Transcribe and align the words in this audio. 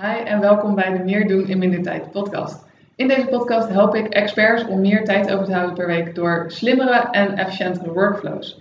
Hi 0.00 0.24
en 0.24 0.40
welkom 0.40 0.74
bij 0.74 0.92
de 0.92 1.04
Meer 1.04 1.28
doen 1.28 1.46
in 1.46 1.58
minder 1.58 1.82
tijd 1.82 2.10
podcast. 2.10 2.64
In 2.96 3.08
deze 3.08 3.26
podcast 3.26 3.68
help 3.68 3.94
ik 3.94 4.06
experts 4.06 4.66
om 4.66 4.80
meer 4.80 5.04
tijd 5.04 5.32
over 5.32 5.44
te 5.44 5.52
houden 5.52 5.74
per 5.74 5.86
week 5.86 6.14
door 6.14 6.44
slimmere 6.48 7.08
en 7.10 7.36
efficiëntere 7.36 7.92
workflows. 7.92 8.60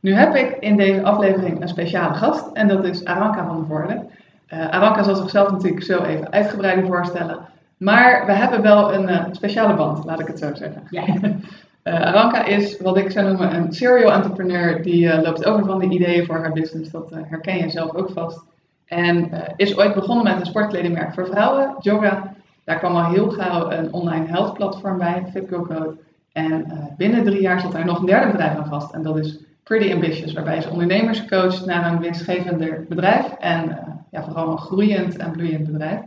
Nu 0.00 0.14
heb 0.14 0.34
ik 0.34 0.56
in 0.60 0.76
deze 0.76 1.02
aflevering 1.02 1.60
een 1.60 1.68
speciale 1.68 2.14
gast 2.14 2.52
en 2.52 2.68
dat 2.68 2.84
is 2.84 3.04
Aranka 3.04 3.46
van 3.46 3.56
der 3.56 3.66
Voorde. 3.66 4.04
Uh, 4.52 4.68
Aranka 4.68 5.02
zal 5.02 5.14
zichzelf 5.14 5.50
natuurlijk 5.50 5.82
zo 5.82 6.02
even 6.02 6.32
uitgebreider 6.32 6.86
voorstellen, 6.86 7.38
maar 7.76 8.26
we 8.26 8.32
hebben 8.32 8.62
wel 8.62 8.94
een 8.94 9.08
uh, 9.08 9.24
speciale 9.30 9.74
band, 9.74 10.04
laat 10.04 10.20
ik 10.20 10.26
het 10.26 10.38
zo 10.38 10.54
zeggen. 10.54 10.82
Ja. 10.90 11.04
Uh, 11.12 12.00
Aranka 12.08 12.44
is 12.44 12.80
wat 12.80 12.96
ik 12.96 13.10
zou 13.10 13.26
noemen 13.26 13.54
een 13.54 13.72
serial 13.72 14.12
entrepreneur 14.12 14.82
die 14.82 15.20
loopt 15.20 15.44
over 15.44 15.64
van 15.64 15.78
de 15.78 15.88
ideeën 15.88 16.26
voor 16.26 16.38
haar 16.38 16.52
business. 16.52 16.90
Dat 16.90 17.10
herken 17.10 17.58
je 17.58 17.70
zelf 17.70 17.94
ook 17.94 18.10
vast. 18.10 18.54
En 18.86 19.16
uh, 19.16 19.40
is 19.56 19.78
ooit 19.78 19.94
begonnen 19.94 20.24
met 20.24 20.40
een 20.40 20.46
sportkledingmerk 20.46 21.14
voor 21.14 21.26
vrouwen, 21.26 21.74
Yoga. 21.80 22.34
Daar 22.64 22.78
kwam 22.78 22.96
al 22.96 23.10
heel 23.10 23.30
gauw 23.30 23.70
een 23.70 23.92
online 23.92 24.26
health 24.26 24.54
platform 24.54 24.98
bij, 24.98 25.26
FitGoCode. 25.32 25.96
En 26.32 26.52
uh, 26.52 26.84
binnen 26.96 27.24
drie 27.24 27.40
jaar 27.40 27.60
zat 27.60 27.72
daar 27.72 27.84
nog 27.84 27.98
een 27.98 28.06
derde 28.06 28.30
bedrijf 28.30 28.56
aan 28.56 28.66
vast. 28.66 28.94
En 28.94 29.02
dat 29.02 29.18
is 29.18 29.38
Pretty 29.62 29.92
Ambitious, 29.92 30.32
waarbij 30.32 30.60
ze 30.60 30.70
ondernemers 30.70 31.24
coacht 31.24 31.66
naar 31.66 31.92
een 31.92 31.98
winstgevender 31.98 32.84
bedrijf. 32.88 33.32
En 33.38 33.64
uh, 33.68 33.76
ja, 34.10 34.22
vooral 34.22 34.50
een 34.50 34.58
groeiend 34.58 35.16
en 35.16 35.30
bloeiend 35.30 35.66
bedrijf. 35.66 36.00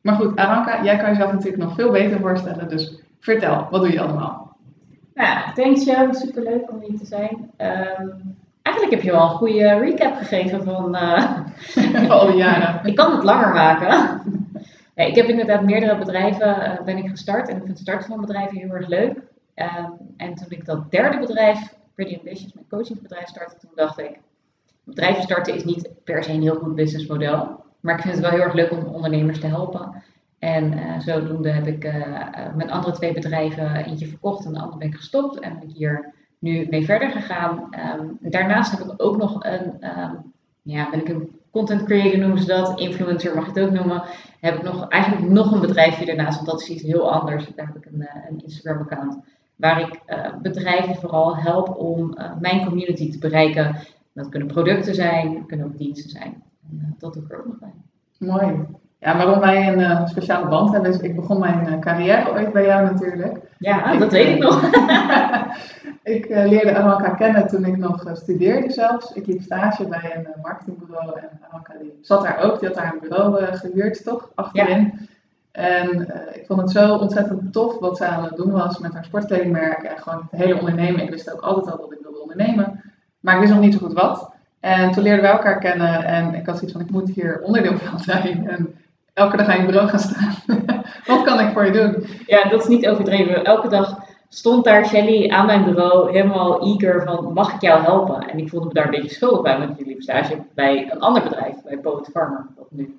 Maar 0.00 0.14
goed, 0.14 0.36
Aranka, 0.36 0.84
jij 0.84 0.96
kan 0.96 1.08
jezelf 1.08 1.32
natuurlijk 1.32 1.62
nog 1.62 1.74
veel 1.74 1.90
beter 1.90 2.20
voorstellen. 2.20 2.68
Dus 2.68 3.00
vertel, 3.20 3.66
wat 3.70 3.80
doe 3.80 3.92
je 3.92 4.00
allemaal? 4.00 4.56
Ja, 5.14 5.52
thanks 5.52 5.84
Jo, 5.84 6.12
superleuk 6.12 6.70
om 6.70 6.80
hier 6.80 6.98
te 6.98 7.06
zijn. 7.06 7.50
Um, 7.58 8.36
Eigenlijk 8.66 8.94
heb 8.94 9.02
je 9.02 9.10
wel 9.10 9.22
een 9.22 9.36
goede 9.36 9.78
recap 9.78 10.16
gegeven 10.16 10.64
van, 10.64 10.94
uh, 10.94 11.38
van 11.94 12.10
al 12.10 12.26
die 12.26 12.36
jaren. 12.36 12.80
ik 12.84 12.96
kan 12.96 13.12
het 13.12 13.22
langer 13.22 13.52
maken. 13.52 14.22
ja, 14.94 15.04
ik 15.04 15.14
heb 15.14 15.26
inderdaad 15.26 15.62
meerdere 15.62 15.98
bedrijven 15.98 16.48
uh, 16.48 16.84
ben 16.84 16.96
ik 16.96 17.08
gestart 17.08 17.48
en 17.48 17.56
ik 17.56 17.62
vind 17.62 17.78
het 17.78 17.86
starten 17.86 18.08
van 18.08 18.20
bedrijven 18.20 18.56
heel 18.56 18.70
erg 18.70 18.88
leuk. 18.88 19.12
Um, 19.54 19.92
en 20.16 20.34
toen 20.34 20.46
ik 20.48 20.64
dat 20.64 20.90
derde 20.90 21.18
bedrijf, 21.18 21.74
Pretty 21.94 22.16
Ambitious, 22.16 22.52
mijn 22.52 22.66
coachingsbedrijf 22.68 23.26
startte, 23.26 23.56
toen 23.58 23.70
dacht 23.74 23.98
ik, 23.98 24.20
bedrijven 24.84 25.22
starten 25.22 25.54
is 25.54 25.64
niet 25.64 25.88
per 26.04 26.24
se 26.24 26.32
een 26.32 26.42
heel 26.42 26.56
goed 26.56 26.74
businessmodel. 26.74 27.64
Maar 27.80 27.94
ik 27.94 28.02
vind 28.02 28.14
het 28.14 28.22
wel 28.22 28.32
heel 28.32 28.42
erg 28.42 28.54
leuk 28.54 28.70
om 28.70 28.84
ondernemers 28.84 29.40
te 29.40 29.46
helpen. 29.46 30.02
En 30.38 30.72
uh, 30.72 30.98
zodoende 30.98 31.50
heb 31.50 31.66
ik 31.66 31.82
mijn 32.54 32.70
andere 32.70 32.94
twee 32.94 33.12
bedrijven 33.12 33.74
eentje 33.74 34.06
verkocht 34.06 34.44
en 34.44 34.52
de 34.52 34.58
andere 34.58 34.78
ben 34.78 34.88
ik 34.88 34.94
gestopt. 34.94 35.38
En 35.38 35.58
ben 35.58 35.68
ik 35.68 35.76
hier 35.76 36.14
nu 36.38 36.66
mee 36.70 36.84
verder 36.84 37.10
gegaan. 37.10 37.68
Um, 37.98 38.18
daarnaast 38.20 38.78
heb 38.78 38.80
ik 38.80 38.94
ook 38.96 39.16
nog 39.16 39.44
een, 39.44 39.98
um, 39.98 40.32
ja, 40.62 40.90
ben 40.90 41.00
ik 41.00 41.08
een 41.08 41.30
content 41.50 41.84
creator 41.84 42.18
noemen 42.18 42.38
ze 42.38 42.46
dat, 42.46 42.80
influencer 42.80 43.34
mag 43.34 43.44
je 43.44 43.60
het 43.60 43.68
ook 43.68 43.74
noemen. 43.74 44.02
Heb 44.40 44.56
ik 44.56 44.62
nog, 44.62 44.88
eigenlijk 44.88 45.32
nog 45.32 45.52
een 45.52 45.60
bedrijfje 45.60 46.06
daarnaast, 46.06 46.36
want 46.36 46.48
dat 46.48 46.60
is 46.60 46.68
iets 46.68 46.82
heel 46.82 47.12
anders. 47.12 47.46
Daar 47.54 47.66
heb 47.66 47.76
ik 47.76 47.86
een, 47.86 48.00
uh, 48.00 48.08
een 48.28 48.42
Instagram 48.42 48.82
account 48.82 49.18
waar 49.56 49.80
ik 49.80 50.00
uh, 50.06 50.36
bedrijven 50.42 50.94
vooral 50.94 51.36
help 51.36 51.76
om 51.76 52.14
uh, 52.18 52.36
mijn 52.40 52.64
community 52.64 53.10
te 53.10 53.18
bereiken. 53.18 53.76
Dat 54.12 54.28
kunnen 54.28 54.48
producten 54.48 54.94
zijn, 54.94 55.46
kunnen 55.46 55.66
ook 55.66 55.78
diensten 55.78 56.10
zijn. 56.10 56.42
En, 56.70 56.96
dat 56.98 57.14
doe 57.14 57.22
ik 57.22 57.30
er 57.30 57.38
ook 57.38 57.46
nog 57.46 57.58
bij. 57.58 57.72
Mooi. 58.18 58.66
Ja, 58.98 59.16
waarom 59.16 59.40
wij 59.40 59.68
een 59.72 59.78
uh, 59.78 60.06
speciale 60.06 60.48
band 60.48 60.72
hebben 60.72 60.90
is, 60.90 60.98
ik 60.98 61.16
begon 61.16 61.38
mijn 61.38 61.68
uh, 61.68 61.78
carrière 61.78 62.30
ooit 62.30 62.52
bij 62.52 62.64
jou 62.64 62.84
natuurlijk. 62.84 63.38
Ja, 63.58 63.92
ik, 63.92 63.98
dat 63.98 64.12
weet 64.12 64.34
ik 64.34 64.38
nog. 64.38 64.62
ik 66.16 66.28
uh, 66.28 66.46
leerde 66.46 66.76
Aranka 66.76 67.08
kennen 67.08 67.46
toen 67.46 67.64
ik 67.64 67.76
nog 67.76 68.10
studeerde 68.12 68.70
zelfs. 68.70 69.12
Ik 69.12 69.26
liep 69.26 69.42
stage 69.42 69.88
bij 69.88 70.12
een 70.14 70.40
marketingbureau 70.42 71.18
en 71.18 71.28
Aranka 71.48 71.74
die 71.78 71.98
zat 72.00 72.22
daar 72.22 72.38
ook. 72.38 72.58
Die 72.58 72.68
had 72.68 72.76
daar 72.76 72.92
een 72.92 73.08
bureau 73.08 73.44
gehuurd, 73.56 74.04
toch? 74.04 74.30
Achterin. 74.34 74.80
Ja. 74.80 75.06
En 75.56 76.00
ik 76.32 76.44
vond 76.46 76.60
het 76.60 76.70
zo 76.70 76.96
ontzettend 76.96 77.52
tof 77.52 77.78
wat 77.78 77.96
zij 77.96 78.08
aan 78.08 78.24
het 78.24 78.36
doen 78.36 78.50
was 78.50 78.78
met 78.78 78.92
haar 78.92 79.04
sportkledingmerk 79.04 79.82
en 79.82 79.98
gewoon 79.98 80.28
het 80.30 80.40
hele 80.40 80.58
ondernemen. 80.58 81.02
Ik 81.02 81.10
wist 81.10 81.32
ook 81.32 81.40
altijd 81.40 81.76
al 81.76 81.80
dat 81.80 81.92
ik 81.92 82.02
wilde 82.02 82.20
ondernemen, 82.20 82.82
maar 83.20 83.34
ik 83.34 83.40
wist 83.40 83.52
nog 83.52 83.62
niet 83.62 83.72
zo 83.72 83.78
goed 83.78 83.92
wat. 83.92 84.30
En 84.60 84.92
toen 84.92 85.02
leerden 85.02 85.22
wij 85.22 85.30
elkaar 85.30 85.58
kennen 85.58 86.04
en 86.04 86.34
ik 86.34 86.46
had 86.46 86.54
zoiets 86.54 86.72
van, 86.72 86.80
ik 86.80 86.90
moet 86.90 87.10
hier 87.10 87.40
onderdeel 87.42 87.78
van 87.78 87.98
zijn. 88.10 88.48
En 88.48 88.74
elke 89.16 89.36
dag 89.36 89.46
aan 89.46 89.60
je 89.60 89.66
bureau 89.66 89.88
gaan 89.88 89.98
staan. 89.98 90.34
Wat 91.06 91.22
kan 91.22 91.40
ik 91.40 91.52
voor 91.52 91.64
je 91.64 91.72
doen? 91.72 92.06
Ja, 92.26 92.48
dat 92.48 92.60
is 92.60 92.66
niet 92.66 92.88
overdreven. 92.88 93.44
Elke 93.44 93.68
dag 93.68 93.98
stond 94.28 94.64
daar 94.64 94.86
Shelly 94.86 95.30
aan 95.30 95.46
mijn 95.46 95.64
bureau 95.64 96.10
helemaal 96.12 96.60
eager 96.60 97.02
van, 97.02 97.32
mag 97.32 97.54
ik 97.54 97.60
jou 97.60 97.82
helpen? 97.82 98.28
En 98.28 98.38
ik 98.38 98.48
voelde 98.48 98.66
me 98.66 98.74
daar 98.74 98.84
een 98.84 98.90
beetje 98.90 99.14
schuldig 99.14 99.42
bij, 99.42 99.58
want 99.58 99.78
jullie 99.78 100.02
stage 100.02 100.42
bij 100.54 100.90
een 100.90 101.00
ander 101.00 101.22
bedrijf, 101.22 101.62
bij 101.62 101.78
Poet 101.78 102.08
Farmer, 102.12 102.46
dat 102.56 102.66
nu 102.70 102.98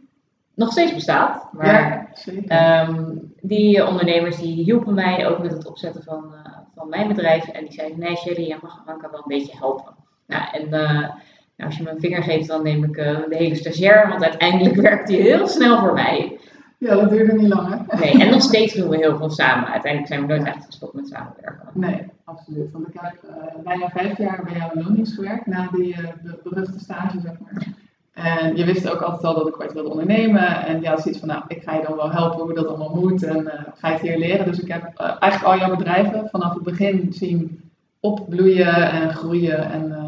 nog 0.53 0.71
steeds 0.71 0.93
bestaat. 0.93 1.47
Maar 1.51 2.07
ja, 2.45 2.87
um, 2.87 3.33
die 3.41 3.87
ondernemers 3.87 4.37
die 4.37 4.63
hielpen 4.63 4.93
mij 4.93 5.27
ook 5.27 5.39
met 5.39 5.51
het 5.51 5.67
opzetten 5.67 6.03
van, 6.03 6.33
uh, 6.33 6.57
van 6.75 6.89
mijn 6.89 7.07
bedrijf. 7.07 7.47
En 7.47 7.63
die 7.63 7.73
zeiden, 7.73 7.99
nee 7.99 8.15
Shelly, 8.15 8.47
jij 8.47 8.59
mag 8.61 8.83
Anka 8.85 9.09
wel 9.11 9.19
een 9.19 9.37
beetje 9.37 9.57
helpen. 9.57 9.95
Nou, 10.27 10.43
en 10.51 10.67
uh, 10.67 11.09
nou, 11.57 11.69
als 11.69 11.77
je 11.77 11.83
me 11.83 11.89
een 11.89 11.99
vinger 11.99 12.23
geeft, 12.23 12.47
dan 12.47 12.63
neem 12.63 12.83
ik 12.83 12.97
uh, 12.97 13.19
de 13.29 13.35
hele 13.35 13.55
stagiair, 13.55 14.07
want 14.09 14.23
uiteindelijk 14.23 14.75
werkt 14.89 15.09
hij 15.09 15.17
heel 15.17 15.47
snel 15.47 15.79
voor 15.79 15.93
mij. 15.93 16.39
Ja, 16.79 16.95
dat 16.95 17.09
duurde 17.09 17.33
niet 17.33 17.47
lang, 17.47 17.85
hè? 17.87 17.97
Nee, 17.97 18.23
en 18.23 18.29
nog 18.31 18.41
steeds 18.41 18.73
doen 18.73 18.89
we 18.89 18.97
heel 18.97 19.17
veel 19.17 19.29
samen. 19.29 19.69
Uiteindelijk 19.69 20.13
zijn 20.13 20.27
we 20.27 20.33
nooit 20.33 20.47
echt 20.47 20.65
gestopt 20.65 20.93
met 20.93 21.07
samenwerken. 21.07 21.69
Nee, 21.73 22.05
absoluut. 22.23 22.71
Want 22.71 22.87
ik 22.87 22.93
heb 22.99 23.15
uh, 23.29 23.63
bijna 23.63 23.89
vijf 23.89 24.17
jaar 24.17 24.43
bij 24.43 24.57
jou 24.57 24.97
in 24.97 25.05
gewerkt, 25.05 25.45
na 25.45 25.69
die 25.71 25.87
uh, 25.87 25.97
de 26.23 26.39
beruchte 26.43 26.79
stage, 26.79 27.19
zeg 27.19 27.33
maar. 27.39 27.67
En 28.13 28.55
je 28.55 28.65
wist 28.65 28.89
ook 28.89 29.01
altijd 29.01 29.23
al 29.23 29.33
dat 29.33 29.47
ik 29.47 29.61
ooit 29.61 29.73
wilde 29.73 29.89
ondernemen. 29.89 30.65
En 30.65 30.85
had 30.85 31.01
zoiets 31.01 31.19
van, 31.19 31.29
nou, 31.29 31.43
ik 31.47 31.63
ga 31.63 31.75
je 31.75 31.83
dan 31.87 31.95
wel 31.95 32.11
helpen 32.11 32.39
hoe 32.39 32.53
dat 32.53 32.67
allemaal 32.67 32.95
moet. 32.95 33.23
En 33.23 33.39
uh, 33.39 33.53
ga 33.75 33.87
je 33.87 33.93
het 33.93 34.01
hier 34.01 34.17
leren. 34.17 34.45
Dus 34.45 34.59
ik 34.59 34.71
heb 34.71 34.97
eigenlijk 34.97 35.43
al 35.43 35.57
jouw 35.57 35.75
bedrijven 35.75 36.29
vanaf 36.29 36.53
het 36.53 36.63
begin 36.63 37.13
zien 37.13 37.61
opbloeien 37.99 38.91
en 38.91 39.13
groeien. 39.13 39.71
En 39.71 40.06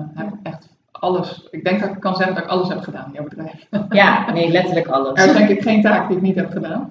alles. 1.00 1.48
Ik 1.52 1.64
denk 1.64 1.80
dat 1.80 1.90
ik 1.90 2.00
kan 2.00 2.16
zeggen 2.16 2.36
dat 2.36 2.44
ik 2.44 2.50
alles 2.50 2.70
heb 2.70 2.82
gedaan 2.82 3.06
in 3.06 3.14
jouw 3.14 3.24
bedrijf. 3.24 3.68
Ja, 3.90 4.32
nee, 4.32 4.52
letterlijk 4.52 4.88
alles. 4.88 5.22
Er 5.22 5.30
is 5.30 5.38
denk 5.38 5.50
ik 5.50 5.62
geen 5.62 5.82
taak 5.82 6.08
die 6.08 6.18
ik 6.18 6.24
niet 6.24 6.36
heb 6.36 6.52
gedaan. 6.52 6.90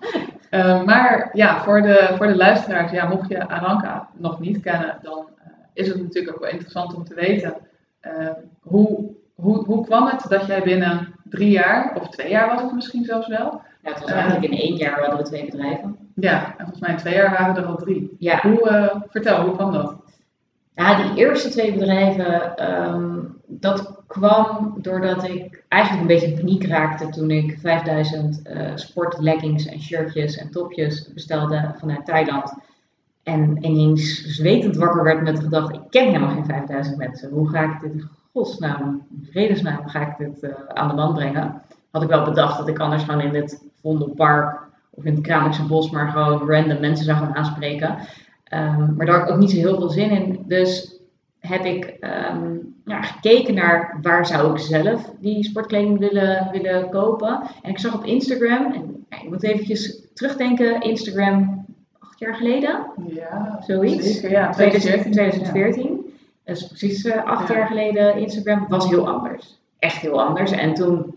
Uh, 0.51 0.83
maar 0.83 1.31
ja, 1.33 1.63
voor 1.63 1.83
de, 1.83 2.15
voor 2.17 2.27
de 2.27 2.37
luisteraars, 2.37 2.91
ja, 2.91 3.09
mocht 3.09 3.29
je 3.29 3.49
Aranka 3.49 4.09
nog 4.17 4.41
niet 4.41 4.61
kennen, 4.61 4.99
dan 5.03 5.29
uh, 5.39 5.53
is 5.73 5.89
het 5.89 6.03
natuurlijk 6.03 6.35
ook 6.35 6.43
wel 6.43 6.51
interessant 6.51 6.95
om 6.95 7.05
te 7.05 7.15
weten. 7.15 7.55
Uh, 8.03 8.29
hoe, 8.61 9.11
hoe, 9.35 9.65
hoe 9.65 9.85
kwam 9.87 10.07
het 10.07 10.25
dat 10.29 10.47
jij 10.47 10.63
binnen 10.63 11.15
drie 11.25 11.51
jaar, 11.51 11.97
of 12.01 12.09
twee 12.09 12.31
jaar 12.31 12.49
was 12.49 12.63
het 12.63 12.73
misschien 12.73 13.05
zelfs 13.05 13.27
wel? 13.27 13.61
Ja, 13.83 13.91
het 13.91 14.01
was 14.01 14.11
eigenlijk 14.11 14.53
in 14.53 14.59
één 14.59 14.77
jaar 14.77 15.01
hadden 15.01 15.19
we 15.19 15.25
twee 15.25 15.45
bedrijven. 15.45 15.97
Ja, 16.15 16.45
en 16.45 16.55
volgens 16.59 16.81
mij 16.81 16.91
in 16.91 16.97
twee 16.97 17.15
jaar 17.15 17.37
waren 17.39 17.57
er 17.57 17.65
al 17.65 17.77
drie. 17.77 18.17
Ja. 18.19 18.41
Hoe, 18.41 18.93
vertel, 19.11 19.43
hoe 19.43 19.55
kwam 19.55 19.73
dat? 19.73 19.97
Ja, 20.79 21.03
die 21.03 21.25
eerste 21.25 21.49
twee 21.49 21.73
bedrijven, 21.73 22.65
um, 22.71 23.18
dat 23.49 24.03
kwam 24.07 24.75
doordat 24.81 25.25
ik 25.25 25.65
eigenlijk 25.69 26.03
een 26.03 26.19
beetje 26.19 26.37
paniek 26.37 26.67
raakte 26.67 27.09
toen 27.09 27.31
ik 27.31 27.59
5000 27.61 28.41
uh, 28.45 28.71
sportleggings 28.75 29.67
en 29.67 29.81
shirtjes 29.81 30.37
en 30.37 30.51
topjes 30.51 31.13
bestelde 31.13 31.75
vanuit 31.79 32.05
Thailand. 32.05 32.55
En 33.23 33.65
ineens 33.65 34.25
zwetend 34.25 34.77
wakker 34.77 35.05
werd 35.05 35.23
met 35.23 35.37
de 35.37 35.43
gedachte, 35.43 35.75
ik 35.75 35.91
ken 35.91 36.07
helemaal 36.07 36.35
geen 36.35 36.45
5000 36.45 36.97
mensen. 36.97 37.31
Hoe 37.31 37.49
ga 37.49 37.63
ik 37.63 37.81
dit 37.81 37.93
in 37.93 38.09
godsnaam, 38.33 39.07
in 39.11 39.29
vredesnaam, 39.31 39.89
ga 39.89 40.01
ik 40.01 40.19
dit 40.19 40.43
uh, 40.43 40.51
aan 40.69 40.89
de 40.89 40.95
man 40.95 41.15
brengen? 41.15 41.63
Had 41.91 42.03
ik 42.03 42.09
wel 42.09 42.25
bedacht 42.25 42.59
dat 42.59 42.69
ik 42.69 42.79
anders 42.79 43.03
gewoon 43.03 43.21
in 43.21 43.35
het 43.35 43.65
Vondelpark 43.81 44.61
of 44.91 45.05
in 45.05 45.15
het 45.15 45.23
Kralingse 45.23 45.67
Bos 45.67 45.91
maar 45.91 46.09
gewoon 46.09 46.49
random 46.51 46.81
mensen 46.81 47.05
zou 47.05 47.19
gaan 47.19 47.35
aanspreken. 47.35 47.99
Um, 48.55 48.95
maar 48.97 49.07
daar 49.07 49.19
had 49.19 49.29
ik 49.29 49.35
ook 49.35 49.41
niet 49.41 49.51
zo 49.51 49.57
heel 49.57 49.77
veel 49.77 49.89
zin 49.89 50.11
in. 50.11 50.45
Dus 50.47 50.98
heb 51.41 51.65
ik 51.65 51.97
um, 52.01 52.75
ja, 52.85 53.03
gekeken 53.03 53.55
naar 53.55 53.99
waar 54.03 54.27
zou 54.27 54.53
ik 54.53 54.59
zelf 54.59 55.13
die 55.21 55.45
sportkleding 55.45 55.99
willen, 55.99 56.49
willen 56.53 56.91
kopen. 56.91 57.41
En 57.63 57.71
ik 57.71 57.79
zag 57.79 57.95
op 57.95 58.05
Instagram, 58.05 58.73
en 59.09 59.19
ik 59.23 59.29
moet 59.29 59.43
eventjes 59.43 60.13
terugdenken, 60.15 60.81
Instagram 60.81 61.67
acht 61.99 62.19
jaar 62.19 62.35
geleden. 62.35 62.87
Ja, 63.09 63.63
zoiets. 63.67 64.13
Zeker, 64.13 64.31
ja, 64.31 64.51
2014. 64.51 65.13
2014. 65.13 65.85
Ja. 65.85 66.11
Dat 66.45 66.57
is 66.57 66.67
precies 66.67 67.05
uh, 67.05 67.25
acht 67.25 67.49
ja. 67.49 67.55
jaar 67.55 67.67
geleden. 67.67 68.17
Instagram 68.17 68.67
was 68.69 68.89
heel 68.89 69.09
anders. 69.09 69.61
Echt 69.79 70.01
heel 70.01 70.23
anders. 70.23 70.51
En 70.51 70.75
toen 70.75 71.15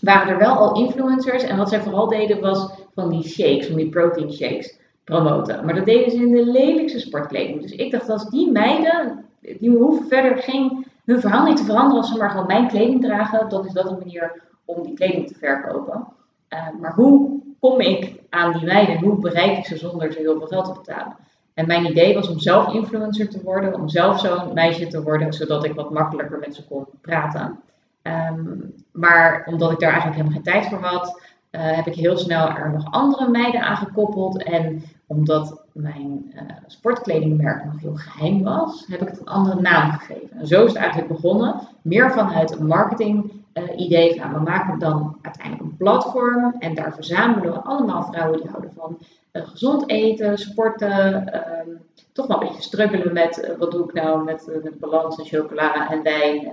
waren 0.00 0.28
er 0.28 0.38
wel 0.38 0.54
al 0.54 0.74
influencers. 0.74 1.42
En 1.42 1.56
wat 1.56 1.68
zij 1.68 1.80
vooral 1.80 2.08
deden 2.08 2.40
was 2.40 2.70
van 2.94 3.10
die 3.10 3.28
shakes, 3.28 3.66
van 3.66 3.76
die 3.76 3.88
protein 3.88 4.32
shakes 4.32 4.78
promoten. 5.04 5.64
Maar 5.64 5.74
dat 5.74 5.84
deden 5.84 6.10
ze 6.10 6.16
in 6.16 6.32
de 6.32 6.46
lelijkste 6.46 6.98
sportkleding. 6.98 7.60
Dus 7.62 7.72
ik 7.72 7.90
dacht, 7.90 8.08
als 8.08 8.30
die 8.30 8.50
meiden, 8.50 9.24
die 9.40 9.70
hoeven 9.70 10.08
verder 10.08 10.38
geen, 10.38 10.86
hun 11.04 11.20
verhaal 11.20 11.44
niet 11.44 11.56
te 11.56 11.64
veranderen 11.64 12.00
als 12.00 12.12
ze 12.12 12.18
maar 12.18 12.30
gewoon 12.30 12.46
mijn 12.46 12.68
kleding 12.68 13.02
dragen, 13.02 13.48
dan 13.48 13.66
is 13.66 13.72
dat 13.72 13.90
een 13.90 13.98
manier 13.98 14.42
om 14.64 14.82
die 14.82 14.94
kleding 14.94 15.26
te 15.26 15.34
verkopen. 15.34 16.06
Uh, 16.48 16.80
maar 16.80 16.94
hoe 16.94 17.40
kom 17.60 17.80
ik 17.80 18.20
aan 18.30 18.52
die 18.52 18.64
meiden? 18.64 18.98
Hoe 18.98 19.18
bereik 19.18 19.58
ik 19.58 19.64
ze 19.64 19.76
zonder 19.76 20.12
ze 20.12 20.18
heel 20.18 20.38
veel 20.38 20.46
geld 20.46 20.64
te 20.64 20.72
betalen? 20.72 21.16
En 21.54 21.66
mijn 21.66 21.86
idee 21.86 22.14
was 22.14 22.28
om 22.28 22.38
zelf 22.38 22.72
influencer 22.74 23.28
te 23.28 23.42
worden, 23.42 23.74
om 23.74 23.88
zelf 23.88 24.20
zo'n 24.20 24.54
meisje 24.54 24.86
te 24.86 25.02
worden, 25.02 25.32
zodat 25.32 25.64
ik 25.64 25.74
wat 25.74 25.90
makkelijker 25.90 26.38
met 26.38 26.54
ze 26.54 26.66
kon 26.66 26.86
praten. 27.00 27.60
Um, 28.02 28.74
maar 28.92 29.46
omdat 29.46 29.72
ik 29.72 29.78
daar 29.78 29.92
eigenlijk 29.92 30.20
helemaal 30.20 30.42
geen 30.42 30.52
tijd 30.52 30.66
voor 30.66 30.88
had, 30.88 31.22
eh, 31.50 31.76
heb 31.76 31.86
ik 31.86 31.94
heel 31.94 32.16
snel 32.16 32.48
er 32.48 32.70
nog 32.72 32.90
andere 32.90 33.28
meiden 33.28 33.60
aan 33.60 33.76
gekoppeld. 33.76 34.42
En 34.42 34.82
omdat 35.06 35.59
mijn 35.72 36.32
uh, 36.34 36.40
sportkledingmerk 36.66 37.64
nog 37.64 37.80
heel 37.80 37.94
geheim 37.94 38.42
was, 38.42 38.86
heb 38.86 39.00
ik 39.00 39.08
het 39.08 39.20
een 39.20 39.26
andere 39.26 39.60
naam 39.60 39.90
gegeven. 39.90 40.38
En 40.38 40.46
zo 40.46 40.64
is 40.64 40.72
het 40.72 40.80
eigenlijk 40.82 41.12
begonnen. 41.12 41.60
Meer 41.82 42.12
vanuit 42.12 42.50
een 42.50 42.66
marketing 42.66 43.32
uh, 43.54 43.64
idee 43.76 44.20
van, 44.20 44.32
we 44.32 44.40
maken 44.40 44.78
dan 44.78 45.18
uiteindelijk 45.22 45.64
een 45.64 45.76
platform 45.76 46.54
en 46.58 46.74
daar 46.74 46.94
verzamelen 46.94 47.52
we 47.52 47.58
allemaal 47.58 48.04
vrouwen 48.04 48.40
die 48.40 48.50
houden 48.50 48.72
van 48.72 48.98
gezond 49.32 49.88
eten, 49.90 50.38
sporten, 50.38 51.32
ehm, 51.32 51.68
toch 52.12 52.26
wel 52.26 52.40
een 52.40 52.46
beetje 52.48 52.62
struggelen 52.62 53.12
met 53.12 53.54
wat 53.58 53.70
doe 53.70 53.84
ik 53.84 53.92
nou 53.92 54.24
met, 54.24 54.60
met 54.62 54.78
balans 54.78 55.18
en 55.18 55.24
chocola 55.24 55.90
en 55.90 56.02
wijn. 56.02 56.48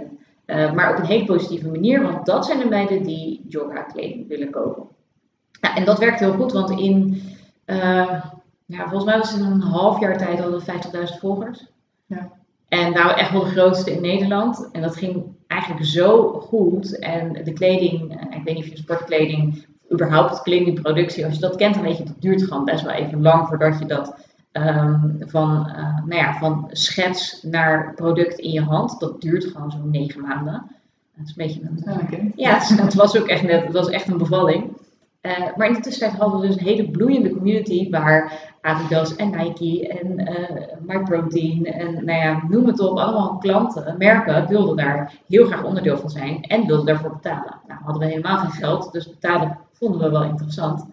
En, 0.45 0.75
maar 0.75 0.91
op 0.91 0.99
een 0.99 1.05
hele 1.05 1.25
positieve 1.25 1.69
manier, 1.69 2.01
want 2.01 2.25
dat 2.25 2.45
zijn 2.45 2.59
de 2.59 2.67
meiden 2.67 3.03
die 3.03 3.45
yoga 3.47 3.81
kleding 3.81 4.27
willen 4.27 4.49
kopen. 4.49 4.87
En 5.75 5.85
dat 5.85 5.99
werkt 5.99 6.19
heel 6.19 6.33
goed, 6.33 6.51
want 6.51 6.69
in, 6.69 7.21
ja, 8.67 8.79
volgens 8.79 9.03
mij 9.03 9.17
was 9.17 9.31
het 9.31 9.39
in 9.39 9.45
een 9.45 9.61
half 9.61 9.99
jaar 9.99 10.17
tijd 10.17 10.41
al 10.41 10.61
50.000 10.61 11.19
volgers. 11.19 11.65
Ja. 12.05 12.31
En 12.67 12.93
waren 12.93 13.17
echt 13.17 13.31
wel 13.31 13.43
de 13.43 13.49
grootste 13.49 13.91
in 13.91 14.01
Nederland. 14.01 14.69
En 14.71 14.81
dat 14.81 14.95
ging 14.95 15.23
eigenlijk 15.47 15.85
zo 15.85 16.31
goed. 16.39 16.99
En 16.99 17.43
de 17.43 17.53
kleding, 17.53 18.11
eh, 18.11 18.37
ik 18.37 18.43
weet 18.43 18.55
niet 18.55 18.63
of 18.63 18.69
je 18.69 18.77
sportkleding, 18.77 19.65
überhaupt 19.91 20.41
kledingproductie, 20.41 21.25
als 21.25 21.33
je 21.33 21.39
dat 21.39 21.55
kent, 21.55 21.73
dan 21.73 21.83
weet 21.83 21.97
je, 21.97 22.03
dat 22.03 22.21
duurt 22.21 22.43
gewoon 22.43 22.65
best 22.65 22.83
wel 22.83 22.93
even 22.93 23.21
lang 23.21 23.47
voordat 23.47 23.79
je 23.79 23.85
dat 23.85 24.15
um, 24.53 25.17
van, 25.19 25.69
uh, 25.69 26.05
nou 26.05 26.15
ja, 26.15 26.33
van 26.33 26.69
schets 26.71 27.43
naar 27.43 27.93
product 27.93 28.39
in 28.39 28.51
je 28.51 28.61
hand, 28.61 28.99
dat 28.99 29.21
duurt 29.21 29.45
gewoon 29.45 29.71
zo'n 29.71 29.89
negen 29.89 30.21
maanden. 30.21 30.65
Dat 31.15 31.25
is 31.25 31.33
een 31.35 31.47
beetje 31.47 31.61
een. 31.61 32.33
Ja, 32.35 32.59
het, 32.59 32.93
was 32.93 33.17
ook 33.17 33.27
echt 33.27 33.43
net, 33.43 33.63
het 33.63 33.73
was 33.73 33.89
echt 33.89 34.07
een 34.07 34.17
bevalling. 34.17 34.77
Uh, 35.27 35.55
maar 35.55 35.67
in 35.67 35.73
de 35.73 35.79
tussentijd 35.79 36.19
hadden 36.21 36.39
we 36.39 36.47
dus 36.47 36.55
een 36.55 36.63
hele 36.63 36.91
bloeiende 36.91 37.29
community 37.29 37.89
waar 37.89 38.51
Adidas 38.61 39.15
en 39.15 39.29
Nike 39.29 39.87
en 39.87 40.19
uh, 40.19 40.67
MyProtein 40.79 41.65
en 41.65 42.05
nou 42.05 42.19
ja, 42.19 42.43
noem 42.47 42.65
het 42.65 42.79
op, 42.79 42.97
allemaal 42.97 43.37
klanten, 43.37 43.95
merken 43.97 44.47
wilden 44.47 44.75
daar 44.75 45.13
heel 45.27 45.45
graag 45.45 45.63
onderdeel 45.63 45.97
van 45.97 46.09
zijn 46.09 46.41
en 46.41 46.65
wilden 46.65 46.85
daarvoor 46.85 47.09
betalen. 47.09 47.59
Nou, 47.67 47.79
hadden 47.83 48.01
we 48.01 48.07
helemaal 48.07 48.37
geen 48.37 48.51
geld, 48.51 48.91
dus 48.91 49.09
betalen 49.09 49.57
vonden 49.71 49.99
we 49.99 50.09
wel 50.09 50.23
interessant. 50.23 50.85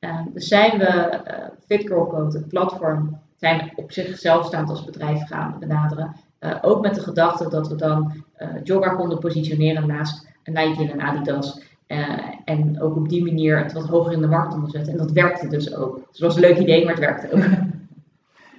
Uh, 0.00 0.20
dus 0.32 0.48
zijn 0.48 0.78
we 0.78 1.20
uh, 1.26 1.34
Fit 1.66 1.86
Girl 1.86 2.06
Code, 2.06 2.38
het 2.38 2.48
platform, 2.48 3.18
zijn 3.36 3.72
op 3.76 3.92
zichzelf 3.92 4.46
staand 4.46 4.70
als 4.70 4.84
bedrijf 4.84 5.26
gaan 5.26 5.56
benaderen. 5.58 6.16
ook 6.62 6.82
met 6.82 6.94
de 6.94 7.00
gedachte 7.00 7.48
dat 7.48 7.68
we 7.68 7.74
dan 7.74 8.24
Jogger 8.62 8.96
konden 8.96 9.18
positioneren 9.18 9.86
naast 9.86 10.28
Nike 10.44 10.90
en 10.90 11.00
Adidas. 11.00 11.69
Uh, 11.90 12.18
en 12.44 12.82
ook 12.82 12.96
op 12.96 13.08
die 13.08 13.24
manier 13.24 13.58
het 13.58 13.72
wat 13.72 13.88
hoger 13.88 14.12
in 14.12 14.20
de 14.20 14.26
markt 14.26 14.54
onderzetten. 14.54 14.92
En 14.92 14.98
dat 14.98 15.12
werkte 15.12 15.48
dus 15.48 15.76
ook. 15.76 15.94
Dus 15.94 16.06
het 16.06 16.20
was 16.20 16.34
een 16.34 16.40
leuk 16.40 16.58
idee, 16.58 16.84
maar 16.84 16.94
het 16.94 17.04
werkte 17.04 17.32
ook. 17.32 17.42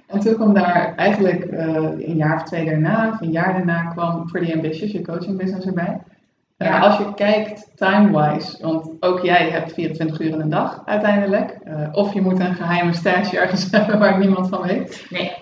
En 0.06 0.20
toen 0.20 0.34
kwam 0.34 0.54
daar 0.54 0.94
eigenlijk 0.96 1.44
uh, 1.44 1.74
een 2.08 2.16
jaar 2.16 2.34
of 2.34 2.42
twee 2.42 2.64
daarna, 2.64 3.10
of 3.12 3.20
een 3.20 3.30
jaar 3.30 3.52
daarna, 3.52 3.82
kwam 3.82 4.26
Pretty 4.30 4.52
Ambitious, 4.52 4.92
je 4.92 5.02
coaching 5.02 5.38
business 5.38 5.66
erbij. 5.66 6.00
Uh, 6.58 6.68
ja. 6.68 6.80
Als 6.80 6.98
je 6.98 7.14
kijkt 7.14 7.72
time-wise, 7.74 8.62
want 8.62 8.90
ook 9.00 9.20
jij 9.20 9.50
hebt 9.50 9.72
24 9.72 10.20
uur 10.20 10.28
in 10.28 10.40
een 10.40 10.50
dag 10.50 10.82
uiteindelijk. 10.84 11.58
of 11.92 12.14
je 12.14 12.20
moet 12.20 12.40
een 12.40 12.54
geheime 12.54 12.92
stage 12.92 13.38
ergens 13.38 13.70
hebben 13.70 13.98
waar 13.98 14.18
niemand 14.18 14.48
van 14.48 14.62
weet. 14.62 15.06
Nee. 15.10 15.32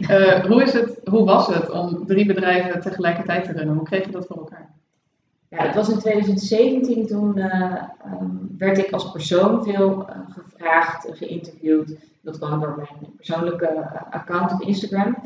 hoe, 0.49 0.63
is 0.63 0.73
het, 0.73 1.01
hoe 1.05 1.25
was 1.25 1.47
het 1.47 1.71
om 1.71 2.07
drie 2.07 2.27
bedrijven 2.27 2.81
tegelijkertijd 2.81 3.45
te 3.45 3.53
runnen? 3.53 3.75
Hoe 3.75 3.85
kreeg 3.85 4.05
je 4.05 4.11
dat 4.11 4.27
voor 4.27 4.37
elkaar? 4.37 4.80
Ja, 5.51 5.67
het 5.67 5.75
was 5.75 5.89
in 5.89 5.99
2017, 5.99 7.07
toen 7.07 7.39
uh, 7.39 7.83
um, 8.21 8.55
werd 8.59 8.79
ik 8.79 8.91
als 8.91 9.11
persoon 9.11 9.65
veel 9.65 10.09
uh, 10.09 10.17
gevraagd, 10.29 11.09
geïnterviewd. 11.11 11.95
Dat 12.21 12.39
kwam 12.39 12.61
door 12.61 12.75
mijn 12.77 13.15
persoonlijke 13.17 13.73
uh, 13.73 14.15
account 14.15 14.53
op 14.53 14.61
Instagram. 14.61 15.17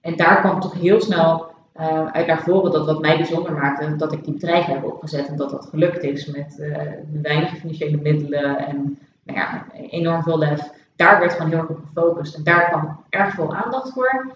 En 0.00 0.16
daar 0.16 0.40
kwam 0.40 0.60
toch 0.60 0.74
heel 0.74 1.00
snel 1.00 1.50
uit 2.12 2.26
naar 2.26 2.42
voren 2.42 2.72
dat 2.72 2.86
wat 2.86 3.00
mij 3.00 3.16
bijzonder 3.16 3.52
maakte, 3.52 3.96
dat 3.96 4.12
ik 4.12 4.24
die 4.24 4.32
bedrijven 4.32 4.74
heb 4.74 4.84
opgezet 4.84 5.28
en 5.28 5.36
dat 5.36 5.50
dat 5.50 5.66
gelukt 5.66 6.02
is 6.02 6.26
met 6.26 6.56
weinig 7.22 7.56
financiële 7.56 7.96
middelen 7.96 8.58
en 8.58 8.98
nou 9.22 9.38
ja, 9.38 9.64
enorm 9.90 10.22
veel 10.22 10.38
lef. 10.38 10.70
Daar 10.96 11.18
werd 11.18 11.32
gewoon 11.32 11.48
heel 11.50 11.58
erg 11.58 11.68
op 11.68 11.78
gefocust 11.86 12.34
en 12.34 12.44
daar 12.44 12.68
kwam 12.68 13.04
erg 13.08 13.34
veel 13.34 13.54
aandacht 13.54 13.92
voor. 13.92 14.32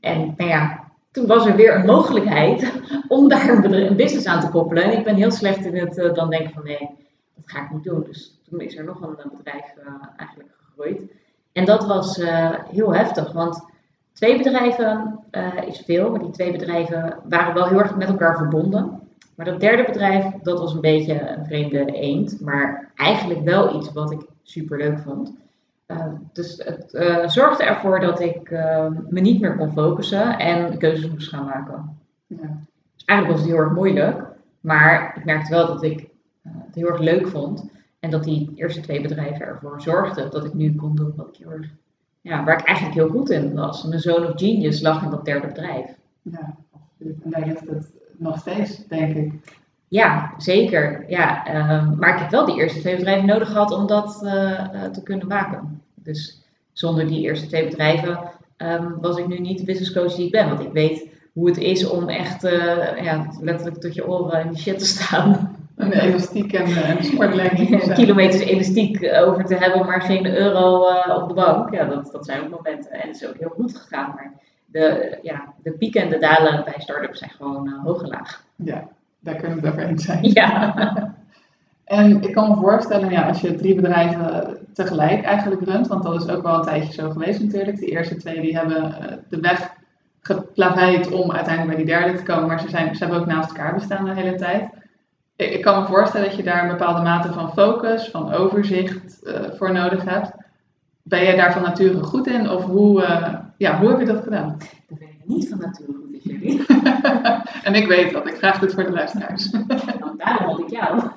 en 0.00 0.34
nou 0.36 0.50
ja, 0.50 0.89
toen 1.12 1.26
was 1.26 1.46
er 1.46 1.56
weer 1.56 1.74
een 1.74 1.86
mogelijkheid 1.86 2.72
om 3.08 3.28
daar 3.28 3.48
een, 3.48 3.96
business 3.96 4.26
aan 4.26 4.40
te 4.40 4.48
koppelen. 4.48 4.82
En 4.82 4.98
ik 4.98 5.04
ben 5.04 5.14
heel 5.14 5.30
slecht 5.30 5.64
in 5.64 5.76
het 5.76 5.98
uh, 5.98 6.14
dan 6.14 6.30
denken 6.30 6.52
van 6.52 6.64
nee, 6.64 6.90
dat 7.34 7.44
ga 7.44 7.64
ik 7.64 7.70
niet 7.70 7.84
doen. 7.84 8.04
Dus 8.04 8.40
toen 8.48 8.60
is 8.60 8.76
er 8.76 8.84
nog 8.84 9.02
een 9.02 9.16
uh, 9.18 9.36
bedrijf 9.36 9.74
uh, 9.78 9.92
eigenlijk 10.16 10.50
gegroeid. 10.58 11.02
En 11.52 11.64
dat 11.64 11.86
was 11.86 12.22
heel 12.70 12.94
heftig, 12.94 13.32
want 13.32 13.64
twee 14.12 14.36
bedrijven 14.36 15.20
is 15.66 15.82
veel, 15.84 16.10
maar 16.10 16.20
die 16.20 16.30
twee 16.30 16.52
bedrijven 16.52 17.18
waren 17.28 17.54
wel 17.54 17.66
heel 17.66 17.78
erg 17.78 17.96
met 17.96 18.08
elkaar 18.08 18.36
verbonden. 18.36 19.00
Maar 19.34 19.46
dat 19.46 19.60
derde 19.60 19.84
bedrijf, 19.84 20.24
dat 20.42 20.58
was 20.58 20.74
een 20.74 20.80
beetje 20.80 21.28
een 21.28 21.44
vreemde 21.44 21.92
eend, 21.92 22.40
maar 22.40 22.92
eigenlijk 22.96 23.40
wel 23.40 23.76
iets 23.76 23.92
wat 23.92 24.10
ik 24.10 24.20
super 24.42 24.78
leuk 24.78 24.98
vond. 24.98 25.32
Uh, 25.90 26.06
dus 26.32 26.62
het 26.64 26.94
uh, 26.94 27.28
zorgde 27.28 27.64
ervoor 27.64 28.00
dat 28.00 28.20
ik 28.20 28.50
uh, 28.50 28.86
me 29.08 29.20
niet 29.20 29.40
meer 29.40 29.56
kon 29.56 29.72
focussen 29.72 30.38
en 30.38 30.78
keuzes 30.78 31.10
moest 31.10 31.28
gaan 31.28 31.44
maken. 31.44 31.98
Ja. 32.26 32.58
Dus 32.94 33.04
eigenlijk 33.04 33.38
was 33.38 33.48
het 33.48 33.56
heel 33.56 33.64
erg 33.64 33.74
moeilijk, 33.74 34.26
maar 34.60 35.14
ik 35.16 35.24
merkte 35.24 35.54
wel 35.54 35.66
dat 35.66 35.82
ik 35.82 36.08
het 36.42 36.74
heel 36.74 36.88
erg 36.88 37.00
leuk 37.00 37.28
vond. 37.28 37.70
En 38.00 38.10
dat 38.10 38.24
die 38.24 38.52
eerste 38.54 38.80
twee 38.80 39.00
bedrijven 39.00 39.46
ervoor 39.46 39.80
zorgden 39.80 40.30
dat 40.30 40.44
ik 40.44 40.54
nu 40.54 40.74
kon 40.74 40.96
doen 40.96 41.12
wat 41.16 41.28
ik 41.28 41.36
heel 41.36 41.50
erg, 41.50 41.68
ja, 42.20 42.44
waar 42.44 42.58
ik 42.58 42.66
eigenlijk 42.66 42.96
heel 42.96 43.08
goed 43.08 43.30
in 43.30 43.54
was. 43.54 43.84
Mijn 43.84 44.00
zoon 44.00 44.26
of 44.26 44.32
genius 44.34 44.80
lag 44.80 45.02
in 45.02 45.10
dat 45.10 45.24
derde 45.24 45.46
bedrijf. 45.46 45.86
Ja, 46.22 46.56
absoluut. 46.72 47.22
En 47.22 47.30
daar 47.30 47.46
ligt 47.46 47.68
het 47.68 47.92
nog 48.16 48.38
steeds, 48.38 48.86
denk 48.86 49.16
ik. 49.16 49.59
Ja, 49.90 50.34
zeker. 50.36 51.04
Ja, 51.08 51.46
ehm, 51.46 51.96
maar 51.96 52.14
ik 52.14 52.20
heb 52.20 52.30
wel 52.30 52.44
die 52.44 52.60
eerste 52.60 52.80
twee 52.80 52.96
bedrijven 52.96 53.26
nodig 53.26 53.48
gehad 53.48 53.70
om 53.70 53.86
dat 53.86 54.18
te 54.92 55.00
kunnen 55.02 55.26
maken. 55.26 55.82
Dus 55.94 56.42
zonder 56.72 57.06
die 57.06 57.20
eerste 57.20 57.46
twee 57.46 57.68
bedrijven 57.68 58.18
um, 58.56 59.00
was 59.00 59.16
ik 59.16 59.26
nu 59.26 59.38
niet 59.38 59.58
de 59.58 59.64
business 59.64 59.92
coach 59.92 60.14
die 60.14 60.26
ik 60.26 60.32
ben. 60.32 60.48
Want 60.48 60.60
ik 60.60 60.72
weet 60.72 61.08
hoe 61.32 61.48
het 61.48 61.58
is 61.58 61.88
om 61.88 62.08
echt 62.08 62.44
uh, 62.44 63.02
ja, 63.02 63.26
letterlijk 63.40 63.80
tot 63.80 63.94
je 63.94 64.08
oren 64.08 64.40
in 64.40 64.48
die 64.48 64.58
shit 64.62 64.78
te 64.78 64.86
staan. 64.86 65.56
En 65.76 65.92
elastiek 65.92 66.52
en, 66.52 66.68
uh, 66.68 67.00
sportlegging. 67.00 67.82
Kilometers 67.94 68.42
elastiek 68.42 69.12
over 69.12 69.44
te 69.44 69.54
hebben, 69.54 69.86
maar 69.86 70.02
geen 70.02 70.26
euro 70.26 70.88
uh, 70.88 71.18
op 71.22 71.28
de 71.28 71.34
bank. 71.34 71.74
Ja, 71.74 71.84
dat, 71.84 72.08
dat 72.12 72.24
zijn 72.24 72.42
ook 72.42 72.50
momenten. 72.50 72.90
En 72.90 73.08
het 73.08 73.16
is 73.16 73.28
ook 73.28 73.38
heel 73.38 73.52
goed 73.54 73.76
gegaan. 73.76 74.12
Maar 74.14 74.32
de, 74.66 75.18
ja, 75.22 75.54
de 75.62 75.72
pieken 75.72 76.02
en 76.02 76.08
de 76.08 76.18
dalen 76.18 76.64
bij 76.64 76.74
start-ups 76.78 77.18
zijn 77.18 77.30
gewoon 77.30 77.68
hoog 77.84 78.02
en 78.02 78.08
laag. 78.08 78.44
Ja, 78.56 78.88
daar 79.20 79.34
kunnen 79.34 79.60
we 79.60 79.66
het 79.66 79.74
over 79.74 79.88
eens 79.88 80.04
zijn. 80.04 80.32
Ja. 80.32 80.74
En 81.90 82.22
ik 82.22 82.32
kan 82.32 82.48
me 82.48 82.54
voorstellen, 82.56 83.10
ja, 83.10 83.28
als 83.28 83.40
je 83.40 83.54
drie 83.54 83.74
bedrijven 83.74 84.56
tegelijk 84.72 85.24
eigenlijk 85.24 85.64
runt, 85.64 85.86
want 85.86 86.02
dat 86.02 86.22
is 86.22 86.28
ook 86.28 86.42
wel 86.42 86.54
een 86.54 86.62
tijdje 86.62 86.92
zo 86.92 87.10
geweest 87.10 87.40
natuurlijk. 87.40 87.78
De 87.78 87.86
eerste 87.86 88.16
twee 88.16 88.40
die 88.40 88.56
hebben 88.56 88.82
eh, 88.82 89.16
de 89.28 89.40
weg 89.40 89.72
geplaveid 90.20 91.10
om 91.10 91.32
uiteindelijk 91.32 91.76
bij 91.76 91.84
die 91.84 91.94
derde 91.94 92.18
te 92.18 92.22
komen, 92.22 92.46
maar 92.46 92.60
ze, 92.60 92.68
zijn, 92.68 92.94
ze 92.96 93.04
hebben 93.04 93.20
ook 93.20 93.26
naast 93.26 93.48
elkaar 93.48 93.74
bestaan 93.74 94.04
de 94.04 94.14
hele 94.14 94.34
tijd. 94.34 94.68
Ik, 95.36 95.62
kan 95.62 95.80
me 95.80 95.88
voorstellen 95.88 96.26
dat 96.28 96.36
je 96.36 96.42
daar 96.42 96.62
een 96.62 96.76
bepaalde 96.76 97.02
mate 97.02 97.32
van 97.32 97.52
focus, 97.52 98.08
van 98.08 98.32
overzicht 98.32 99.20
uh, 99.22 99.34
voor 99.56 99.72
nodig 99.72 100.04
hebt. 100.04 100.32
Ben 101.02 101.22
jij 101.22 101.36
daar 101.36 101.52
van 101.52 101.62
nature 101.62 102.02
goed 102.02 102.26
in 102.26 102.50
of 102.50 102.64
hoe, 102.64 103.02
uh, 103.02 103.34
ja, 103.56 103.78
hoe 103.78 103.88
heb 103.88 103.98
je 103.98 104.06
dat 104.06 104.22
gedaan? 104.22 104.56
Dat 104.88 104.98
ben 104.98 105.08
ik 105.08 105.20
niet 105.24 105.48
van 105.48 105.58
nature 105.58 105.92
goed. 105.92 106.09
en 107.66 107.74
ik 107.74 107.86
weet 107.86 108.12
dat, 108.12 108.26
ik 108.26 108.36
vraag 108.36 108.60
het 108.60 108.74
voor 108.74 108.84
de 108.84 108.90
luisteraars. 108.90 109.50
nou, 109.50 110.16
daarom 110.16 110.46
had 110.46 110.58
ik 110.58 110.70
jou. 110.70 111.10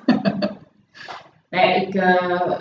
Ik, 1.50 1.94
uh, 1.94 2.58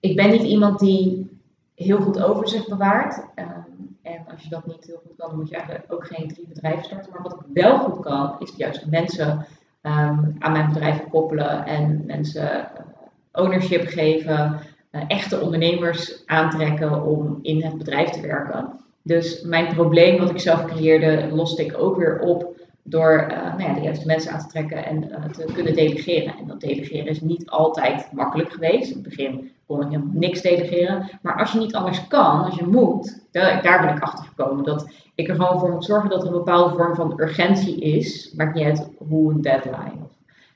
ik 0.00 0.16
ben 0.16 0.30
niet 0.30 0.42
iemand 0.42 0.78
die 0.78 1.30
heel 1.74 2.00
goed 2.00 2.22
overzicht 2.22 2.68
bewaart. 2.68 3.18
Um, 3.34 3.96
en 4.02 4.24
als 4.30 4.42
je 4.42 4.48
dat 4.48 4.66
niet 4.66 4.84
heel 4.86 5.02
goed 5.06 5.16
kan, 5.16 5.28
dan 5.28 5.38
moet 5.38 5.48
je 5.48 5.56
eigenlijk 5.56 5.92
ook 5.92 6.06
geen 6.06 6.28
drie 6.28 6.48
bedrijven 6.48 6.84
starten. 6.84 7.12
Maar 7.12 7.22
wat 7.22 7.32
ik 7.32 7.62
wel 7.62 7.78
goed 7.78 8.00
kan, 8.00 8.36
is 8.38 8.52
juist 8.56 8.86
mensen 8.86 9.46
um, 9.82 10.36
aan 10.38 10.52
mijn 10.52 10.68
bedrijf 10.72 11.08
koppelen 11.08 11.66
en 11.66 12.02
mensen 12.06 12.48
uh, 12.52 13.42
ownership 13.42 13.86
geven. 13.86 14.60
Echte 15.08 15.40
ondernemers 15.40 16.26
aantrekken 16.26 17.04
om 17.04 17.38
in 17.42 17.62
het 17.62 17.78
bedrijf 17.78 18.10
te 18.10 18.20
werken. 18.20 18.83
Dus 19.06 19.42
mijn 19.42 19.74
probleem 19.74 20.18
wat 20.18 20.30
ik 20.30 20.40
zelf 20.40 20.64
creëerde, 20.64 21.28
loste 21.32 21.64
ik 21.64 21.78
ook 21.78 21.96
weer 21.96 22.20
op 22.20 22.54
door 22.82 23.26
uh, 23.30 23.56
nou 23.56 23.62
ja, 23.62 23.74
de 23.74 23.80
juiste 23.80 24.06
mensen 24.06 24.32
aan 24.32 24.40
te 24.40 24.46
trekken 24.46 24.84
en 24.84 25.04
uh, 25.04 25.24
te 25.24 25.52
kunnen 25.54 25.74
delegeren. 25.74 26.34
En 26.38 26.46
dat 26.46 26.60
delegeren 26.60 27.06
is 27.06 27.20
niet 27.20 27.50
altijd 27.50 28.12
makkelijk 28.12 28.52
geweest. 28.52 28.88
In 28.88 28.94
het 28.94 29.02
begin 29.02 29.50
kon 29.66 29.80
ik 29.80 29.86
helemaal 29.86 30.12
niks 30.12 30.40
delegeren. 30.40 31.10
Maar 31.22 31.38
als 31.38 31.52
je 31.52 31.58
niet 31.58 31.74
anders 31.74 32.06
kan, 32.06 32.44
als 32.44 32.54
je 32.54 32.66
moet, 32.66 33.26
daar, 33.30 33.80
ben 33.80 33.96
ik 33.96 34.02
achter 34.02 34.24
gekomen. 34.24 34.64
Dat 34.64 34.88
ik 35.14 35.28
er 35.28 35.34
gewoon 35.34 35.58
voor 35.58 35.70
moet 35.70 35.84
zorgen 35.84 36.10
dat 36.10 36.22
er 36.22 36.26
een 36.26 36.32
bepaalde 36.32 36.74
vorm 36.74 36.94
van 36.94 37.20
urgentie 37.20 37.80
is. 37.80 38.32
Maakt 38.36 38.54
niet 38.54 38.64
uit 38.64 38.88
hoe 39.08 39.32
een 39.32 39.40
deadline 39.40 40.04
of 40.04 40.12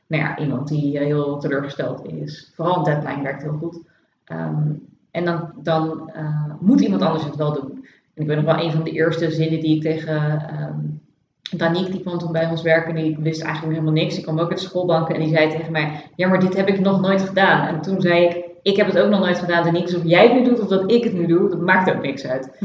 nou 0.06 0.22
ja, 0.22 0.38
iemand 0.38 0.68
die 0.68 0.98
heel 0.98 1.38
teleurgesteld 1.38 2.04
is. 2.04 2.52
Vooral 2.54 2.76
een 2.76 2.84
deadline 2.84 3.22
werkt 3.22 3.42
heel 3.42 3.58
goed. 3.60 3.80
Ehm, 4.24 4.72
en 5.10 5.24
dan, 5.24 5.50
dan 5.62 6.10
moet 6.60 6.80
iemand 6.80 7.02
anders 7.02 7.24
het 7.24 7.36
wel 7.36 7.52
doen. 7.52 7.78
Ik 8.18 8.26
weet 8.26 8.36
nog 8.36 8.44
wel 8.44 8.64
een 8.64 8.72
van 8.72 8.84
de 8.84 8.90
eerste 8.90 9.30
zinnen 9.30 9.60
die 9.60 9.76
ik 9.76 9.82
tegen 9.82 10.48
um, 10.60 11.00
Danique, 11.56 11.90
die 11.90 12.00
kwam 12.00 12.18
toen 12.18 12.32
bij 12.32 12.46
ons 12.50 12.62
werken, 12.62 12.94
die 12.94 13.16
wist 13.20 13.42
eigenlijk 13.42 13.74
helemaal 13.74 14.02
niks. 14.02 14.14
Die 14.14 14.24
kwam 14.24 14.38
ook 14.38 14.50
uit 14.50 14.58
de 14.58 14.64
schoolbanken 14.64 15.14
en 15.14 15.20
die 15.20 15.34
zei 15.34 15.50
tegen 15.50 15.72
mij, 15.72 16.10
ja 16.16 16.28
maar 16.28 16.40
dit 16.40 16.56
heb 16.56 16.68
ik 16.68 16.80
nog 16.80 17.00
nooit 17.00 17.22
gedaan. 17.22 17.66
En 17.66 17.80
toen 17.80 18.00
zei 18.00 18.24
ik, 18.24 18.44
ik 18.62 18.76
heb 18.76 18.86
het 18.86 18.98
ook 18.98 19.10
nog 19.10 19.20
nooit 19.20 19.38
gedaan. 19.38 19.64
Danique, 19.64 19.86
dus 19.86 19.96
of 19.96 20.04
jij 20.04 20.22
het 20.22 20.32
nu 20.32 20.44
doet 20.44 20.60
of 20.60 20.68
dat 20.68 20.92
ik 20.92 21.04
het 21.04 21.12
nu 21.12 21.26
doe, 21.26 21.50
dat 21.50 21.60
maakt 21.60 21.94
ook 21.94 22.02
niks 22.02 22.26
uit. 22.26 22.50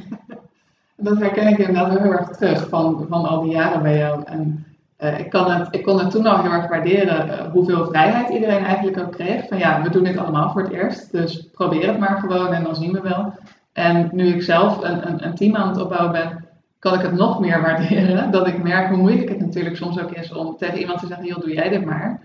Dat 0.95 1.19
herken 1.19 1.48
ik 1.48 1.57
inderdaad 1.57 2.00
heel 2.00 2.12
erg 2.12 2.27
terug 2.27 2.69
van, 2.69 3.05
van 3.10 3.25
al 3.25 3.41
die 3.41 3.51
jaren 3.51 3.81
bij 3.81 3.98
jou. 3.98 4.24
En 4.25 4.65
uh, 5.00 5.19
ik, 5.19 5.29
kan 5.29 5.51
het, 5.51 5.67
ik 5.72 5.83
kon 5.83 6.00
het 6.00 6.12
toen 6.12 6.25
al 6.25 6.41
heel 6.41 6.51
erg 6.51 6.67
waarderen 6.67 7.27
uh, 7.27 7.51
hoeveel 7.51 7.86
vrijheid 7.86 8.29
iedereen 8.29 8.63
eigenlijk 8.63 8.98
ook 8.98 9.12
kreeg. 9.12 9.48
Van 9.48 9.57
ja, 9.57 9.81
we 9.81 9.89
doen 9.89 10.03
dit 10.03 10.17
allemaal 10.17 10.51
voor 10.51 10.62
het 10.62 10.72
eerst, 10.72 11.12
dus 11.12 11.50
probeer 11.51 11.88
het 11.88 12.00
maar 12.00 12.19
gewoon 12.19 12.53
en 12.53 12.63
dan 12.63 12.75
zien 12.75 12.91
we 12.91 13.01
wel. 13.01 13.33
En 13.73 14.09
nu 14.11 14.27
ik 14.27 14.41
zelf 14.41 14.83
een, 14.83 15.07
een, 15.07 15.25
een 15.25 15.35
team 15.35 15.55
aan 15.55 15.67
het 15.67 15.81
opbouwen 15.81 16.11
ben, 16.11 16.45
kan 16.79 16.93
ik 16.93 17.01
het 17.01 17.13
nog 17.13 17.39
meer 17.39 17.61
waarderen. 17.61 18.31
Dat 18.31 18.47
ik 18.47 18.63
merk 18.63 18.87
hoe 18.87 18.97
moeilijk 18.97 19.29
het 19.29 19.39
natuurlijk 19.39 19.75
soms 19.75 19.99
ook 19.99 20.11
is 20.11 20.33
om 20.33 20.57
tegen 20.57 20.79
iemand 20.79 20.99
te 20.99 21.07
zeggen, 21.07 21.25
joh, 21.25 21.39
doe 21.39 21.53
jij 21.53 21.69
dit 21.69 21.85
maar. 21.85 22.21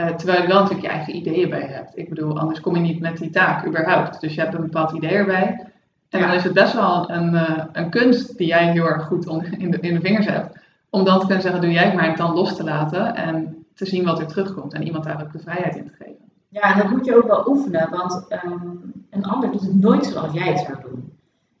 Uh, 0.00 0.06
terwijl 0.06 0.42
je 0.42 0.48
wel 0.48 0.60
natuurlijk 0.60 0.86
je 0.86 0.92
eigen 0.92 1.16
ideeën 1.16 1.50
bij 1.50 1.66
hebt. 1.66 1.98
Ik 1.98 2.08
bedoel, 2.08 2.38
anders 2.38 2.60
kom 2.60 2.74
je 2.74 2.80
niet 2.80 3.00
met 3.00 3.18
die 3.18 3.30
taak 3.30 3.66
überhaupt. 3.66 4.20
Dus 4.20 4.34
je 4.34 4.40
hebt 4.40 4.54
een 4.54 4.60
bepaald 4.60 4.92
idee 4.92 5.10
erbij. 5.10 5.66
En 6.08 6.20
dan 6.20 6.32
is 6.32 6.44
het 6.44 6.52
best 6.52 6.72
wel 6.72 7.10
een, 7.10 7.34
uh, 7.34 7.64
een 7.72 7.90
kunst 7.90 8.38
die 8.38 8.46
jij 8.46 8.72
heel 8.72 8.84
erg 8.84 9.02
goed 9.02 9.26
in, 9.58 9.70
de, 9.70 9.78
in 9.80 9.94
de 9.94 10.00
vingers 10.00 10.26
hebt. 10.26 10.58
Om 10.90 11.04
dan 11.04 11.18
te 11.18 11.24
kunnen 11.26 11.42
zeggen, 11.42 11.60
doe 11.60 11.72
jij 11.72 11.84
het 11.84 11.94
maar, 11.94 12.08
en 12.08 12.16
dan 12.16 12.34
los 12.34 12.56
te 12.56 12.64
laten 12.64 13.14
en 13.14 13.66
te 13.74 13.86
zien 13.86 14.04
wat 14.04 14.18
er 14.18 14.26
terugkomt. 14.26 14.74
En 14.74 14.82
iemand 14.82 15.04
daar 15.04 15.22
ook 15.22 15.32
de 15.32 15.38
vrijheid 15.38 15.76
in 15.76 15.84
te 15.84 15.92
geven. 15.98 16.27
Ja, 16.48 16.72
en 16.72 16.78
dat 16.78 16.90
moet 16.90 17.04
je 17.04 17.16
ook 17.16 17.26
wel 17.26 17.48
oefenen, 17.48 17.90
want 17.90 18.26
um, 18.44 18.92
een 19.10 19.24
ander 19.24 19.50
doet 19.50 19.60
het 19.60 19.80
nooit 19.80 20.06
zoals 20.06 20.32
jij 20.32 20.48
het 20.48 20.58
zou 20.58 20.80
doen. 20.82 21.12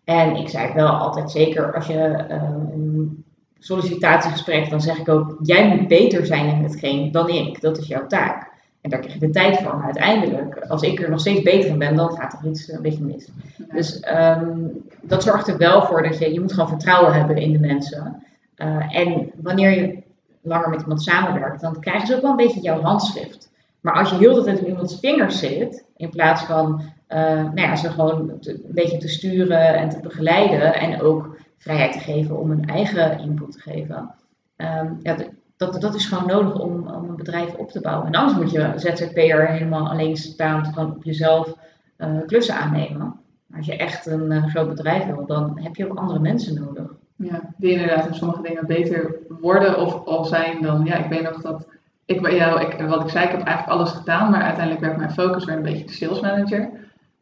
En 0.04 0.36
ik 0.36 0.48
zei 0.48 0.64
het 0.64 0.74
wel 0.74 0.88
altijd 0.88 1.30
zeker 1.30 1.74
als 1.74 1.86
je 1.86 2.24
um, 2.30 3.24
sollicitatiegesprek, 3.58 4.70
dan 4.70 4.80
zeg 4.80 4.98
ik 4.98 5.08
ook, 5.08 5.36
jij 5.42 5.68
moet 5.68 5.88
beter 5.88 6.26
zijn 6.26 6.46
in 6.46 6.62
hetgeen 6.62 7.12
dan 7.12 7.28
ik. 7.28 7.60
Dat 7.60 7.78
is 7.78 7.86
jouw 7.86 8.06
taak. 8.06 8.50
En 8.80 8.90
daar 8.90 8.98
krijg 8.98 9.14
je 9.14 9.26
de 9.26 9.30
tijd 9.30 9.58
voor. 9.58 9.76
Maar 9.76 9.84
uiteindelijk, 9.84 10.58
als 10.58 10.82
ik 10.82 11.00
er 11.00 11.10
nog 11.10 11.20
steeds 11.20 11.42
beter 11.42 11.70
in 11.70 11.78
ben, 11.78 11.96
dan 11.96 12.10
gaat 12.10 12.32
er 12.32 12.50
iets 12.50 12.72
een 12.72 12.82
beetje 12.82 13.04
mis. 13.04 13.28
Dus 13.72 14.04
um, 14.18 14.82
dat 15.02 15.22
zorgt 15.22 15.48
er 15.48 15.56
wel 15.56 15.82
voor 15.82 16.02
dat 16.02 16.18
je, 16.18 16.32
je 16.32 16.40
moet 16.40 16.52
gewoon 16.52 16.68
vertrouwen 16.68 17.12
hebben 17.12 17.36
in 17.36 17.52
de 17.52 17.58
mensen. 17.58 18.22
Uh, 18.56 18.96
en 18.96 19.30
wanneer 19.42 19.70
je 19.70 20.02
langer 20.42 20.68
met 20.68 20.80
iemand 20.80 21.02
samenwerkt, 21.02 21.60
dan 21.60 21.80
krijgen 21.80 22.06
ze 22.06 22.16
ook 22.16 22.22
wel 22.22 22.30
een 22.30 22.36
beetje 22.36 22.60
jouw 22.60 22.80
handschrift. 22.80 23.50
Maar 23.80 23.94
als 23.94 24.10
je 24.10 24.16
heel 24.16 24.34
de 24.34 24.42
tijd 24.42 24.60
op 24.60 24.66
iemands 24.66 25.00
vingers 25.00 25.38
zit, 25.38 25.84
in 25.96 26.10
plaats 26.10 26.42
van 26.42 26.82
uh, 27.08 27.18
nou 27.18 27.60
ja, 27.60 27.76
ze 27.76 27.90
gewoon 27.90 28.30
een 28.40 28.64
beetje 28.68 28.98
te 28.98 29.08
sturen 29.08 29.74
en 29.74 29.88
te 29.88 30.00
begeleiden 30.00 30.74
en 30.74 31.00
ook 31.00 31.36
vrijheid 31.58 31.92
te 31.92 31.98
geven 31.98 32.38
om 32.38 32.50
hun 32.50 32.66
eigen 32.66 33.18
input 33.18 33.52
te 33.52 33.60
geven. 33.60 34.14
Um, 34.56 34.98
ja, 35.02 35.16
dat, 35.56 35.80
dat 35.80 35.94
is 35.94 36.06
gewoon 36.06 36.26
nodig 36.26 36.60
om, 36.60 36.88
om 36.88 37.08
een 37.08 37.16
bedrijf 37.16 37.54
op 37.54 37.70
te 37.70 37.80
bouwen. 37.80 38.06
En 38.06 38.14
anders 38.14 38.38
moet 38.38 38.50
je 38.50 38.72
ZZP'er 38.76 39.48
helemaal 39.48 39.88
alleen 39.88 40.16
staan, 40.16 40.64
gewoon 40.64 40.94
op 40.94 41.04
jezelf 41.04 41.54
uh, 41.98 42.08
klussen 42.26 42.54
aannemen. 42.54 43.14
Als 43.56 43.66
je 43.66 43.76
echt 43.76 44.06
een 44.06 44.32
uh, 44.32 44.46
groot 44.46 44.68
bedrijf 44.68 45.06
wil, 45.06 45.26
dan 45.26 45.58
heb 45.62 45.76
je 45.76 45.90
ook 45.90 45.98
andere 45.98 46.18
mensen 46.18 46.54
nodig. 46.54 46.94
Ja, 47.16 47.40
die 47.56 47.72
inderdaad 47.72 48.06
in 48.06 48.14
sommige 48.14 48.42
dingen 48.42 48.66
beter 48.66 49.14
worden 49.40 49.80
of 49.80 50.04
al 50.04 50.24
zijn 50.24 50.62
dan, 50.62 50.84
ja, 50.84 50.96
ik 50.96 51.10
weet 51.10 51.22
nog 51.22 51.40
dat 51.40 51.66
ik 52.08 52.30
jou, 52.30 52.60
ik, 52.60 52.80
wat 52.88 53.02
ik 53.02 53.08
zei, 53.08 53.24
ik 53.24 53.30
heb 53.30 53.42
eigenlijk 53.42 53.78
alles 53.78 53.90
gedaan, 53.90 54.30
maar 54.30 54.42
uiteindelijk 54.42 54.84
werd 54.84 54.96
mijn 54.96 55.10
focus 55.10 55.44
weer 55.44 55.56
een 55.56 55.62
beetje 55.62 55.84
de 55.84 55.92
sales 55.92 56.20
manager. 56.20 56.70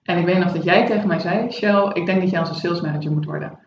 En 0.02 0.19
ik 0.19 0.25
weet 0.25 0.38
nog 0.38 0.52
dat 0.52 0.64
jij 0.64 0.87
tegen 0.87 1.09
mij 1.09 1.19
zei, 1.19 1.50
Shell, 1.50 1.90
ik 1.93 2.07
denk 2.07 2.21
dat 2.21 2.31
jij 2.31 2.40
onze 2.40 2.55
sales 2.55 2.81
manager 2.81 3.12
moet 3.12 3.25
worden. 3.25 3.59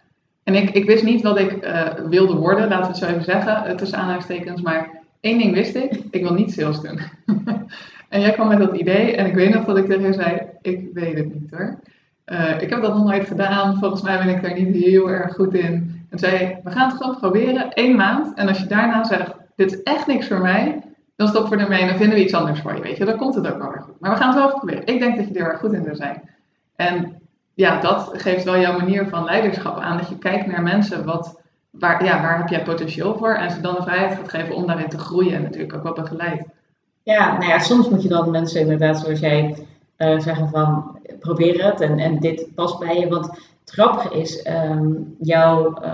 En 0.44 0.56
ik, 0.56 0.70
ik 0.70 0.86
wist 0.86 1.04
niet 1.04 1.22
wat 1.22 1.40
ik 1.40 1.66
uh, 1.66 1.88
wilde 2.10 2.36
worden, 2.36 2.68
laten 2.68 2.82
we 2.82 2.88
het 2.88 2.98
zo 2.98 3.06
even 3.06 3.24
zeggen, 3.24 3.78
tussen 3.78 3.98
aanhalingstekens. 3.98 4.62
Maar 4.62 4.90
één 5.20 5.38
ding 5.38 5.54
wist 5.54 5.76
ik, 5.76 6.02
ik 6.12 6.22
wil 6.22 6.34
niet 6.34 6.52
sales 6.52 6.80
doen. 6.80 7.00
en 8.10 8.22
jij 8.22 8.32
kwam 8.32 8.48
met 8.48 8.60
dat 8.60 8.78
idee 8.78 9.16
en 9.16 9.26
ik 9.26 9.34
weet 9.34 9.54
nog 9.54 9.66
dat 9.66 9.78
ik 9.78 9.86
tegen 9.86 10.06
je 10.06 10.14
zei, 10.14 10.42
ik 10.62 10.90
weet 10.94 11.18
het 11.18 11.34
niet 11.34 11.52
hoor. 11.52 11.80
Uh, 12.26 12.62
ik 12.62 12.70
heb 12.70 12.82
dat 12.82 12.94
nog 12.94 13.04
nooit 13.04 13.28
gedaan, 13.28 13.78
volgens 13.78 14.02
mij 14.02 14.18
ben 14.18 14.36
ik 14.36 14.42
daar 14.42 14.62
niet 14.62 14.84
heel 14.84 15.10
erg 15.10 15.34
goed 15.34 15.54
in. 15.54 16.06
En 16.10 16.20
zei, 16.20 16.58
we 16.64 16.72
gaan 16.72 16.90
het 16.90 16.98
gewoon 16.98 17.18
proberen, 17.18 17.74
één 17.74 17.96
maand. 17.96 18.38
En 18.38 18.48
als 18.48 18.60
je 18.60 18.68
daarna 18.68 19.04
zegt, 19.04 19.32
dit 19.56 19.72
is 19.72 19.84
echt 19.84 20.08
niks 20.08 20.28
voor 20.28 20.42
mij, 20.42 20.82
dan 21.20 21.28
stoppen 21.28 21.58
we 21.58 21.64
ermee 21.64 21.82
en 21.82 21.88
dan 21.88 21.98
vinden 21.98 22.18
we 22.18 22.24
iets 22.24 22.34
anders 22.34 22.60
voor 22.60 22.76
je, 22.76 22.82
weet 22.82 22.98
je. 22.98 23.06
Dan 23.06 23.18
komt 23.18 23.36
het 23.36 23.48
ook 23.48 23.58
wel 23.58 23.72
weer 23.72 23.82
goed. 23.82 24.00
Maar 24.00 24.12
we 24.12 24.18
gaan 24.18 24.28
het 24.28 24.38
wel 24.38 24.46
even 24.46 24.58
proberen. 24.58 24.86
Ik 24.86 25.00
denk 25.00 25.18
dat 25.18 25.28
je 25.28 25.34
er 25.34 25.50
erg 25.50 25.60
goed 25.60 25.74
in 25.74 25.84
zou 25.84 25.96
zijn. 25.96 26.30
En 26.76 27.22
ja, 27.54 27.80
dat 27.80 28.12
geeft 28.14 28.44
wel 28.44 28.60
jouw 28.60 28.78
manier 28.78 29.08
van 29.08 29.24
leiderschap 29.24 29.80
aan. 29.80 29.98
Dat 29.98 30.10
je 30.10 30.18
kijkt 30.18 30.48
naar 30.48 30.62
mensen, 30.62 31.06
wat, 31.06 31.42
waar, 31.70 32.04
ja, 32.04 32.22
waar 32.22 32.38
heb 32.38 32.50
jij 32.50 32.64
potentieel 32.64 33.18
voor? 33.18 33.34
En 33.34 33.52
ze 33.52 33.62
dan 33.62 33.76
de 33.76 33.82
vrijheid 33.82 34.16
gaat 34.16 34.30
geven 34.30 34.56
om 34.56 34.68
daarin 34.68 34.90
te 34.90 34.98
groeien 34.98 35.34
en 35.34 35.42
natuurlijk 35.42 35.74
ook 35.74 35.84
wel 35.84 35.94
begeleid. 35.94 36.46
Ja, 37.04 37.38
nou 37.38 37.50
ja, 37.50 37.60
soms 37.60 37.90
moet 37.90 38.04
je 38.04 38.10
dan 38.10 38.32
mensen 38.32 38.62
inderdaad, 38.62 39.00
zoals 39.00 39.20
jij 39.20 39.68
uh, 39.98 40.20
zeggen 40.20 40.50
van, 40.50 41.00
probeer 41.20 41.66
het 41.66 41.82
en, 41.82 42.00
en 42.00 42.20
dit 42.20 42.56
past 42.56 42.80
bij 42.80 43.00
je. 43.00 43.08
Want 43.08 43.26
het 43.60 43.72
grappige 43.72 44.20
is, 44.20 44.48
um, 44.48 45.16
jouw, 45.20 45.68
uh, 45.68 45.94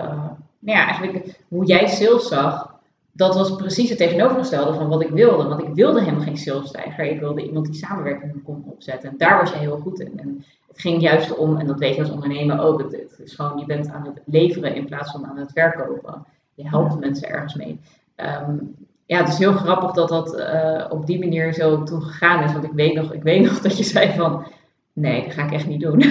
nou 0.60 0.78
ja, 0.78 0.86
eigenlijk 0.86 1.40
hoe 1.48 1.66
jij 1.66 1.88
sales 1.88 2.28
zag, 2.28 2.75
dat 3.18 3.36
was 3.36 3.56
precies 3.56 3.90
het 3.90 3.98
tegenovergestelde 3.98 4.74
van 4.74 4.88
wat 4.88 5.02
ik 5.02 5.10
wilde. 5.10 5.48
Want 5.48 5.62
ik 5.62 5.74
wilde 5.74 6.00
helemaal 6.00 6.22
geen 6.22 6.38
salesstijger. 6.38 7.06
Ik 7.06 7.20
wilde 7.20 7.46
iemand 7.46 7.66
die 7.66 7.76
samenwerking 7.76 8.44
kon 8.44 8.64
opzetten. 8.66 9.10
En 9.10 9.18
daar 9.18 9.40
was 9.40 9.50
jij 9.50 9.60
heel 9.60 9.78
goed 9.78 10.00
in. 10.00 10.20
En 10.20 10.44
het 10.68 10.80
ging 10.80 11.02
juist 11.02 11.38
om, 11.38 11.58
en 11.58 11.68
dat 11.68 11.80
weet 11.80 11.96
je 11.96 12.02
als 12.02 12.12
ondernemer 12.12 12.60
ook, 12.60 12.82
het, 12.82 12.92
het 12.92 13.20
is 13.24 13.36
gewoon, 13.36 13.60
je 13.60 13.66
bent 13.66 13.90
aan 13.90 14.06
het 14.06 14.22
leveren 14.26 14.76
in 14.76 14.86
plaats 14.86 15.12
van 15.12 15.26
aan 15.26 15.38
het 15.38 15.52
verkopen. 15.52 16.26
Je 16.54 16.68
helpt 16.68 17.00
mensen 17.00 17.30
ergens 17.30 17.56
mee. 17.56 17.80
Um, 18.16 18.76
ja, 19.06 19.18
het 19.18 19.28
is 19.28 19.38
heel 19.38 19.54
grappig 19.54 19.92
dat 19.92 20.10
dat 20.10 20.40
uh, 20.40 20.86
op 20.90 21.06
die 21.06 21.20
manier 21.20 21.54
zo 21.54 21.84
toen 21.84 22.02
gegaan 22.02 22.44
is. 22.44 22.52
Want 22.52 22.64
ik 22.64 22.74
weet 22.74 22.96
nog, 22.96 23.14
ik 23.14 23.24
weet 23.24 23.42
nog 23.42 23.60
dat 23.62 23.78
je 23.78 23.84
zei 23.84 24.12
van, 24.12 24.46
nee, 24.94 25.24
dat 25.24 25.34
ga 25.34 25.44
ik 25.44 25.52
echt 25.52 25.68
niet 25.68 25.82
doen. 25.82 26.02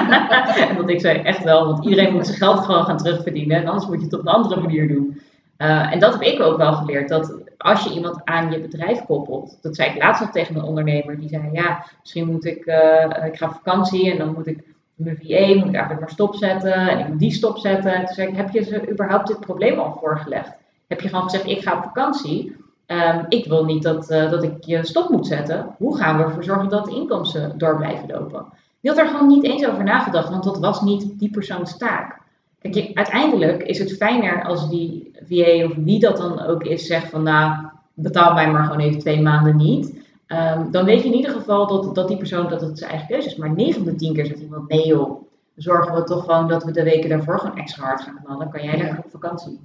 en 0.68 0.76
dat 0.76 0.90
ik 0.90 1.00
zei, 1.00 1.18
echt 1.18 1.44
wel, 1.44 1.66
want 1.66 1.84
iedereen 1.84 2.12
moet 2.12 2.26
zijn 2.26 2.38
geld 2.38 2.58
gewoon 2.58 2.84
gaan 2.84 2.98
terugverdienen. 2.98 3.56
En 3.56 3.66
anders 3.66 3.86
moet 3.86 3.98
je 3.98 4.04
het 4.04 4.14
op 4.14 4.20
een 4.20 4.26
andere 4.26 4.60
manier 4.60 4.88
doen. 4.88 5.20
Uh, 5.58 5.92
en 5.92 5.98
dat 5.98 6.12
heb 6.12 6.22
ik 6.22 6.40
ook 6.40 6.56
wel 6.56 6.72
geleerd. 6.72 7.08
Dat 7.08 7.38
als 7.56 7.84
je 7.84 7.94
iemand 7.94 8.20
aan 8.24 8.50
je 8.50 8.60
bedrijf 8.60 9.04
koppelt. 9.04 9.58
Dat 9.60 9.76
zei 9.76 9.90
ik 9.90 10.02
laatst 10.02 10.20
nog 10.20 10.30
tegen 10.30 10.56
een 10.56 10.62
ondernemer. 10.62 11.20
Die 11.20 11.28
zei, 11.28 11.48
ja, 11.52 11.84
misschien 12.00 12.30
moet 12.30 12.44
ik, 12.44 12.66
uh, 12.66 13.24
ik 13.26 13.36
ga 13.36 13.46
op 13.46 13.52
vakantie 13.52 14.10
en 14.10 14.18
dan 14.18 14.32
moet 14.32 14.46
ik 14.46 14.64
mijn 14.94 15.16
VA, 15.16 15.46
moet 15.46 15.68
ik 15.68 15.74
eigenlijk 15.74 16.00
maar 16.00 16.10
stopzetten. 16.10 16.74
En 16.74 16.98
ik 16.98 17.08
moet 17.08 17.18
die 17.18 17.32
stopzetten. 17.32 17.94
En 17.94 18.04
toen 18.04 18.14
zei 18.14 18.28
ik, 18.28 18.36
heb 18.36 18.50
je 18.50 18.62
ze 18.62 18.90
überhaupt 18.90 19.26
dit 19.26 19.40
probleem 19.40 19.78
al 19.78 19.96
voorgelegd? 20.00 20.52
Heb 20.86 21.00
je 21.00 21.08
gewoon 21.08 21.24
gezegd, 21.24 21.46
ik 21.46 21.62
ga 21.62 21.76
op 21.76 21.82
vakantie. 21.82 22.56
Um, 22.86 23.26
ik 23.28 23.46
wil 23.46 23.64
niet 23.64 23.82
dat, 23.82 24.10
uh, 24.10 24.30
dat 24.30 24.42
ik 24.42 24.64
je 24.64 24.86
stop 24.86 25.08
moet 25.08 25.26
zetten. 25.26 25.74
Hoe 25.78 25.96
gaan 25.96 26.16
we 26.16 26.22
ervoor 26.22 26.44
zorgen 26.44 26.68
dat 26.68 26.84
de 26.84 26.94
inkomsten 26.94 27.58
door 27.58 27.76
blijven 27.76 28.08
lopen? 28.08 28.46
Die 28.80 28.90
had 28.90 29.00
er 29.00 29.06
gewoon 29.06 29.26
niet 29.26 29.44
eens 29.44 29.66
over 29.66 29.84
nagedacht, 29.84 30.28
want 30.28 30.44
dat 30.44 30.58
was 30.58 30.82
niet 30.82 31.18
die 31.18 31.30
persoons 31.30 31.76
taak. 31.76 32.20
Kijk, 32.60 32.90
uiteindelijk 32.94 33.62
is 33.62 33.78
het 33.78 33.96
fijner 33.96 34.44
als 34.44 34.68
die 34.70 35.13
VA 35.28 35.64
of 35.64 35.74
wie 35.74 36.00
dat 36.00 36.16
dan 36.16 36.40
ook 36.40 36.62
is 36.62 36.86
zegt 36.86 37.10
van 37.10 37.22
nou, 37.22 37.66
betaal 37.94 38.34
mij 38.34 38.50
maar 38.50 38.64
gewoon 38.64 38.80
even 38.80 38.98
twee 38.98 39.20
maanden 39.20 39.56
niet. 39.56 40.02
Um, 40.28 40.70
dan 40.70 40.84
weet 40.84 41.02
je 41.02 41.08
in 41.08 41.14
ieder 41.14 41.30
geval 41.30 41.66
dat, 41.66 41.94
dat 41.94 42.08
die 42.08 42.16
persoon 42.16 42.48
dat 42.48 42.60
het 42.60 42.78
zijn 42.78 42.90
eigen 42.90 43.08
keuze 43.08 43.28
is. 43.28 43.36
Maar 43.36 43.54
9 43.54 43.74
van 43.74 43.84
de 43.84 43.94
10 43.94 44.14
keer 44.14 44.26
zegt 44.26 44.40
iemand 44.40 44.68
nee 44.68 44.86
joh, 44.86 45.22
zorgen 45.56 45.94
we 45.94 46.04
toch 46.04 46.24
gewoon 46.24 46.48
dat 46.48 46.64
we 46.64 46.72
de 46.72 46.82
weken 46.82 47.08
daarvoor 47.08 47.38
gewoon 47.38 47.56
extra 47.56 47.84
hard 47.84 48.00
gaan 48.00 48.20
knallen. 48.22 48.38
Dan 48.38 48.50
kan 48.50 48.64
jij 48.64 48.76
lekker 48.76 48.98
op 48.98 49.10
vakantie. 49.10 49.60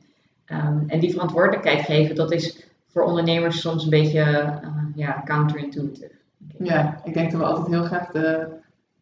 Um, 0.46 0.84
en 0.88 1.00
die 1.00 1.12
verantwoordelijkheid 1.12 1.86
geven, 1.86 2.16
dat 2.16 2.32
is 2.32 2.68
voor 2.88 3.04
ondernemers 3.04 3.62
soms 3.62 3.84
een 3.84 3.90
beetje 3.90 4.20
uh, 4.20 4.80
ja, 4.96 5.22
counterintuitive. 5.26 6.12
Ja, 6.58 7.02
ik 7.04 7.14
denk 7.14 7.32
dat 7.32 7.40
we 7.40 7.48
altijd 7.48 7.68
heel 7.68 7.84
graag 7.84 8.08
de 8.12 8.48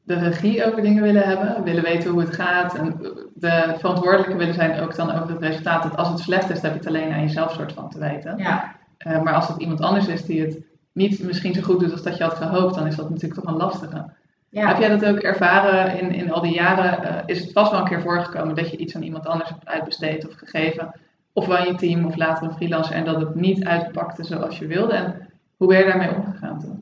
de 0.07 0.13
regie 0.13 0.65
over 0.65 0.81
dingen 0.81 1.03
willen 1.03 1.23
hebben, 1.23 1.63
willen 1.63 1.83
weten 1.83 2.09
hoe 2.09 2.19
het 2.19 2.35
gaat 2.35 2.75
en 2.75 2.97
de 3.33 3.75
verantwoordelijke 3.77 4.35
willen 4.35 4.53
zijn 4.53 4.79
ook 4.79 4.95
dan 4.95 5.11
over 5.11 5.29
het 5.29 5.41
resultaat. 5.41 5.83
Dat 5.83 5.97
als 5.97 6.09
het 6.09 6.19
slecht 6.19 6.49
is, 6.49 6.61
heb 6.61 6.71
je 6.71 6.77
het 6.77 6.87
alleen 6.87 7.11
aan 7.11 7.21
jezelf 7.21 7.53
soort 7.53 7.73
van 7.73 7.89
te 7.89 7.99
weten. 7.99 8.37
Ja. 8.37 8.75
Uh, 9.07 9.21
maar 9.21 9.33
als 9.33 9.47
het 9.47 9.57
iemand 9.57 9.81
anders 9.81 10.07
is 10.07 10.25
die 10.25 10.41
het 10.41 10.57
niet 10.91 11.23
misschien 11.23 11.53
zo 11.53 11.61
goed 11.61 11.79
doet 11.79 11.91
als 11.91 12.03
dat 12.03 12.17
je 12.17 12.23
had 12.23 12.33
gehoopt, 12.33 12.75
dan 12.75 12.87
is 12.87 12.95
dat 12.95 13.09
natuurlijk 13.09 13.41
toch 13.41 13.51
een 13.51 13.59
lastige. 13.59 14.05
Ja. 14.49 14.67
Heb 14.67 14.77
jij 14.77 14.89
dat 14.89 15.05
ook 15.05 15.17
ervaren 15.17 15.99
in, 15.99 16.11
in 16.11 16.31
al 16.31 16.41
die 16.41 16.53
jaren? 16.53 17.03
Uh, 17.03 17.17
is 17.25 17.39
het 17.39 17.51
vast 17.51 17.71
wel 17.71 17.79
een 17.79 17.87
keer 17.87 18.01
voorgekomen 18.01 18.55
dat 18.55 18.69
je 18.69 18.77
iets 18.77 18.95
aan 18.95 19.03
iemand 19.03 19.27
anders 19.27 19.49
hebt 19.49 19.67
uitbesteed 19.67 20.27
of 20.27 20.33
gegeven? 20.33 20.91
Ofwel 21.33 21.57
in 21.57 21.71
je 21.71 21.75
team 21.75 22.05
of 22.05 22.15
later 22.15 22.47
een 22.47 22.55
freelancer 22.55 22.95
en 22.95 23.05
dat 23.05 23.19
het 23.19 23.35
niet 23.35 23.65
uitpakte 23.65 24.23
zoals 24.23 24.59
je 24.59 24.67
wilde? 24.67 24.93
En 24.93 25.27
hoe 25.57 25.67
ben 25.67 25.77
je 25.77 25.85
daarmee 25.85 26.15
omgegaan 26.15 26.59
toen? 26.59 26.76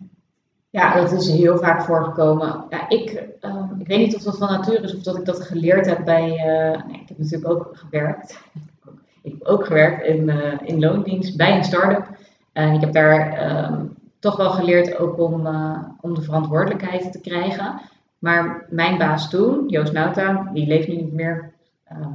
Ja, 0.75 0.95
dat 0.95 1.11
is 1.11 1.29
heel 1.29 1.57
vaak 1.57 1.81
voorgekomen. 1.81 2.65
Ja, 2.69 2.89
ik, 2.89 3.25
uh, 3.41 3.71
ik 3.79 3.87
weet 3.87 3.97
niet 3.97 4.15
of 4.15 4.21
dat 4.21 4.37
van 4.37 4.51
nature 4.51 4.81
is 4.81 4.95
of 4.95 5.01
dat 5.01 5.17
ik 5.17 5.25
dat 5.25 5.41
geleerd 5.41 5.85
heb 5.85 6.05
bij. 6.05 6.29
Uh, 6.29 6.85
nee, 6.85 7.01
ik 7.01 7.07
heb 7.07 7.17
natuurlijk 7.17 7.51
ook 7.51 7.71
gewerkt. 7.73 8.39
ik 9.21 9.31
heb 9.31 9.43
ook 9.43 9.65
gewerkt 9.65 10.05
in, 10.05 10.29
uh, 10.29 10.53
in 10.63 10.79
loondienst 10.79 11.37
bij 11.37 11.57
een 11.57 11.63
start-up. 11.63 12.07
En 12.53 12.73
ik 12.73 12.81
heb 12.81 12.93
daar 12.93 13.33
ehm, 13.33 13.85
toch 14.19 14.35
wel 14.35 14.49
geleerd 14.49 14.99
ook 14.99 15.19
om, 15.19 15.47
eh, 15.47 15.79
om 16.01 16.13
de 16.13 16.21
verantwoordelijkheid 16.21 17.11
te 17.11 17.21
krijgen. 17.21 17.81
Maar 18.19 18.65
mijn 18.69 18.97
baas 18.97 19.29
toen, 19.29 19.67
Joost 19.67 19.93
Nauta, 19.93 20.49
die 20.53 20.67
leeft 20.67 20.87
nu 20.87 20.95
niet 20.95 21.13
meer, 21.13 21.53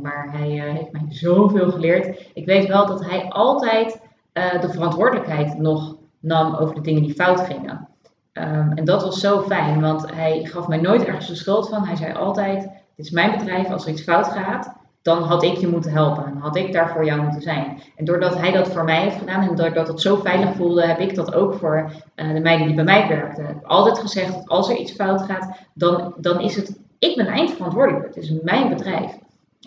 maar 0.03 0.29
hij 0.33 0.49
heeft 0.49 0.93
mij 0.93 1.07
zoveel 1.09 1.71
geleerd. 1.71 2.31
Ik 2.35 2.47
weet 2.47 2.67
wel 2.67 2.87
dat 2.87 3.05
hij 3.05 3.29
altijd 3.29 4.01
de 4.33 4.69
verantwoordelijkheid 4.71 5.59
nog 5.59 5.97
nam 6.21 6.55
over 6.55 6.75
de 6.75 6.81
dingen 6.81 7.03
die 7.03 7.15
fout 7.15 7.41
gingen. 7.41 7.90
Um, 8.33 8.73
en 8.73 8.85
dat 8.85 9.03
was 9.03 9.21
zo 9.21 9.43
fijn, 9.43 9.81
want 9.81 10.15
hij 10.15 10.45
gaf 10.45 10.69
mij 10.69 10.79
nooit 10.79 11.05
ergens 11.05 11.27
de 11.27 11.35
schuld 11.35 11.69
van. 11.69 11.85
Hij 11.85 11.97
zei 11.97 12.13
altijd: 12.13 12.63
Dit 12.97 13.07
is 13.07 13.11
mijn 13.11 13.39
bedrijf, 13.39 13.71
als 13.71 13.85
er 13.85 13.91
iets 13.91 14.03
fout 14.03 14.27
gaat, 14.27 14.73
dan 15.03 15.23
had 15.23 15.43
ik 15.43 15.57
je 15.57 15.67
moeten 15.67 15.93
helpen. 15.93 16.25
Dan 16.25 16.43
had 16.43 16.57
ik 16.57 16.73
daar 16.73 16.91
voor 16.91 17.05
jou 17.05 17.23
moeten 17.23 17.43
zijn. 17.43 17.83
En 17.97 18.05
doordat 18.05 18.39
hij 18.39 18.53
dat 18.53 18.69
voor 18.69 18.85
mij 18.85 19.01
heeft 19.01 19.19
gedaan 19.19 19.49
en 19.49 19.55
doordat 19.55 19.89
het 19.89 20.01
zo 20.01 20.17
veilig 20.17 20.55
voelde, 20.55 20.87
heb 20.87 20.99
ik 20.99 21.15
dat 21.15 21.35
ook 21.35 21.55
voor 21.55 21.93
uh, 22.17 22.33
de 22.35 22.41
meiden 22.41 22.67
die 22.67 22.77
bij 22.77 22.85
mij 22.85 23.09
werkten. 23.09 23.43
Ik 23.43 23.49
heb 23.49 23.65
altijd 23.65 23.99
gezegd 23.99 24.33
dat 24.33 24.49
als 24.49 24.69
er 24.71 24.77
iets 24.77 24.93
fout 24.93 25.23
gaat, 25.23 25.57
dan, 25.75 26.15
dan 26.17 26.41
is 26.41 26.57
het, 26.57 26.79
ik 26.99 27.17
ben 27.17 27.27
eindverantwoordelijk. 27.27 28.07
Het 28.07 28.17
is 28.17 28.33
mijn 28.43 28.69
bedrijf. 28.69 29.19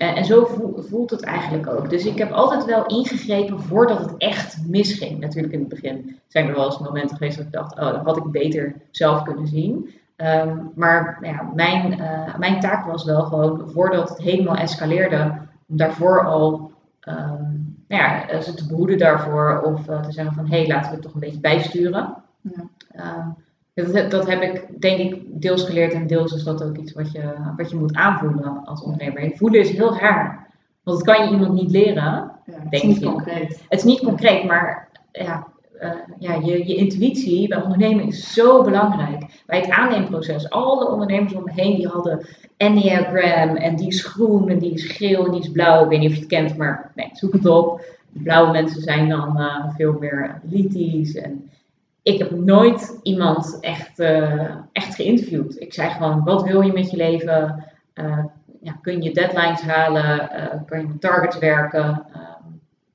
Uh, 0.02 0.18
en 0.18 0.26
zo 0.26 0.46
voelt 0.76 1.10
het 1.10 1.24
eigenlijk 1.24 1.68
ook. 1.68 1.90
Dus 1.90 2.06
ik 2.06 2.18
heb 2.18 2.32
altijd 2.32 2.66
wel 2.66 2.86
ingegrepen 2.86 3.60
voordat 3.60 4.00
het 4.00 4.18
echt 4.18 4.68
misging. 4.68 5.20
Natuurlijk 5.20 5.54
in 5.54 5.60
het 5.60 5.70
begin 5.70 6.20
zijn 6.28 6.48
er 6.48 6.56
wel 6.56 6.66
eens 6.66 6.80
momenten 6.80 7.18
geweest 7.18 7.38
dat 7.38 7.46
ik 7.46 7.52
dacht, 7.52 7.80
oh, 7.80 7.92
dat 7.92 8.04
had 8.04 8.18
ik 8.18 8.32
beter 8.32 8.76
zelf 8.92 9.24
kunnen 9.24 9.48
zien. 9.48 9.90
Um, 10.18 10.72
maar 10.76 11.18
nou 11.22 11.34
ja, 11.34 11.52
mijn, 11.54 12.00
uh, 12.00 12.38
mijn 12.38 12.60
taak 12.60 12.86
was 12.86 13.06
wel 13.06 13.24
gewoon, 13.24 13.70
voordat 13.70 14.10
het 14.10 14.18
helemaal 14.18 14.56
escaleerde, 14.56 15.38
om 15.68 15.78
daarvoor 15.78 16.26
al 16.26 16.72
um, 17.08 17.76
nou 17.88 18.02
ja, 18.02 18.42
ze 18.42 18.54
te 18.54 18.68
behoeden 18.68 18.98
daarvoor 18.98 19.62
of 19.62 19.90
uh, 19.90 20.02
te 20.02 20.12
zeggen 20.12 20.36
van 20.36 20.48
hé, 20.48 20.58
hey, 20.58 20.68
laten 20.68 20.90
we 20.90 20.96
het 20.96 21.06
toch 21.06 21.14
een 21.14 21.20
beetje 21.20 21.40
bijsturen. 21.40 22.16
Ja. 22.42 22.70
Um, 23.18 23.36
dat, 23.74 24.12
dat, 24.12 24.28
heb 24.28 24.42
ik 24.42 24.82
denk 24.82 25.00
ik 25.00 25.42
deels 25.42 25.64
geleerd 25.64 25.94
en 25.94 26.08
deels 26.08 26.34
is 26.34 26.44
dat 26.44 26.64
ook 26.64 26.78
iets 26.78 26.94
wat 26.94 27.12
je, 27.12 27.34
wat 27.58 27.70
je 27.70 27.76
moet 27.76 27.94
aanvoelen 27.94 28.66
als 28.66 28.84
ondernemer. 28.84 29.18
En 29.18 29.38
voelen 29.38 29.60
is 29.60 29.72
heel 29.72 29.98
raar, 29.98 30.48
want 30.84 30.98
dat 30.98 31.16
kan 31.16 31.26
je 31.26 31.32
iemand 31.32 31.54
niet 31.54 31.72
leren. 31.72 31.94
Ja, 31.96 32.32
het 32.46 32.74
is 32.74 32.84
niet 32.84 33.04
concreet. 33.04 33.62
Het 33.70 33.80
is 33.80 33.84
niet 33.84 34.00
concreet, 34.00 34.44
maar 34.44 34.90
ja, 35.12 35.48
uh, 35.82 35.92
ja, 36.20 36.34
je, 36.34 36.68
je 36.68 36.76
intuïtie 36.76 37.48
bij 37.48 37.62
ondernemen 37.62 38.08
is 38.08 38.34
zo 38.34 38.64
belangrijk. 38.64 39.44
Bij 39.46 39.60
het 39.60 39.70
aanneemproces, 39.70 40.50
alle 40.50 40.90
ondernemers 40.90 41.34
om 41.34 41.44
me 41.44 41.52
heen 41.52 41.76
die 41.76 41.88
hadden 41.88 42.28
Enneagram 42.58 43.56
en 43.56 43.76
die 43.76 43.88
is 43.88 44.06
groen 44.06 44.50
en 44.50 44.60
die 44.60 44.74
is 44.74 44.86
geel 44.86 45.26
en 45.26 45.32
die 45.32 45.42
is 45.42 45.52
blauw. 45.52 45.84
Ik 45.84 45.90
weet 45.90 46.00
niet 46.00 46.10
of 46.10 46.16
je 46.16 46.22
het 46.22 46.30
kent, 46.30 46.58
maar 46.58 46.92
nee, 46.96 47.10
zoek 47.14 47.34
het 47.34 47.46
op. 47.46 47.86
blauwe 48.12 48.52
mensen 48.52 48.82
zijn 48.82 49.10
dan 49.10 49.40
uh, 49.40 49.70
veel 49.76 49.98
meer 50.00 50.40
analytisch 50.42 51.16
en 51.16 51.50
ik 52.04 52.18
heb 52.18 52.32
nooit 52.32 53.00
iemand 53.04 53.58
echt, 53.60 54.00
uh, 54.00 54.56
echt 54.72 54.96
geïnterviewd. 54.96 55.62
Ik 55.62 55.74
zei 55.74 55.90
gewoon, 55.90 56.24
wat 56.24 56.44
wil 56.44 56.62
je 56.62 56.74
met 56.74 56.92
je 56.92 56.98
leven? 56.98 57.66
ja, 58.62 58.78
kun 58.82 59.02
je 59.02 59.14
deadlines 59.14 59.62
halen? 59.62 60.30
kan 60.66 60.80
je 60.80 60.88
met 60.88 61.02
targets 61.02 61.38
werken? 61.38 62.06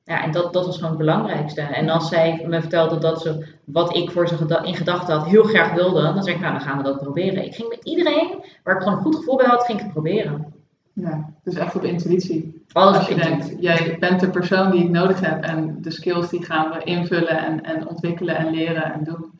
Ja, 0.05 0.23
en 0.23 0.31
dat, 0.31 0.53
dat 0.53 0.67
was 0.67 0.75
gewoon 0.75 0.91
het 0.91 0.99
belangrijkste. 0.99 1.61
En 1.61 1.89
als 1.89 2.09
zij 2.09 2.45
me 2.47 2.61
vertelde 2.61 2.99
dat 2.99 3.21
ze 3.21 3.47
wat 3.65 3.97
ik 3.97 4.11
voor 4.11 4.29
ze 4.29 4.61
in 4.65 4.75
gedachten 4.75 5.15
had 5.15 5.27
heel 5.27 5.43
graag 5.43 5.73
wilde, 5.73 6.03
dan 6.03 6.23
zei 6.23 6.35
ik, 6.35 6.41
nou 6.41 6.53
dan 6.53 6.63
gaan 6.63 6.77
we 6.77 6.83
dat 6.83 6.99
proberen. 7.03 7.45
Ik 7.45 7.55
ging 7.55 7.69
met 7.69 7.85
iedereen 7.85 8.45
waar 8.63 8.77
ik 8.77 8.83
gewoon 8.83 8.99
een 8.99 9.05
goed 9.05 9.17
gevoel 9.17 9.37
bij 9.37 9.47
had, 9.47 9.65
ging 9.65 9.79
ik 9.79 9.85
het 9.85 9.93
proberen. 9.93 10.53
Ja, 11.01 11.31
dus 11.45 11.55
echt 11.55 11.77
op 11.77 11.85
intuïtie. 11.85 12.63
Alles 12.73 12.97
als 12.97 13.09
je 13.09 13.15
denkt, 13.15 13.55
jij 13.61 13.97
bent 14.01 14.21
de 14.21 14.31
persoon 14.31 14.71
die 14.71 14.85
ik 14.85 14.91
nodig 14.91 15.21
heb 15.21 15.43
en 15.43 15.77
de 15.81 15.91
skills 15.91 16.29
die 16.29 16.45
gaan 16.45 16.71
we 16.71 16.85
invullen 16.85 17.39
en, 17.39 17.65
en 17.65 17.89
ontwikkelen 17.89 18.37
en 18.37 18.51
leren 18.51 18.93
en 18.93 19.05
doen. 19.05 19.31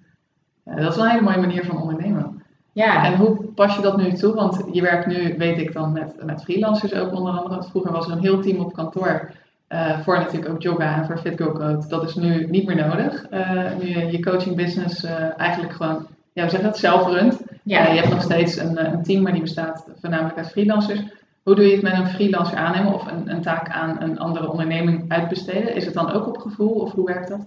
Ja, 0.65 0.75
dat 0.75 0.91
is 0.91 0.97
wel 0.97 1.05
een 1.05 1.11
hele 1.11 1.23
mooie 1.23 1.39
manier 1.39 1.65
van 1.65 1.83
ondernemen. 1.83 2.43
Ja. 2.73 3.05
En 3.05 3.17
hoe 3.17 3.37
pas 3.55 3.77
je 3.77 3.83
dat 3.83 3.97
nu 3.97 4.13
toe? 4.13 4.35
Want 4.35 4.65
je 4.73 4.83
werkt 4.83 5.07
nu, 5.07 5.35
weet 5.39 5.59
ik 5.59 5.73
dan, 5.73 5.93
met, 5.93 6.25
met 6.25 6.43
freelancers 6.43 6.95
ook 6.95 7.13
onder 7.13 7.33
andere. 7.33 7.63
Vroeger 7.63 7.93
was 7.93 8.07
er 8.07 8.13
een 8.13 8.23
heel 8.23 8.41
team 8.41 8.59
op 8.59 8.73
kantoor 8.73 9.31
uh, 9.69 9.99
voor 10.01 10.19
natuurlijk 10.19 10.53
ook 10.53 10.63
yoga 10.63 10.97
en 10.97 11.07
voor 11.07 11.19
Fit 11.19 11.41
Go 11.41 11.53
Code. 11.53 11.89
Dat 11.89 12.03
is 12.03 12.15
nu 12.15 12.47
niet 12.47 12.67
meer 12.67 12.77
nodig. 12.77 13.27
Uh, 13.31 13.77
nu 13.81 13.89
je 13.89 14.13
je 14.13 14.23
coaching 14.23 14.57
business 14.57 15.05
uh, 15.05 15.41
eigenlijk 15.41 15.73
gewoon, 15.73 16.07
ja, 16.33 16.45
we 16.45 16.51
zeggen 16.51 16.69
het, 16.69 16.79
zelf 16.79 17.07
runt. 17.07 17.41
Ja. 17.63 17.89
je 17.89 17.99
hebt 18.01 18.13
nog 18.13 18.23
steeds 18.23 18.57
een, 18.57 18.85
een, 18.93 19.03
team, 19.03 19.23
maar 19.23 19.33
die 19.33 19.41
bestaat 19.41 19.87
voornamelijk 20.01 20.37
uit 20.37 20.51
freelancers. 20.51 21.03
Hoe 21.49 21.57
doe 21.57 21.67
je 21.67 21.73
het 21.73 21.83
met 21.83 21.93
een 21.93 22.09
freelancer 22.09 22.57
aannemen 22.57 22.95
of 22.95 23.07
een, 23.07 23.31
een, 23.31 23.43
taak 23.43 23.69
aan 23.69 24.03
een 24.03 24.19
andere 24.19 24.51
onderneming 24.51 25.11
uitbesteden? 25.11 25.75
Is 25.75 25.85
het 25.85 25.95
dan 25.95 26.13
ook 26.13 26.27
op 26.27 26.39
gevoel 26.39 26.71
of 26.71 26.93
hoe 26.93 27.05
werkt 27.05 27.29
dat? 27.29 27.47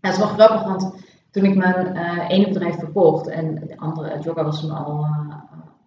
Het 0.00 0.12
is 0.12 0.18
wel 0.18 0.26
grappig, 0.26 0.64
want 0.64 0.94
toen 1.30 1.44
ik 1.44 1.56
mijn 1.56 1.96
ene 2.28 2.48
bedrijf 2.48 2.78
verkocht 2.78 3.28
en 3.28 3.54
de 3.54 3.76
andere, 3.76 4.18
yoga 4.20 4.44
was 4.44 4.60
toen 4.60 4.70
al 4.70 5.06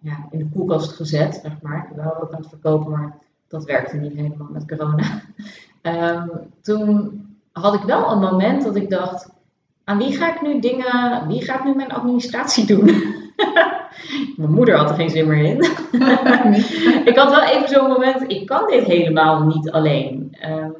ja, 0.00 0.26
in 0.30 0.38
de 0.38 0.48
koelkast 0.48 0.92
gezet, 0.92 1.40
zeg 1.42 1.52
maar. 1.62 1.88
Ik 1.90 1.96
wel 1.96 2.22
ook 2.22 2.32
aan 2.32 2.40
het 2.40 2.48
verkopen, 2.48 2.90
maar 2.90 3.18
dat 3.48 3.64
werkte 3.64 3.96
niet 3.96 4.14
helemaal 4.14 4.48
met 4.50 4.66
corona. 4.66 5.22
Um, 5.82 6.30
toen 6.62 7.20
had 7.52 7.74
ik 7.74 7.82
wel 7.82 8.12
een 8.12 8.20
moment 8.20 8.64
dat 8.64 8.76
ik 8.76 8.90
dacht, 8.90 9.30
aan 9.84 9.98
wie 9.98 10.16
ga 10.16 10.34
ik 10.34 10.42
nu 10.42 10.60
dingen, 10.60 11.26
wie 11.26 11.44
gaat 11.44 11.64
nu 11.64 11.74
mijn 11.74 11.92
administratie 11.92 12.66
doen? 12.66 12.90
mijn 14.36 14.50
moeder 14.50 14.76
had 14.76 14.90
er 14.90 14.96
geen 14.96 15.10
zin 15.10 15.28
meer 15.28 15.44
in. 15.44 15.60
ik 17.10 17.16
had 17.16 17.30
wel 17.30 17.42
even 17.42 17.68
zo'n 17.68 17.88
moment, 17.88 18.30
ik 18.30 18.46
kan 18.46 18.66
dit 18.66 18.84
helemaal 18.84 19.46
niet 19.46 19.70
alleen. 19.70 20.36
Um, 20.50 20.76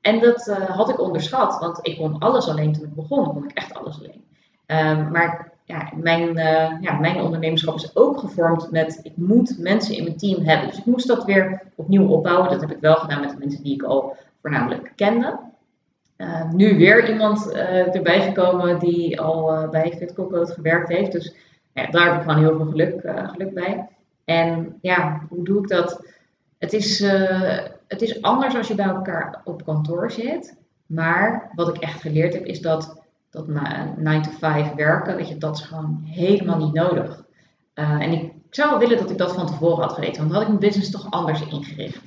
en 0.00 0.20
dat 0.20 0.46
uh, 0.48 0.70
had 0.70 0.88
ik 0.88 1.00
onderschat, 1.00 1.58
want 1.58 1.78
ik 1.82 1.96
kon 1.96 2.18
alles 2.18 2.48
alleen 2.48 2.72
toen 2.72 2.84
ik 2.84 2.94
begon, 2.94 3.24
kon 3.24 3.44
ik 3.44 3.56
echt 3.56 3.74
alles 3.74 3.98
alleen. 3.98 4.24
Um, 4.66 5.10
maar 5.10 5.52
ja, 5.64 5.92
mijn, 5.94 6.28
uh, 6.36 6.80
ja, 6.80 6.98
mijn 7.00 7.20
ondernemerschap 7.20 7.74
is 7.74 7.96
ook 7.96 8.18
gevormd 8.18 8.70
met, 8.70 9.00
ik 9.02 9.16
moet 9.16 9.58
mensen 9.58 9.96
in 9.96 10.04
mijn 10.04 10.16
team 10.16 10.44
hebben. 10.44 10.68
Dus 10.68 10.78
ik 10.78 10.84
moest 10.84 11.06
dat 11.06 11.24
weer 11.24 11.62
opnieuw 11.74 12.08
opbouwen. 12.08 12.50
Dat 12.50 12.60
heb 12.60 12.70
ik 12.70 12.80
wel 12.80 12.94
gedaan 12.94 13.20
met 13.20 13.30
de 13.30 13.38
mensen 13.38 13.62
die 13.62 13.74
ik 13.74 13.82
al 13.82 14.16
voornamelijk 14.40 14.92
kende. 14.96 15.38
Uh, 16.16 16.50
nu 16.50 16.76
weer 16.76 17.08
iemand 17.08 17.50
uh, 17.52 17.94
erbij 17.94 18.20
gekomen 18.20 18.78
die 18.78 19.20
al 19.20 19.54
uh, 19.54 19.70
bij 19.70 19.94
FitCoCode 19.98 20.52
gewerkt 20.52 20.88
heeft. 20.88 21.12
Dus 21.12 21.34
daar 21.72 22.04
heb 22.04 22.14
ik 22.14 22.20
gewoon 22.20 22.38
heel 22.38 22.56
veel 22.56 22.66
geluk, 22.66 23.00
geluk 23.04 23.54
bij. 23.54 23.88
En 24.24 24.78
ja, 24.80 25.26
hoe 25.28 25.44
doe 25.44 25.62
ik 25.62 25.68
dat? 25.68 26.04
Het 26.58 26.72
is, 26.72 26.98
het 27.88 28.02
is 28.02 28.22
anders 28.22 28.56
als 28.56 28.68
je 28.68 28.74
bij 28.74 28.86
elkaar 28.86 29.40
op 29.44 29.64
kantoor 29.64 30.10
zit. 30.10 30.56
Maar 30.86 31.50
wat 31.54 31.68
ik 31.68 31.82
echt 31.82 32.00
geleerd 32.00 32.34
heb, 32.34 32.44
is 32.44 32.60
dat, 32.60 33.02
dat 33.30 33.46
9 33.96 34.22
to 34.22 34.30
5 34.30 34.74
werken, 34.74 35.16
weet 35.16 35.28
je, 35.28 35.38
dat 35.38 35.58
is 35.58 35.64
gewoon 35.64 36.02
helemaal 36.04 36.58
niet 36.58 36.74
nodig. 36.74 37.24
en 37.74 38.12
ik, 38.12 38.32
zou 38.50 38.78
willen 38.78 38.98
dat 38.98 39.10
ik 39.10 39.18
dat 39.18 39.34
van 39.34 39.46
tevoren 39.46 39.82
had 39.82 39.92
geweten, 39.92 40.16
want 40.16 40.28
dan 40.28 40.42
had 40.42 40.42
ik 40.42 40.48
mijn 40.48 40.70
business 40.70 40.90
toch 40.90 41.10
anders 41.10 41.46
ingericht. 41.46 42.00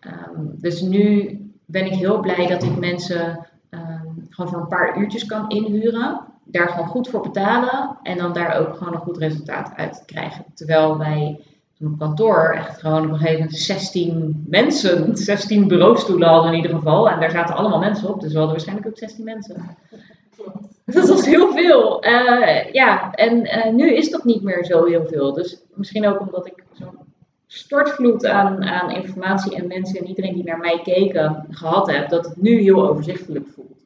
Um, 0.00 0.54
dus 0.58 0.80
nu 0.80 1.38
ben 1.64 1.86
ik 1.86 1.92
heel 1.92 2.20
blij 2.20 2.46
dat 2.46 2.62
ik 2.62 2.78
mensen 2.78 3.48
um, 3.70 4.26
gewoon 4.28 4.50
voor 4.50 4.60
een 4.60 4.68
paar 4.68 4.98
uurtjes 4.98 5.26
kan 5.26 5.48
inhuren. 5.48 6.20
Daar 6.44 6.68
gewoon 6.68 6.88
goed 6.88 7.08
voor 7.08 7.20
betalen 7.20 7.98
en 8.02 8.18
dan 8.18 8.32
daar 8.32 8.58
ook 8.58 8.76
gewoon 8.76 8.94
een 8.94 9.00
goed 9.00 9.18
resultaat 9.18 9.72
uit 9.76 10.02
krijgen. 10.06 10.44
Terwijl 10.54 10.98
wij 10.98 11.40
op 11.80 11.98
kantoor 11.98 12.54
echt 12.56 12.80
gewoon 12.80 13.04
op 13.04 13.10
een 13.10 13.18
gegeven 13.18 13.38
moment 13.38 13.58
16 13.58 14.44
mensen, 14.48 15.16
16 15.16 15.68
bureaustoelen 15.68 16.28
hadden 16.28 16.50
in 16.50 16.56
ieder 16.56 16.76
geval. 16.76 17.10
En 17.10 17.20
daar 17.20 17.30
zaten 17.30 17.54
allemaal 17.54 17.78
mensen 17.78 18.08
op, 18.08 18.20
dus 18.20 18.32
we 18.32 18.38
hadden 18.38 18.54
waarschijnlijk 18.54 18.88
ook 18.88 18.98
16 18.98 19.24
mensen. 19.24 19.76
Dat 20.84 21.08
was 21.08 21.26
heel 21.26 21.52
veel. 21.52 22.06
Uh, 22.06 22.72
ja, 22.72 23.12
en 23.12 23.36
uh, 23.36 23.72
nu 23.72 23.94
is 23.94 24.10
dat 24.10 24.24
niet 24.24 24.42
meer 24.42 24.64
zo 24.64 24.84
heel 24.84 25.06
veel. 25.06 25.32
Dus 25.32 25.62
misschien 25.74 26.06
ook 26.06 26.20
omdat 26.20 26.46
ik 26.46 26.64
zo'n 26.72 26.98
stortvloed 27.46 28.26
aan, 28.26 28.64
aan 28.64 28.90
informatie 28.90 29.56
en 29.56 29.66
mensen 29.66 29.98
en 29.98 30.06
iedereen 30.06 30.34
die 30.34 30.44
naar 30.44 30.58
mij 30.58 30.80
keken 30.82 31.46
gehad 31.50 31.90
heb, 31.90 32.08
dat 32.08 32.24
het 32.24 32.36
nu 32.36 32.60
heel 32.60 32.88
overzichtelijk 32.88 33.46
voelt. 33.54 33.84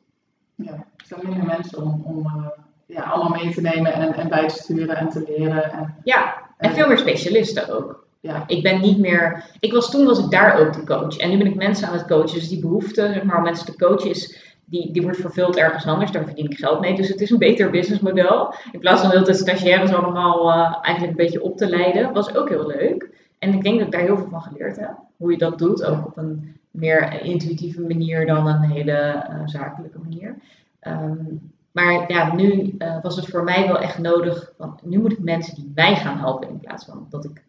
Ja, 0.55 0.87
zijn 1.09 1.21
minder 1.29 1.47
mensen 1.47 1.83
om, 1.83 2.03
om 2.05 2.19
uh, 2.19 2.47
ja, 2.87 3.03
allemaal 3.03 3.41
mee 3.43 3.55
te 3.55 3.61
nemen 3.61 3.93
en, 3.93 4.15
en 4.15 4.29
bij 4.29 4.49
te 4.49 4.55
sturen 4.55 4.97
en 4.97 5.09
te 5.09 5.25
leren. 5.27 5.73
En, 5.73 5.95
ja, 6.05 6.35
en, 6.59 6.73
veel 6.73 6.89
meer 6.89 6.99
specialisten 6.99 7.77
ook. 7.77 8.07
Ja. 8.21 8.45
Ik 8.47 8.63
ben 8.63 8.81
niet 8.81 8.99
meer. 8.99 9.45
Ik 9.61 9.73
was 9.73 9.91
toen 9.91 10.07
was 10.07 10.19
ik 10.19 10.31
daar 10.31 10.59
ook 10.59 10.73
de 10.73 10.85
coach. 10.85 11.17
En 11.17 11.31
nu 11.31 11.39
ben 11.39 11.47
ik 11.47 11.55
mensen 11.55 11.89
aan 11.89 11.95
het 11.95 12.07
coachen. 12.07 12.39
Dus 12.39 12.49
die 12.49 12.61
behoefte, 12.61 13.11
zeg 13.13 13.23
maar, 13.23 13.37
om 13.37 13.43
mensen 13.43 13.67
te 13.67 13.77
coachen 13.77 14.11
is. 14.11 14.47
Die, 14.65 14.93
die 14.93 15.03
wordt 15.03 15.21
vervuld 15.21 15.57
ergens 15.57 15.87
anders, 15.87 16.11
daar 16.11 16.25
verdien 16.25 16.51
ik 16.51 16.59
geld 16.59 16.81
mee. 16.81 16.95
Dus 16.95 17.09
het 17.09 17.21
is 17.21 17.31
een 17.31 17.39
beter 17.39 17.71
businessmodel. 17.71 18.55
In 18.73 18.81
plaats 18.81 19.01
van 19.01 19.25
de 19.25 19.35
stagiaires 19.35 19.93
allemaal 19.93 20.49
uh, 20.49 20.79
eigenlijk 20.83 21.19
een 21.19 21.25
beetje 21.25 21.43
op 21.43 21.57
te 21.57 21.69
leiden. 21.69 22.13
Was 22.13 22.37
ook 22.37 22.49
heel 22.49 22.67
leuk. 22.67 23.11
En 23.39 23.55
ik 23.55 23.63
denk 23.63 23.79
dat 23.79 23.87
ik 23.87 23.93
daar 23.93 24.03
heel 24.03 24.17
veel 24.17 24.29
van 24.31 24.43
geleerd 24.43 24.77
heb. 24.77 24.97
Hoe 25.17 25.31
je 25.31 25.39
dat 25.39 25.59
doet, 25.59 25.85
ook 25.85 26.07
op 26.07 26.17
een 26.17 26.59
meer 26.71 27.23
intuïtieve 27.23 27.81
manier 27.81 28.27
dan 28.27 28.47
een 28.47 28.71
hele 28.71 29.27
uh, 29.31 29.41
zakelijke 29.45 29.99
manier. 29.99 30.37
Um, 30.81 31.53
maar 31.73 32.13
ja, 32.13 32.35
nu 32.35 32.75
uh, 32.79 33.03
was 33.03 33.17
het 33.17 33.27
voor 33.27 33.45
mij 33.45 33.67
wel 33.67 33.79
echt 33.79 33.99
nodig. 33.99 34.53
Want 34.57 34.85
nu 34.85 34.99
moet 34.99 35.13
ik 35.13 35.19
mensen 35.19 35.55
die 35.55 35.73
mij 35.75 35.97
gaan 35.97 36.19
helpen. 36.19 36.49
In 36.49 36.59
plaats 36.59 36.85
van 36.85 37.07
dat 37.11 37.25
ik 37.25 37.45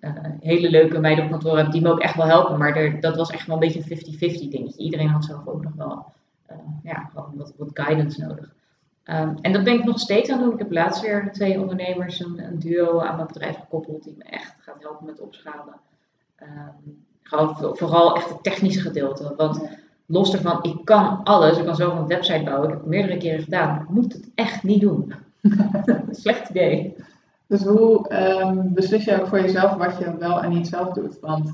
uh, 0.00 0.10
hele 0.40 0.70
leuke 0.70 0.98
meiden 0.98 1.24
op 1.24 1.30
kantoor 1.30 1.56
heb 1.56 1.72
die 1.72 1.80
me 1.80 1.90
ook 1.90 2.00
echt 2.00 2.16
wel 2.16 2.26
helpen. 2.26 2.58
Maar 2.58 3.00
dat 3.00 3.16
was 3.16 3.30
echt 3.30 3.46
wel 3.46 3.62
een 3.62 3.72
beetje 3.72 3.94
een 3.94 4.38
50-50 4.46 4.48
dingetje. 4.50 4.82
Iedereen 4.82 5.08
had 5.08 5.24
zelf 5.24 5.46
ook 5.46 5.62
nog 5.62 5.74
wel 5.74 6.12
ja, 6.82 7.10
gewoon 7.12 7.32
wat, 7.56 7.70
guidance 7.72 8.20
nodig. 8.20 8.54
Ehm, 9.02 9.34
en 9.40 9.52
dat 9.52 9.64
ben 9.64 9.74
ik 9.74 9.84
nog 9.84 9.98
steeds 9.98 10.30
aan 10.30 10.36
het 10.36 10.44
doen. 10.44 10.54
Ik 10.54 10.58
heb 10.58 10.72
laatst 10.72 11.02
weer 11.02 11.32
twee 11.32 11.60
ondernemers, 11.60 12.20
een, 12.20 12.58
duo 12.58 13.00
aan 13.00 13.14
mijn 13.14 13.26
bedrijf 13.26 13.56
gekoppeld 13.56 14.04
die 14.04 14.14
me 14.18 14.24
echt 14.24 14.54
gaat 14.58 14.82
helpen 14.82 15.06
met 15.06 15.20
opschalen. 15.20 15.74
Um, 16.42 17.04
gewoon 17.22 17.76
vooral 17.76 18.16
echt 18.16 18.28
het 18.28 18.42
technische 18.42 18.80
gedeelte. 18.80 19.34
Want 19.36 19.68
los 20.08 20.30
daarvan, 20.30 20.58
ik 20.62 20.84
kan 20.84 21.20
alles. 21.24 21.58
Ik 21.58 21.64
kan 21.64 21.76
zo 21.76 21.90
een 21.90 22.06
website 22.06 22.44
bouwen. 22.44 22.64
Ik 22.64 22.70
heb 22.70 22.80
het 22.80 22.88
meerdere 22.88 23.16
keren 23.16 23.42
gedaan. 23.42 23.80
ik 23.80 23.88
moet 23.88 24.12
het 24.12 24.30
echt 24.34 24.62
niet 24.62 24.80
doen. 24.80 25.14
Slecht 26.10 26.48
idee. 26.48 26.96
Dus 27.46 27.62
hoe 27.62 28.12
um, 28.42 28.74
beslis 28.74 29.04
je 29.04 29.20
ook 29.20 29.26
voor 29.26 29.40
jezelf 29.40 29.74
wat 29.74 29.98
je 29.98 30.16
wel 30.18 30.42
en 30.42 30.50
niet 30.50 30.68
zelf 30.68 30.92
doet? 30.92 31.20
Want 31.20 31.52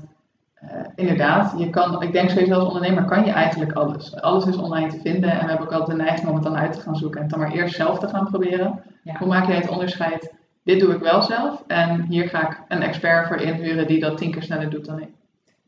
uh, 0.63 0.69
inderdaad, 0.95 1.53
je 1.57 1.69
kan, 1.69 2.01
ik 2.01 2.11
denk 2.11 2.29
sowieso 2.29 2.53
als 2.53 2.67
ondernemer 2.67 3.05
kan 3.05 3.25
je 3.25 3.31
eigenlijk 3.31 3.73
alles. 3.73 4.21
Alles 4.21 4.45
is 4.45 4.57
online 4.57 4.89
te 4.89 4.99
vinden 4.99 5.31
en 5.31 5.39
we 5.39 5.49
hebben 5.49 5.67
ook 5.67 5.73
altijd 5.73 5.97
de 5.97 6.03
neiging 6.03 6.27
om 6.27 6.35
het 6.35 6.43
dan 6.43 6.55
uit 6.55 6.73
te 6.73 6.79
gaan 6.79 6.95
zoeken 6.95 7.17
en 7.17 7.25
het 7.25 7.35
dan 7.35 7.39
maar 7.39 7.51
eerst 7.51 7.75
zelf 7.75 7.99
te 7.99 8.07
gaan 8.07 8.25
proberen. 8.29 8.81
Hoe 9.17 9.27
maak 9.27 9.47
jij 9.47 9.55
het 9.55 9.69
onderscheid? 9.69 10.33
Dit 10.63 10.79
doe 10.79 10.93
ik 10.93 11.01
wel 11.01 11.21
zelf 11.21 11.63
en 11.67 12.01
hier 12.01 12.29
ga 12.29 12.49
ik 12.49 12.61
een 12.67 12.81
expert 12.81 13.27
voor 13.27 13.37
inhuren 13.37 13.87
die 13.87 13.99
dat 13.99 14.17
tien 14.17 14.31
keer 14.31 14.43
sneller 14.43 14.69
doet 14.69 14.85
dan 14.85 14.99
ik. 14.99 15.09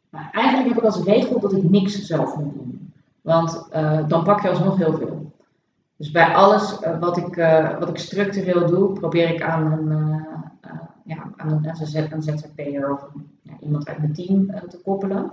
Nou, 0.09 0.25
eigenlijk 0.31 0.67
heb 0.67 0.77
ik 0.77 0.83
als 0.83 1.03
regel 1.03 1.39
dat 1.39 1.53
ik 1.53 1.69
niks 1.69 2.05
zelf 2.05 2.37
moet 2.37 2.53
doen. 2.53 2.76
Want 3.27 3.67
uh, 3.75 4.07
dan 4.07 4.23
pak 4.23 4.41
je 4.41 4.49
alsnog 4.49 4.77
heel 4.77 4.93
veel. 4.93 5.31
Dus 5.97 6.11
bij 6.11 6.33
alles 6.33 6.81
uh, 6.81 6.99
wat, 6.99 7.17
ik, 7.17 7.35
uh, 7.35 7.79
wat 7.79 7.89
ik 7.89 7.97
structureel 7.97 8.65
doe, 8.65 8.93
probeer 8.93 9.29
ik 9.29 9.41
aan 9.41 9.71
een, 9.71 9.89
ja, 11.05 11.31
aan 11.35 11.51
een, 11.51 11.69
een 12.11 12.21
ZZP'er 12.21 12.91
of 12.91 13.07
ja, 13.41 13.53
iemand 13.59 13.87
uit 13.87 13.97
mijn 13.97 14.13
team 14.13 14.51
te 14.69 14.81
koppelen. 14.83 15.31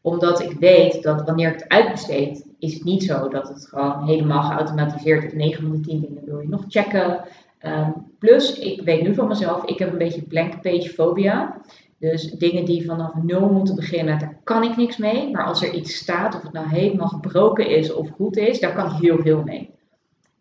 Omdat 0.00 0.40
ik 0.40 0.58
weet 0.58 1.02
dat 1.02 1.24
wanneer 1.24 1.48
ik 1.48 1.54
het 1.54 1.68
uitbesteed, 1.68 2.46
is 2.58 2.74
het 2.74 2.84
niet 2.84 3.02
zo 3.02 3.28
dat 3.28 3.48
het 3.48 3.66
gewoon 3.66 4.06
helemaal 4.06 4.42
geautomatiseerd 4.42 5.24
is. 5.24 5.32
9 5.32 5.62
van 5.62 5.72
de 5.72 5.80
10 5.80 6.00
dingen 6.00 6.24
wil 6.24 6.40
je 6.40 6.48
nog 6.48 6.64
checken. 6.68 7.20
Um, 7.62 7.94
plus, 8.18 8.58
ik 8.58 8.82
weet 8.82 9.02
nu 9.02 9.14
van 9.14 9.28
mezelf, 9.28 9.64
ik 9.64 9.78
heb 9.78 9.92
een 9.92 9.98
beetje 9.98 10.22
blank 10.22 10.62
page 10.62 10.88
fobia. 10.88 11.60
Dus 11.98 12.30
dingen 12.30 12.64
die 12.64 12.84
vanaf 12.86 13.14
nul 13.22 13.48
moeten 13.48 13.74
beginnen, 13.74 14.18
daar 14.18 14.36
kan 14.44 14.62
ik 14.62 14.76
niks 14.76 14.96
mee. 14.96 15.30
Maar 15.30 15.44
als 15.44 15.62
er 15.62 15.72
iets 15.72 15.96
staat, 15.96 16.34
of 16.34 16.42
het 16.42 16.52
nou 16.52 16.68
helemaal 16.68 17.08
gebroken 17.08 17.68
is 17.68 17.92
of 17.92 18.10
goed 18.10 18.36
is, 18.36 18.60
daar 18.60 18.74
kan 18.74 18.86
ik 18.86 19.00
heel 19.00 19.18
veel 19.18 19.42
mee. 19.42 19.70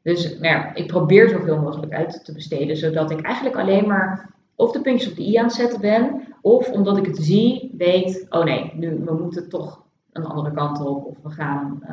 Dus 0.02 0.32
nou 0.32 0.46
ja, 0.46 0.76
ik 0.76 0.88
probeer 0.88 1.30
zoveel 1.30 1.60
mogelijk 1.60 1.94
uit 1.94 2.26
te 2.26 2.34
besteden, 2.34 2.78
zodat 2.78 3.12
ik 3.12 3.22
eigenlijk 3.22 3.58
alleen 3.58 3.88
maar 3.88 4.30
of 4.56 4.72
de 4.72 4.82
puntjes 4.82 5.10
op 5.10 5.16
de 5.16 5.28
i 5.28 5.36
aan 5.36 5.46
het 5.46 5.54
zetten 5.54 5.82
ben, 5.82 6.22
of 6.42 6.70
omdat 6.70 6.98
ik 6.98 7.06
het 7.06 7.18
zie, 7.18 7.76
weet, 7.78 8.26
oh 8.30 8.44
nee, 8.44 8.72
nu 8.76 9.02
we 9.06 9.13
moeten 9.13 9.50
toch 9.50 9.82
een 10.12 10.26
andere 10.26 10.56
kant 10.56 10.80
op. 10.80 11.06
Of 11.06 11.18
we 11.24 11.30
gaan, 11.30 11.80
uh, 11.82 11.89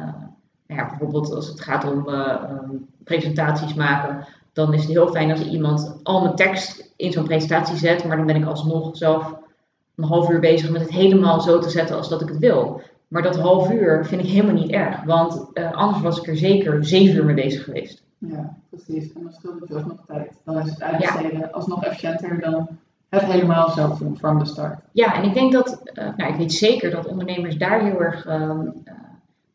nou 0.66 0.80
ja, 0.80 0.88
bijvoorbeeld 0.88 1.34
als 1.34 1.48
het 1.48 1.60
gaat 1.60 1.92
om 1.92 2.08
uh, 2.08 2.42
um, 2.50 2.86
presentaties 3.04 3.74
maken, 3.74 4.26
dan 4.52 4.74
is 4.74 4.82
het 4.82 4.90
heel 4.90 5.08
fijn 5.08 5.30
als 5.30 5.46
iemand 5.46 6.00
al 6.02 6.22
mijn 6.22 6.34
tekst 6.34 6.92
in 6.96 7.12
zo'n 7.12 7.24
presentatie 7.24 7.76
zet, 7.76 8.04
maar 8.04 8.16
dan 8.16 8.26
ben 8.26 8.36
ik 8.36 8.46
alsnog 8.46 8.96
zelf 8.96 9.34
een 9.96 10.04
half 10.04 10.30
uur 10.30 10.40
bezig 10.40 10.70
met 10.70 10.80
het 10.80 10.90
helemaal 10.90 11.40
zo 11.40 11.58
te 11.58 11.70
zetten 11.70 11.96
als 11.96 12.08
dat 12.08 12.20
ik 12.20 12.28
het 12.28 12.38
wil. 12.38 12.82
Maar 13.08 13.22
dat 13.22 13.38
half 13.38 13.70
uur 13.70 14.06
vind 14.06 14.22
ik 14.22 14.28
helemaal 14.28 14.54
niet 14.54 14.70
erg, 14.70 15.04
want 15.04 15.46
uh, 15.54 15.72
anders 15.72 16.02
was 16.02 16.18
ik 16.18 16.26
er 16.26 16.36
zeker 16.36 16.84
zeven 16.84 17.16
uur 17.16 17.24
mee 17.24 17.34
bezig 17.34 17.64
geweest. 17.64 18.02
Ja, 18.18 18.56
precies. 18.68 19.12
En 19.12 19.22
dan 19.22 19.32
scheelt 19.32 19.60
het 19.60 19.68
dus 19.68 19.84
nog 19.84 20.04
tijd. 20.06 20.32
Dan 20.44 20.58
is 20.58 20.70
het 20.70 20.82
uitbesteden 20.82 21.38
ja. 21.38 21.48
alsnog 21.52 21.84
efficiënter 21.84 22.40
dan 22.40 22.68
het 23.08 23.22
helemaal 23.22 23.70
zelf 23.70 23.98
doen, 23.98 24.16
from 24.16 24.38
the 24.38 24.44
start. 24.44 24.78
Ja, 24.92 25.14
en 25.14 25.24
ik 25.24 25.34
denk 25.34 25.52
dat, 25.52 25.80
uh, 25.94 26.16
nou 26.16 26.32
ik 26.32 26.38
weet 26.38 26.52
zeker 26.52 26.90
dat 26.90 27.06
ondernemers 27.06 27.56
daar 27.56 27.84
heel 27.84 28.00
erg 28.00 28.26
uh, 28.26 28.32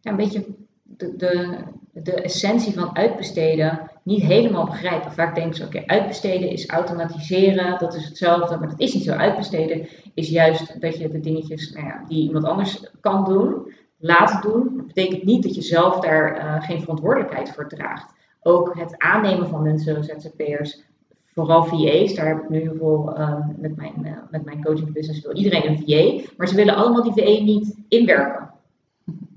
ja, 0.01 0.11
een 0.11 0.15
beetje 0.15 0.45
de, 0.83 1.15
de, 1.15 1.57
de 1.91 2.21
essentie 2.21 2.73
van 2.73 2.95
uitbesteden 2.95 3.79
niet 4.05 4.21
helemaal 4.21 4.65
begrijpen. 4.65 5.11
Vaak 5.11 5.35
denken 5.35 5.55
ze, 5.55 5.65
oké, 5.65 5.83
uitbesteden 5.85 6.49
is 6.49 6.67
automatiseren, 6.67 7.79
dat 7.79 7.95
is 7.95 8.05
hetzelfde, 8.05 8.57
maar 8.57 8.69
dat 8.69 8.79
is 8.79 8.93
niet 8.93 9.03
zo. 9.03 9.11
Uitbesteden 9.11 9.87
is 10.13 10.29
juist 10.29 10.81
dat 10.81 10.97
je 10.97 11.09
de 11.09 11.19
dingetjes 11.19 11.71
nou 11.71 11.85
ja, 11.85 12.03
die 12.07 12.23
iemand 12.23 12.45
anders 12.45 12.91
kan 12.99 13.23
doen, 13.23 13.73
laten 13.97 14.51
doen. 14.51 14.77
Dat 14.77 14.87
betekent 14.87 15.23
niet 15.23 15.43
dat 15.43 15.55
je 15.55 15.61
zelf 15.61 15.99
daar 15.99 16.37
uh, 16.37 16.63
geen 16.63 16.81
verantwoordelijkheid 16.81 17.49
voor 17.53 17.67
draagt. 17.67 18.13
Ook 18.41 18.77
het 18.77 18.97
aannemen 18.97 19.47
van 19.47 19.61
mensen, 19.61 20.03
ZZP'ers, 20.03 20.83
vooral 21.25 21.63
VA's, 21.63 22.13
daar 22.13 22.27
heb 22.27 22.43
ik 22.43 22.49
nu 22.49 22.59
heel 22.59 22.75
veel 22.75 23.15
uh, 23.17 23.47
met, 23.57 23.75
mijn, 23.75 23.93
uh, 24.03 24.17
met 24.29 24.45
mijn 24.45 24.63
coaching 24.63 24.93
business, 24.93 25.21
wil 25.21 25.35
iedereen 25.35 25.69
een 25.69 25.83
VA, 25.85 26.31
maar 26.37 26.47
ze 26.47 26.55
willen 26.55 26.75
allemaal 26.75 27.03
die 27.03 27.23
VA 27.23 27.43
niet 27.43 27.75
inwerken. 27.87 28.49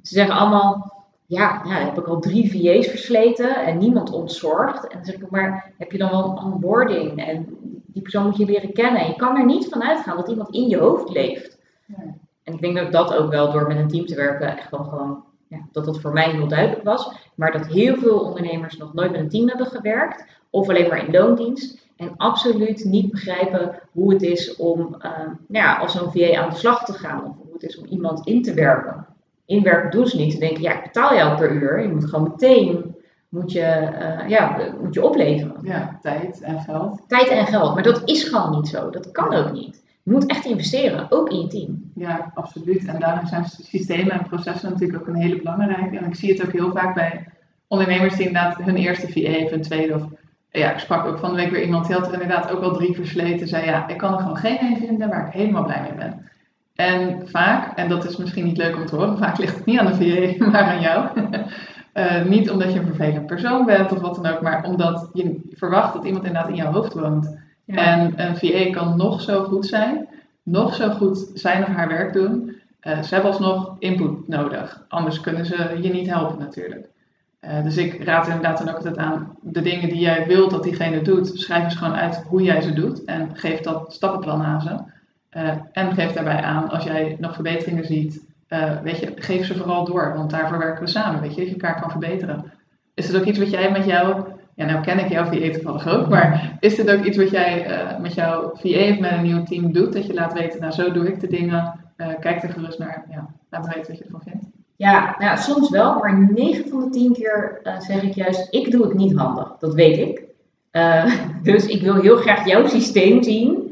Ze 0.03 0.15
zeggen 0.15 0.35
allemaal, 0.35 0.98
ja, 1.29 1.63
ja, 1.65 1.85
heb 1.85 1.99
ik 1.99 2.07
al 2.07 2.21
drie 2.21 2.51
VA's 2.51 2.87
versleten 2.87 3.65
en 3.65 3.79
niemand 3.79 4.11
ontzorgd. 4.11 4.87
En 4.87 4.97
dan 4.97 5.05
zeg 5.05 5.15
ik, 5.15 5.31
maar 5.31 5.73
heb 5.79 5.93
je 5.93 5.99
dan 5.99 6.11
wel 6.11 6.25
een 6.25 6.53
onboarding? 6.53 7.25
En 7.25 7.47
die 7.87 8.03
persoon 8.03 8.25
moet 8.25 8.37
je 8.37 8.45
leren 8.45 8.73
kennen. 8.73 9.01
En 9.01 9.07
je 9.07 9.17
kan 9.17 9.37
er 9.37 9.45
niet 9.45 9.69
van 9.69 9.83
uitgaan 9.83 10.17
dat 10.17 10.29
iemand 10.29 10.55
in 10.55 10.69
je 10.69 10.77
hoofd 10.77 11.11
leeft. 11.11 11.59
Ja. 11.87 11.97
En 12.43 12.55
ik 12.55 12.61
denk 12.61 12.77
dat 12.77 12.93
dat 12.93 13.15
ook 13.15 13.31
wel 13.31 13.53
door 13.53 13.67
met 13.67 13.77
een 13.77 13.89
team 13.89 14.07
te 14.07 14.15
werken 14.15 14.57
echt 14.57 14.71
wel 14.71 14.85
gewoon, 14.85 15.25
ja, 15.49 15.59
dat 15.73 15.85
dat 15.85 16.01
voor 16.01 16.13
mij 16.13 16.31
heel 16.31 16.49
duidelijk 16.49 16.85
was. 16.85 17.31
Maar 17.35 17.53
dat 17.53 17.67
heel 17.67 17.97
veel 17.97 18.19
ondernemers 18.19 18.77
nog 18.77 18.95
nooit 18.95 19.11
met 19.11 19.21
een 19.21 19.29
team 19.29 19.49
hebben 19.49 19.67
gewerkt. 19.67 20.25
Of 20.51 20.69
alleen 20.69 20.89
maar 20.89 21.05
in 21.05 21.13
loondienst. 21.13 21.87
En 21.97 22.17
absoluut 22.17 22.85
niet 22.85 23.11
begrijpen 23.11 23.81
hoe 23.93 24.13
het 24.13 24.23
is 24.23 24.57
om 24.57 24.81
uh, 24.81 25.11
nou 25.27 25.37
ja, 25.49 25.77
als 25.77 25.95
een 25.95 26.11
VA 26.11 26.43
aan 26.43 26.51
de 26.51 26.57
slag 26.57 26.85
te 26.85 26.93
gaan. 26.93 27.25
Of 27.25 27.37
hoe 27.37 27.53
het 27.53 27.63
is 27.63 27.79
om 27.79 27.87
iemand 27.87 28.27
in 28.27 28.43
te 28.43 28.55
werken 28.55 29.07
inwerken 29.49 29.91
doen 29.91 30.07
ze 30.07 30.17
niet. 30.17 30.33
Ze 30.33 30.39
denken, 30.39 30.63
ja, 30.63 30.77
ik 30.77 30.83
betaal 30.83 31.15
jou 31.15 31.39
per 31.39 31.53
uur. 31.53 31.83
Je 31.83 31.89
moet 31.89 32.09
gewoon 32.09 32.29
meteen 32.31 32.97
moet 33.29 33.53
je, 33.53 33.89
uh, 34.21 34.29
ja, 34.29 34.57
moet 34.81 34.95
je 34.95 35.05
opleveren. 35.05 35.57
Ja, 35.63 35.99
tijd 36.03 36.41
en 36.41 36.61
geld. 36.61 37.03
Tijd 37.07 37.29
en 37.29 37.47
geld, 37.47 37.75
maar 37.75 37.83
dat 37.83 38.03
is 38.05 38.23
gewoon 38.23 38.51
niet 38.51 38.69
zo. 38.69 38.91
Dat 38.91 39.11
kan 39.11 39.35
ook 39.35 39.53
niet. 39.53 39.83
Je 40.03 40.11
moet 40.13 40.27
echt 40.27 40.45
investeren, 40.45 41.07
ook 41.11 41.31
in 41.31 41.41
je 41.41 41.47
team. 41.47 41.91
Ja, 41.95 42.31
absoluut. 42.35 42.85
En 42.85 43.01
daarom 43.01 43.27
zijn 43.27 43.45
systemen 43.45 44.11
en 44.11 44.29
processen 44.29 44.71
natuurlijk 44.71 45.01
ook 45.01 45.07
een 45.07 45.21
hele 45.21 45.37
belangrijke. 45.37 45.99
En 45.99 46.05
ik 46.05 46.15
zie 46.15 46.33
het 46.33 46.45
ook 46.45 46.53
heel 46.53 46.73
vaak 46.73 46.95
bij 46.95 47.27
ondernemers 47.67 48.17
die 48.17 48.27
inderdaad 48.27 48.57
hun 48.57 48.77
eerste 48.77 49.13
VA 49.13 49.45
of 49.45 49.53
een 49.53 49.63
tweede 49.63 49.95
of 49.95 50.03
ja, 50.51 50.73
ik 50.73 50.79
sprak 50.79 51.07
ook 51.07 51.19
van 51.19 51.31
de 51.31 51.37
week 51.37 51.51
weer 51.51 51.63
iemand 51.63 51.87
die 51.87 51.95
had 51.95 52.07
er 52.07 52.13
inderdaad 52.13 52.51
ook 52.51 52.63
al 52.63 52.73
drie 52.73 52.95
versleten. 52.95 53.49
Zei 53.49 53.65
ja, 53.65 53.89
ik 53.89 53.97
kan 53.97 54.13
er 54.13 54.19
gewoon 54.19 54.37
geen 54.37 54.59
een 54.61 54.77
vinden 54.77 55.09
waar 55.09 55.27
ik 55.27 55.33
helemaal 55.33 55.65
blij 55.65 55.81
mee 55.83 55.95
ben. 55.95 56.31
En 56.81 57.29
vaak, 57.29 57.77
en 57.77 57.89
dat 57.89 58.05
is 58.05 58.17
misschien 58.17 58.45
niet 58.45 58.57
leuk 58.57 58.77
om 58.77 58.87
te 58.87 58.97
horen, 58.97 59.19
vaak 59.19 59.39
ligt 59.39 59.57
het 59.57 59.65
niet 59.65 59.79
aan 59.79 59.87
de 59.87 59.95
VA, 59.95 60.45
maar 60.51 60.63
aan 60.63 60.81
jou. 60.81 61.09
uh, 61.95 62.25
niet 62.35 62.51
omdat 62.51 62.73
je 62.73 62.79
een 62.79 62.87
vervelend 62.87 63.27
persoon 63.27 63.65
bent 63.65 63.93
of 63.93 64.01
wat 64.01 64.15
dan 64.15 64.27
ook, 64.27 64.41
maar 64.41 64.65
omdat 64.65 65.09
je 65.13 65.41
verwacht 65.51 65.93
dat 65.93 66.05
iemand 66.05 66.25
inderdaad 66.25 66.51
in 66.51 66.57
jouw 66.57 66.73
hoofd 66.73 66.95
woont. 66.95 67.39
Ja. 67.65 67.75
En 67.75 68.13
een 68.17 68.37
VA 68.37 68.71
kan 68.71 68.97
nog 68.97 69.21
zo 69.21 69.45
goed 69.45 69.67
zijn, 69.67 70.09
nog 70.43 70.75
zo 70.75 70.91
goed 70.91 71.31
zijn 71.35 71.63
of 71.63 71.69
haar 71.69 71.89
werk 71.89 72.13
doen. 72.13 72.57
Uh, 72.83 73.03
ze 73.03 73.15
hebben 73.15 73.33
alsnog 73.33 73.77
input 73.79 74.29
nodig, 74.29 74.85
anders 74.89 75.21
kunnen 75.21 75.47
ze 75.47 75.79
je 75.81 75.93
niet 75.93 76.09
helpen 76.09 76.39
natuurlijk. 76.39 76.89
Uh, 77.41 77.63
dus 77.63 77.77
ik 77.77 78.05
raad 78.05 78.27
inderdaad 78.27 78.59
dan 78.59 78.69
ook 78.69 78.77
altijd 78.77 78.97
aan, 78.97 79.37
de 79.41 79.63
dingen 79.63 79.89
die 79.89 80.01
jij 80.01 80.27
wilt 80.27 80.51
dat 80.51 80.63
diegene 80.63 81.03
doet, 81.03 81.31
schrijf 81.35 81.65
eens 81.65 81.75
gewoon 81.75 81.97
uit 81.97 82.23
hoe 82.27 82.43
jij 82.43 82.61
ze 82.61 82.73
doet 82.73 83.05
en 83.05 83.31
geef 83.33 83.61
dat 83.61 83.93
stappenplan 83.93 84.43
aan 84.43 84.61
ze. 84.61 84.97
Uh, 85.39 85.51
en 85.73 85.95
geef 85.95 86.13
daarbij 86.13 86.41
aan, 86.41 86.71
als 86.71 86.85
jij 86.85 87.17
nog 87.19 87.35
verbeteringen 87.35 87.85
ziet, 87.85 88.27
uh, 88.49 88.81
weet 88.83 88.99
je, 88.99 89.13
geef 89.15 89.47
ze 89.47 89.57
vooral 89.57 89.85
door, 89.85 90.13
want 90.17 90.31
daarvoor 90.31 90.59
werken 90.59 90.85
we 90.85 90.91
samen, 90.91 91.21
weet 91.21 91.35
je, 91.35 91.41
dat 91.41 91.49
je 91.49 91.55
elkaar 91.55 91.81
kan 91.81 91.91
verbeteren. 91.91 92.53
Is 92.95 93.07
het 93.09 93.17
ook 93.17 93.25
iets 93.25 93.39
wat 93.39 93.51
jij 93.51 93.71
met 93.71 93.85
jou, 93.85 94.25
ja 94.55 94.65
nou 94.65 94.81
ken 94.81 94.99
ik 94.99 95.09
jouw 95.09 95.25
VA 95.25 95.51
toevallig 95.51 95.89
ook, 95.89 96.09
maar 96.09 96.57
is 96.61 96.75
dit 96.75 96.91
ook 96.91 97.05
iets 97.05 97.17
wat 97.17 97.31
jij 97.31 97.71
uh, 97.71 97.99
met 97.99 98.15
jouw 98.15 98.51
VA 98.55 98.91
of 98.91 98.99
met 98.99 99.11
een 99.11 99.23
nieuw 99.23 99.43
team 99.43 99.73
doet, 99.73 99.93
dat 99.93 100.07
je 100.07 100.15
laat 100.15 100.33
weten, 100.33 100.61
nou 100.61 100.73
zo 100.73 100.93
doe 100.93 101.09
ik 101.09 101.21
de 101.21 101.29
dingen, 101.29 101.81
kijk 101.97 102.43
er 102.43 102.53
gerust 102.53 102.79
naar, 102.79 103.05
ja, 103.11 103.29
laat 103.51 103.67
weten 103.67 103.87
wat 103.89 103.99
je 103.99 104.05
ervan 104.05 104.23
vindt. 104.25 104.45
Ja, 104.77 105.15
nou, 105.19 105.39
soms 105.39 105.71
wel, 105.71 105.99
maar 105.99 106.31
9 106.33 106.69
van 106.69 106.81
de 106.81 106.89
10 106.91 107.13
keer 107.13 107.61
zeg 107.79 108.03
ik 108.03 108.15
juist, 108.15 108.55
ik 108.55 108.71
doe 108.71 108.83
het 108.83 108.95
niet 108.95 109.17
handig, 109.17 109.57
dat 109.59 109.75
weet 109.75 109.99
ik. 109.99 110.23
dus 111.43 111.67
ik 111.67 111.83
wil 111.83 111.95
heel 111.95 112.17
graag 112.17 112.47
jouw 112.47 112.67
systeem 112.67 113.23
zien 113.23 113.68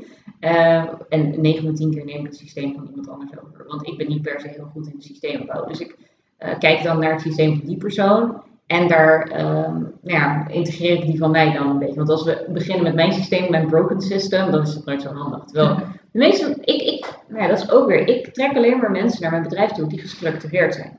uh, 0.46 0.84
en 1.08 1.40
9 1.40 1.64
van 1.64 1.74
10 1.74 1.90
keer 1.90 2.04
neem 2.04 2.18
ik 2.18 2.26
het 2.26 2.36
systeem 2.36 2.74
van 2.74 2.86
iemand 2.88 3.08
anders 3.08 3.30
over. 3.30 3.64
Want 3.66 3.86
ik 3.86 3.96
ben 3.96 4.08
niet 4.08 4.22
per 4.22 4.40
se 4.40 4.48
heel 4.48 4.70
goed 4.72 4.86
in 4.86 4.92
het 4.92 5.04
systeembouw. 5.04 5.66
Dus 5.66 5.80
ik 5.80 5.96
uh, 6.38 6.58
kijk 6.58 6.82
dan 6.82 6.98
naar 6.98 7.12
het 7.12 7.20
systeem 7.20 7.56
van 7.56 7.66
die 7.66 7.76
persoon. 7.76 8.42
En 8.66 8.88
daar 8.88 9.28
nou 9.28 10.18
ja, 10.18 10.48
integreer 10.48 10.92
ik 10.92 11.06
die 11.06 11.18
van 11.18 11.30
mij 11.30 11.52
dan 11.52 11.68
een 11.68 11.78
beetje. 11.78 11.94
Want 11.94 12.08
als 12.08 12.24
we 12.24 12.46
beginnen 12.48 12.82
met 12.82 12.94
mijn 12.94 13.12
systeem, 13.12 13.50
mijn 13.50 13.66
broken 13.66 14.00
system, 14.00 14.50
dan 14.50 14.62
is 14.62 14.74
het 14.74 14.84
nooit 14.84 15.02
zo 15.02 15.12
handig. 15.12 15.44
Terwijl 15.44 15.76
de 16.12 16.18
meeste, 16.18 16.56
ik, 16.60 16.82
ik, 16.82 17.18
nou 17.28 17.42
ja, 17.42 17.48
dat 17.48 17.58
is 17.58 17.70
ook 17.70 17.88
weer, 17.88 18.08
ik 18.08 18.34
trek 18.34 18.56
alleen 18.56 18.78
maar 18.78 18.90
mensen 18.90 19.22
naar 19.22 19.30
mijn 19.30 19.42
bedrijf 19.42 19.70
toe 19.70 19.88
die 19.88 19.98
gestructureerd 19.98 20.74
zijn. 20.74 20.96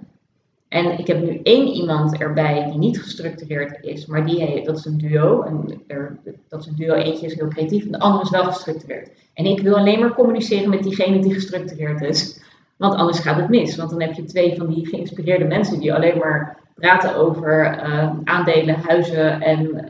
En 0.68 1.00
ik 1.00 1.08
heb 1.08 1.24
nu 1.24 1.40
één 1.44 1.68
iemand 1.68 2.18
erbij 2.18 2.66
die 2.66 2.78
niet 2.78 3.02
gestructureerd 3.02 3.84
is, 3.84 4.06
maar 4.06 4.26
die 4.26 4.44
heeft, 4.44 4.66
dat 4.66 4.78
is 4.78 4.86
een 4.86 4.98
duo. 4.98 5.42
En 5.42 5.82
er, 5.88 6.18
dat 6.48 6.60
is 6.60 6.68
een 6.68 6.76
duo, 6.76 6.94
eentje 6.94 7.26
is 7.26 7.36
heel 7.36 7.48
creatief 7.48 7.86
en 7.86 7.92
de 7.92 8.00
andere 8.00 8.24
is 8.24 8.30
wel 8.30 8.44
gestructureerd. 8.44 9.10
En 9.34 9.46
ik 9.46 9.60
wil 9.60 9.78
alleen 9.78 10.00
maar 10.00 10.14
communiceren 10.14 10.70
met 10.70 10.84
diegene 10.84 11.20
die 11.20 11.34
gestructureerd 11.34 12.02
is. 12.02 12.42
Want 12.78 12.96
anders 12.96 13.20
gaat 13.20 13.38
het 13.38 13.50
mis. 13.50 13.76
Want 13.76 13.90
dan 13.90 14.02
heb 14.02 14.14
je 14.14 14.24
twee 14.24 14.56
van 14.58 14.68
die 14.68 14.88
geïnspireerde 14.88 15.46
mensen 15.46 15.80
die 15.80 15.94
alleen 15.94 16.18
maar 16.18 16.58
praten 16.76 17.16
over 17.16 17.80
aandelen, 18.24 18.80
huizen 18.80 19.42
en 19.42 19.90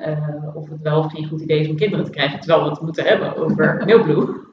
of 0.54 0.70
het 0.70 0.82
wel 0.82 1.00
of 1.00 1.12
geen 1.12 1.28
goed 1.28 1.42
idee 1.42 1.60
is 1.60 1.70
om 1.70 1.76
kinderen 1.76 2.06
te 2.06 2.12
krijgen, 2.12 2.40
terwijl 2.40 2.64
we 2.64 2.70
het 2.70 2.82
moeten 2.82 3.06
hebben 3.06 3.36
over 3.36 3.76
Mailblue. 3.86 4.46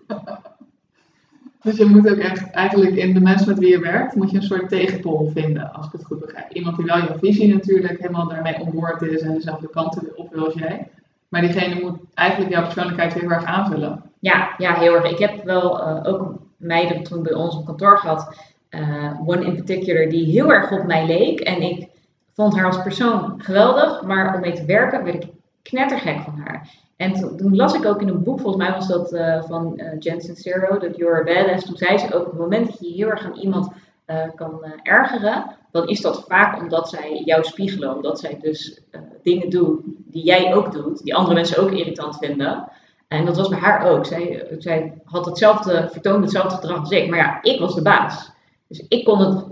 Dus 1.65 1.77
je 1.77 1.85
moet 1.85 2.11
ook 2.11 2.19
echt 2.19 2.51
eigenlijk 2.51 2.97
in 2.97 3.15
de 3.15 3.21
mensen 3.21 3.49
met 3.49 3.59
wie 3.59 3.69
je 3.69 3.79
werkt, 3.79 4.15
moet 4.15 4.31
je 4.31 4.37
een 4.37 4.43
soort 4.43 4.69
tegenpol 4.69 5.31
vinden, 5.35 5.73
als 5.73 5.87
ik 5.87 5.93
het 5.93 6.05
goed 6.05 6.21
begrijp. 6.21 6.53
Iemand 6.53 6.77
die 6.77 6.85
wel 6.85 6.99
jouw 6.99 7.19
visie 7.19 7.55
natuurlijk 7.55 7.99
helemaal 7.99 8.29
daarmee 8.29 8.61
onboord 8.61 9.03
is 9.03 9.21
en 9.21 9.35
dezelfde 9.35 9.71
kanten 9.71 10.17
op 10.17 10.33
wil 10.33 10.45
als 10.45 10.55
jij. 10.55 10.89
Maar 11.29 11.41
diegene 11.41 11.81
moet 11.81 11.99
eigenlijk 12.15 12.53
jouw 12.53 12.63
persoonlijkheid 12.63 13.15
heel 13.15 13.31
erg 13.31 13.45
aanvullen. 13.45 14.03
Ja, 14.19 14.55
ja 14.59 14.75
heel 14.75 14.95
erg. 14.95 15.11
Ik 15.11 15.19
heb 15.19 15.45
wel 15.45 15.81
uh, 15.81 16.01
ook 16.03 16.39
meiden 16.57 17.03
toen 17.03 17.23
bij 17.23 17.35
ons 17.35 17.57
op 17.57 17.67
kantoor 17.67 17.99
gehad. 17.99 18.37
Uh, 18.71 19.21
one 19.27 19.45
in 19.45 19.55
particular 19.55 20.09
die 20.09 20.31
heel 20.31 20.53
erg 20.53 20.73
op 20.73 20.87
mij 20.87 21.07
leek. 21.07 21.41
En 21.41 21.63
ik 21.63 21.89
vond 22.35 22.57
haar 22.57 22.67
als 22.67 22.83
persoon 22.83 23.35
geweldig. 23.39 24.03
Maar 24.03 24.35
om 24.35 24.41
mee 24.41 24.53
te 24.53 24.65
werken 24.65 25.05
werd 25.05 25.25
ik 25.25 25.31
knettergek 25.63 26.21
van 26.21 26.43
haar. 26.45 26.69
En 27.05 27.37
toen, 27.37 27.57
las 27.57 27.75
ik 27.75 27.85
ook 27.85 28.01
in 28.01 28.09
een 28.09 28.23
boek, 28.23 28.41
volgens 28.41 28.65
mij 28.65 28.73
was 28.73 28.89
dat 28.89 29.13
uh, 29.13 29.43
van 29.43 29.73
uh, 29.77 29.87
Jensen 29.99 30.37
Zero, 30.37 30.79
dat 30.79 30.97
You're 30.97 31.21
a 31.21 31.25
Badass. 31.25 31.67
Toen 31.67 31.77
zei 31.77 31.99
ze 31.99 32.15
ook, 32.15 32.25
op 32.27 32.31
het 32.31 32.41
moment 32.41 32.67
dat 32.67 32.79
je 32.81 32.93
heel 32.93 33.09
erg 33.09 33.25
aan 33.25 33.37
iemand 33.37 33.73
uh, 34.07 34.23
kan 34.35 34.65
ergeren, 34.83 35.45
dan 35.71 35.89
is 35.89 36.01
dat 36.01 36.25
vaak 36.29 36.61
omdat 36.61 36.89
zij 36.89 37.23
jou 37.25 37.45
spiegelen. 37.45 37.97
Omdat 37.97 38.21
zij 38.21 38.39
dus 38.41 38.81
dingen 39.23 39.51
doen 39.51 39.97
die 40.07 40.25
jij 40.25 40.55
ook 40.55 40.73
doet, 40.73 41.03
die 41.03 41.15
andere 41.15 41.35
mensen 41.35 41.63
ook 41.63 41.71
irritant 41.71 42.17
vinden. 42.17 42.69
En 43.09 43.25
dat 43.25 43.37
was 43.37 43.49
bij 43.49 43.59
haar 43.59 43.91
ook. 43.91 44.07
Zij, 44.07 44.47
zij 44.59 44.93
had 45.05 45.27
hetzelfde, 45.27 45.89
vertoonde 45.91 46.23
hetzelfde 46.23 46.57
gedrag 46.57 46.79
als 46.79 46.91
ik. 46.91 47.11
Maar 47.11 47.19
ja, 47.19 47.43
ik 47.43 47.61
was 47.61 47.75
de 47.75 47.83
baas. 47.83 48.31
Dus 48.69 48.85
ik 48.89 49.05
kon 49.05 49.21
het 49.21 49.45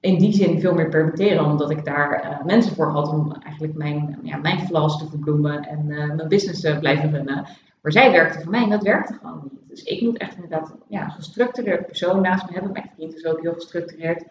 in 0.00 0.18
die 0.18 0.32
zin 0.32 0.60
veel 0.60 0.74
meer 0.74 0.88
permitteren, 0.88 1.44
omdat 1.44 1.70
ik 1.70 1.84
daar 1.84 2.24
uh, 2.24 2.44
mensen 2.46 2.74
voor 2.74 2.86
had 2.86 3.08
om 3.08 3.32
eigenlijk 3.32 3.74
mijn, 3.74 4.18
ja, 4.22 4.36
mijn 4.36 4.66
te 4.66 5.06
verbloemen 5.08 5.66
en 5.68 5.84
uh, 5.88 6.14
mijn 6.14 6.28
business 6.28 6.60
te 6.60 6.76
blijven 6.80 7.10
runnen. 7.10 7.46
Maar 7.80 7.92
zij 7.92 8.10
werkte 8.10 8.40
voor 8.40 8.50
mij 8.50 8.62
en 8.62 8.70
dat 8.70 8.82
werkte 8.82 9.14
gewoon 9.14 9.40
niet. 9.42 9.68
Dus 9.68 9.82
ik 9.82 10.00
moet 10.00 10.18
echt 10.18 10.34
inderdaad 10.34 10.74
ja, 10.88 11.04
een 11.04 11.10
gestructureerd 11.10 11.86
persoon 11.86 12.20
naast 12.20 12.46
me 12.46 12.52
hebben. 12.52 12.72
Mijn 12.72 12.90
vriend 12.94 13.14
is 13.14 13.26
ook 13.26 13.40
heel 13.40 13.52
gestructureerd. 13.52 14.24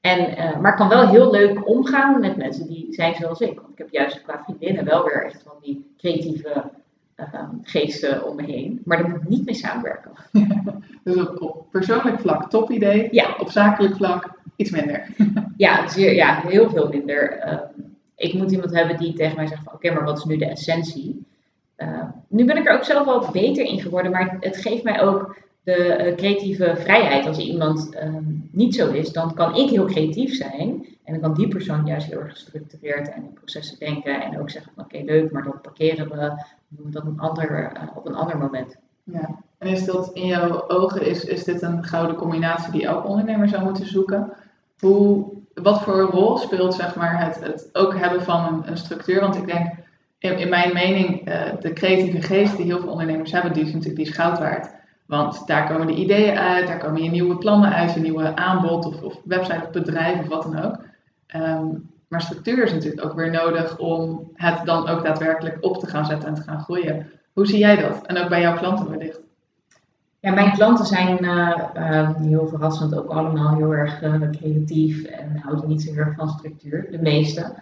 En, 0.00 0.34
maar 0.60 0.70
ik 0.70 0.78
kan 0.78 0.88
wel 0.88 1.08
heel 1.08 1.30
leuk 1.30 1.68
omgaan 1.68 2.20
met 2.20 2.36
mensen 2.36 2.66
die 2.66 2.86
zijn 2.90 3.14
zoals 3.14 3.40
ik. 3.40 3.60
Want 3.60 3.72
ik 3.72 3.78
heb 3.78 3.90
juist 3.90 4.22
qua 4.22 4.42
vriendinnen 4.44 4.84
wel 4.84 5.04
weer 5.04 5.24
echt 5.24 5.42
van 5.42 5.56
die 5.60 5.94
creatieve 5.98 6.70
geesten 7.62 8.26
om 8.26 8.36
me 8.36 8.42
heen. 8.42 8.80
Maar 8.84 8.98
daar 8.98 9.10
moet 9.10 9.22
ik 9.22 9.28
niet 9.28 9.44
mee 9.44 9.54
samenwerken. 9.54 10.10
dus 11.04 11.16
op, 11.16 11.42
op 11.42 11.66
persoonlijk 11.70 12.20
vlak 12.20 12.50
top 12.50 12.70
idee. 12.70 13.08
Ja. 13.10 13.36
Op 13.38 13.50
zakelijk 13.50 13.96
vlak 13.96 14.40
iets 14.56 14.70
minder. 14.70 15.06
ja, 15.56 15.88
zeer, 15.88 16.14
ja, 16.14 16.40
heel 16.46 16.70
veel 16.70 16.88
minder. 16.88 17.30
Ehm, 17.30 17.62
ik 18.16 18.34
moet 18.34 18.50
iemand 18.50 18.74
hebben 18.74 18.96
die 18.96 19.12
tegen 19.12 19.36
mij 19.36 19.46
zegt 19.46 19.62
van 19.62 19.72
oké, 19.72 19.92
maar 19.92 20.04
wat 20.04 20.18
is 20.18 20.24
nu 20.24 20.36
de 20.36 20.46
essentie? 20.46 21.26
Ehm, 21.76 22.06
nu 22.28 22.44
ben 22.44 22.56
ik 22.56 22.66
er 22.66 22.74
ook 22.74 22.84
zelf 22.84 23.04
wel 23.04 23.30
beter 23.32 23.64
in 23.64 23.80
geworden, 23.80 24.10
maar 24.10 24.36
het 24.40 24.56
geeft 24.56 24.82
mij 24.82 25.02
ook 25.02 25.36
de 25.62 26.04
uh, 26.06 26.14
creatieve 26.14 26.76
vrijheid. 26.76 27.26
Als 27.26 27.38
iemand 27.38 27.94
ehm, 27.94 28.24
niet 28.50 28.74
zo 28.74 28.92
is, 28.92 29.12
dan 29.12 29.34
kan 29.34 29.56
ik 29.56 29.70
heel 29.70 29.84
creatief 29.84 30.34
zijn. 30.34 30.86
En 31.06 31.12
dan 31.12 31.22
kan 31.22 31.34
die 31.34 31.48
persoon 31.48 31.86
juist 31.86 32.06
heel 32.06 32.20
erg 32.20 32.30
gestructureerd 32.30 33.08
en 33.08 33.22
in 33.22 33.32
processen 33.32 33.78
denken. 33.78 34.22
En 34.22 34.40
ook 34.40 34.50
zeggen 34.50 34.72
van 34.74 34.84
oké, 34.84 34.98
leuk, 35.04 35.32
maar 35.32 35.42
dat 35.42 35.62
parkeren 35.62 36.08
we, 36.08 36.44
doen 36.68 36.90
dat 36.90 37.04
een 37.04 37.20
ander, 37.20 37.60
uh, 37.60 37.82
op 37.94 38.06
een 38.06 38.14
ander 38.14 38.38
moment. 38.38 38.76
Ja. 39.02 39.38
En 39.58 39.68
is 39.68 39.84
dat 39.84 40.10
in 40.12 40.26
jouw 40.26 40.68
ogen, 40.68 41.06
is, 41.06 41.24
is 41.24 41.44
dit 41.44 41.62
een 41.62 41.84
gouden 41.84 42.16
combinatie 42.16 42.72
die 42.72 42.86
elk 42.86 43.06
ondernemer 43.06 43.48
zou 43.48 43.64
moeten 43.64 43.86
zoeken? 43.86 44.32
Hoe, 44.78 45.32
wat 45.54 45.82
voor 45.82 46.00
rol 46.00 46.36
speelt 46.36 46.74
zeg 46.74 46.96
maar, 46.96 47.24
het, 47.24 47.40
het 47.40 47.68
ook 47.72 47.96
hebben 47.96 48.22
van 48.22 48.44
een, 48.46 48.70
een 48.70 48.78
structuur? 48.78 49.20
Want 49.20 49.36
ik 49.36 49.46
denk, 49.46 49.72
in, 50.18 50.48
mijn 50.48 50.72
mening, 50.72 51.28
uh, 51.28 51.42
de 51.60 51.72
creatieve 51.72 52.22
geest 52.22 52.56
die 52.56 52.66
heel 52.66 52.80
veel 52.80 52.90
ondernemers 52.90 53.32
hebben, 53.32 53.52
die 53.52 53.62
is 53.62 53.72
natuurlijk 53.72 53.96
die 53.96 54.06
is 54.06 54.14
goud 54.14 54.38
waard. 54.38 54.74
Want 55.06 55.46
daar 55.46 55.68
komen 55.68 55.86
de 55.86 55.94
ideeën 55.94 56.36
uit, 56.36 56.66
daar 56.66 56.78
komen 56.78 57.02
je 57.02 57.10
nieuwe 57.10 57.36
plannen 57.36 57.72
uit, 57.72 57.94
je 57.94 58.00
nieuwe 58.00 58.36
aanbod 58.36 59.02
of 59.02 59.20
website 59.24 59.62
of 59.64 59.70
bedrijf 59.70 60.20
of 60.20 60.28
wat 60.28 60.42
dan 60.42 60.64
ook. 60.64 60.85
Um, 61.34 61.90
maar 62.08 62.22
structuur 62.22 62.64
is 62.64 62.72
natuurlijk 62.72 63.04
ook 63.04 63.14
weer 63.14 63.30
nodig 63.30 63.78
om 63.78 64.30
het 64.34 64.60
dan 64.64 64.88
ook 64.88 65.04
daadwerkelijk 65.04 65.58
op 65.60 65.78
te 65.78 65.86
gaan 65.86 66.06
zetten 66.06 66.28
en 66.28 66.34
te 66.34 66.42
gaan 66.42 66.60
groeien. 66.60 67.10
Hoe 67.32 67.46
zie 67.46 67.58
jij 67.58 67.76
dat? 67.76 68.06
En 68.06 68.18
ook 68.18 68.28
bij 68.28 68.40
jouw 68.40 68.56
klanten 68.56 68.90
wellicht? 68.90 69.20
Ja, 70.20 70.32
mijn 70.32 70.52
klanten 70.52 70.86
zijn 70.86 71.24
uh, 71.24 71.58
uh, 71.76 72.16
heel 72.16 72.48
verrassend 72.48 72.94
ook 72.94 73.10
allemaal 73.10 73.56
heel 73.56 73.74
erg 73.74 74.02
uh, 74.02 74.30
creatief 74.30 75.04
en 75.04 75.36
houden 75.36 75.68
niet 75.68 75.82
zo 75.82 75.92
heel 75.92 76.02
erg 76.02 76.14
van 76.14 76.28
structuur, 76.28 76.90
de 76.90 76.98
meeste. 76.98 77.54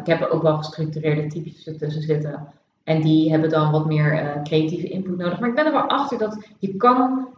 ik 0.00 0.06
heb 0.06 0.20
er 0.20 0.30
ook 0.30 0.42
wel 0.42 0.56
gestructureerde 0.56 1.26
types 1.26 1.64
tussen 1.78 2.02
zitten 2.02 2.48
en 2.88 3.00
die 3.00 3.30
hebben 3.30 3.50
dan 3.50 3.70
wat 3.70 3.86
meer 3.86 4.40
creatieve 4.42 4.88
input 4.88 5.16
nodig. 5.16 5.40
Maar 5.40 5.48
ik 5.48 5.54
ben 5.54 5.66
er 5.66 5.72
wel 5.72 5.88
achter 5.88 6.18
dat 6.18 6.38
je 6.58 6.76
kan. 6.76 7.28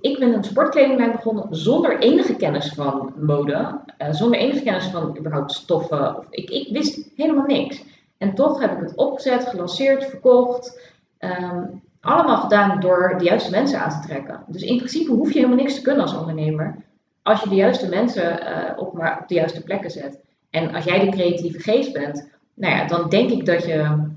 ik 0.00 0.18
ben 0.18 0.34
een 0.34 0.44
sportkledinglijn 0.44 1.12
begonnen 1.12 1.46
zonder 1.50 1.98
enige 1.98 2.36
kennis 2.36 2.72
van 2.72 3.12
mode, 3.18 3.80
zonder 4.10 4.38
enige 4.38 4.62
kennis 4.62 4.86
van 4.86 5.16
überhaupt 5.18 5.52
stoffen. 5.52 6.16
Of, 6.16 6.26
ik, 6.30 6.50
ik 6.50 6.68
wist 6.72 7.10
helemaal 7.16 7.46
niks. 7.46 7.84
En 8.18 8.34
toch 8.34 8.60
heb 8.60 8.72
ik 8.72 8.80
het 8.80 8.96
opgezet, 8.96 9.44
gelanceerd, 9.44 10.04
verkocht. 10.04 10.92
Um, 11.18 11.82
allemaal 12.00 12.36
gedaan 12.36 12.80
door 12.80 13.14
de 13.18 13.24
juiste 13.24 13.50
mensen 13.50 13.80
aan 13.80 14.00
te 14.00 14.06
trekken. 14.08 14.44
Dus 14.46 14.62
in 14.62 14.76
principe 14.76 15.12
hoef 15.12 15.32
je 15.32 15.38
helemaal 15.38 15.62
niks 15.62 15.74
te 15.74 15.82
kunnen 15.82 16.02
als 16.02 16.16
ondernemer. 16.16 16.76
Als 17.22 17.42
je 17.42 17.48
de 17.48 17.54
juiste 17.54 17.88
mensen 17.88 18.38
op, 18.78 18.92
maar 18.92 19.18
op 19.20 19.28
de 19.28 19.34
juiste 19.34 19.62
plekken 19.62 19.90
zet. 19.90 20.20
En 20.50 20.74
als 20.74 20.84
jij 20.84 20.98
de 20.98 21.10
creatieve 21.10 21.58
geest 21.58 21.92
bent, 21.92 22.28
nou 22.54 22.74
ja, 22.74 22.86
dan 22.86 23.08
denk 23.08 23.30
ik 23.30 23.46
dat, 23.46 23.64
je, 23.64 24.09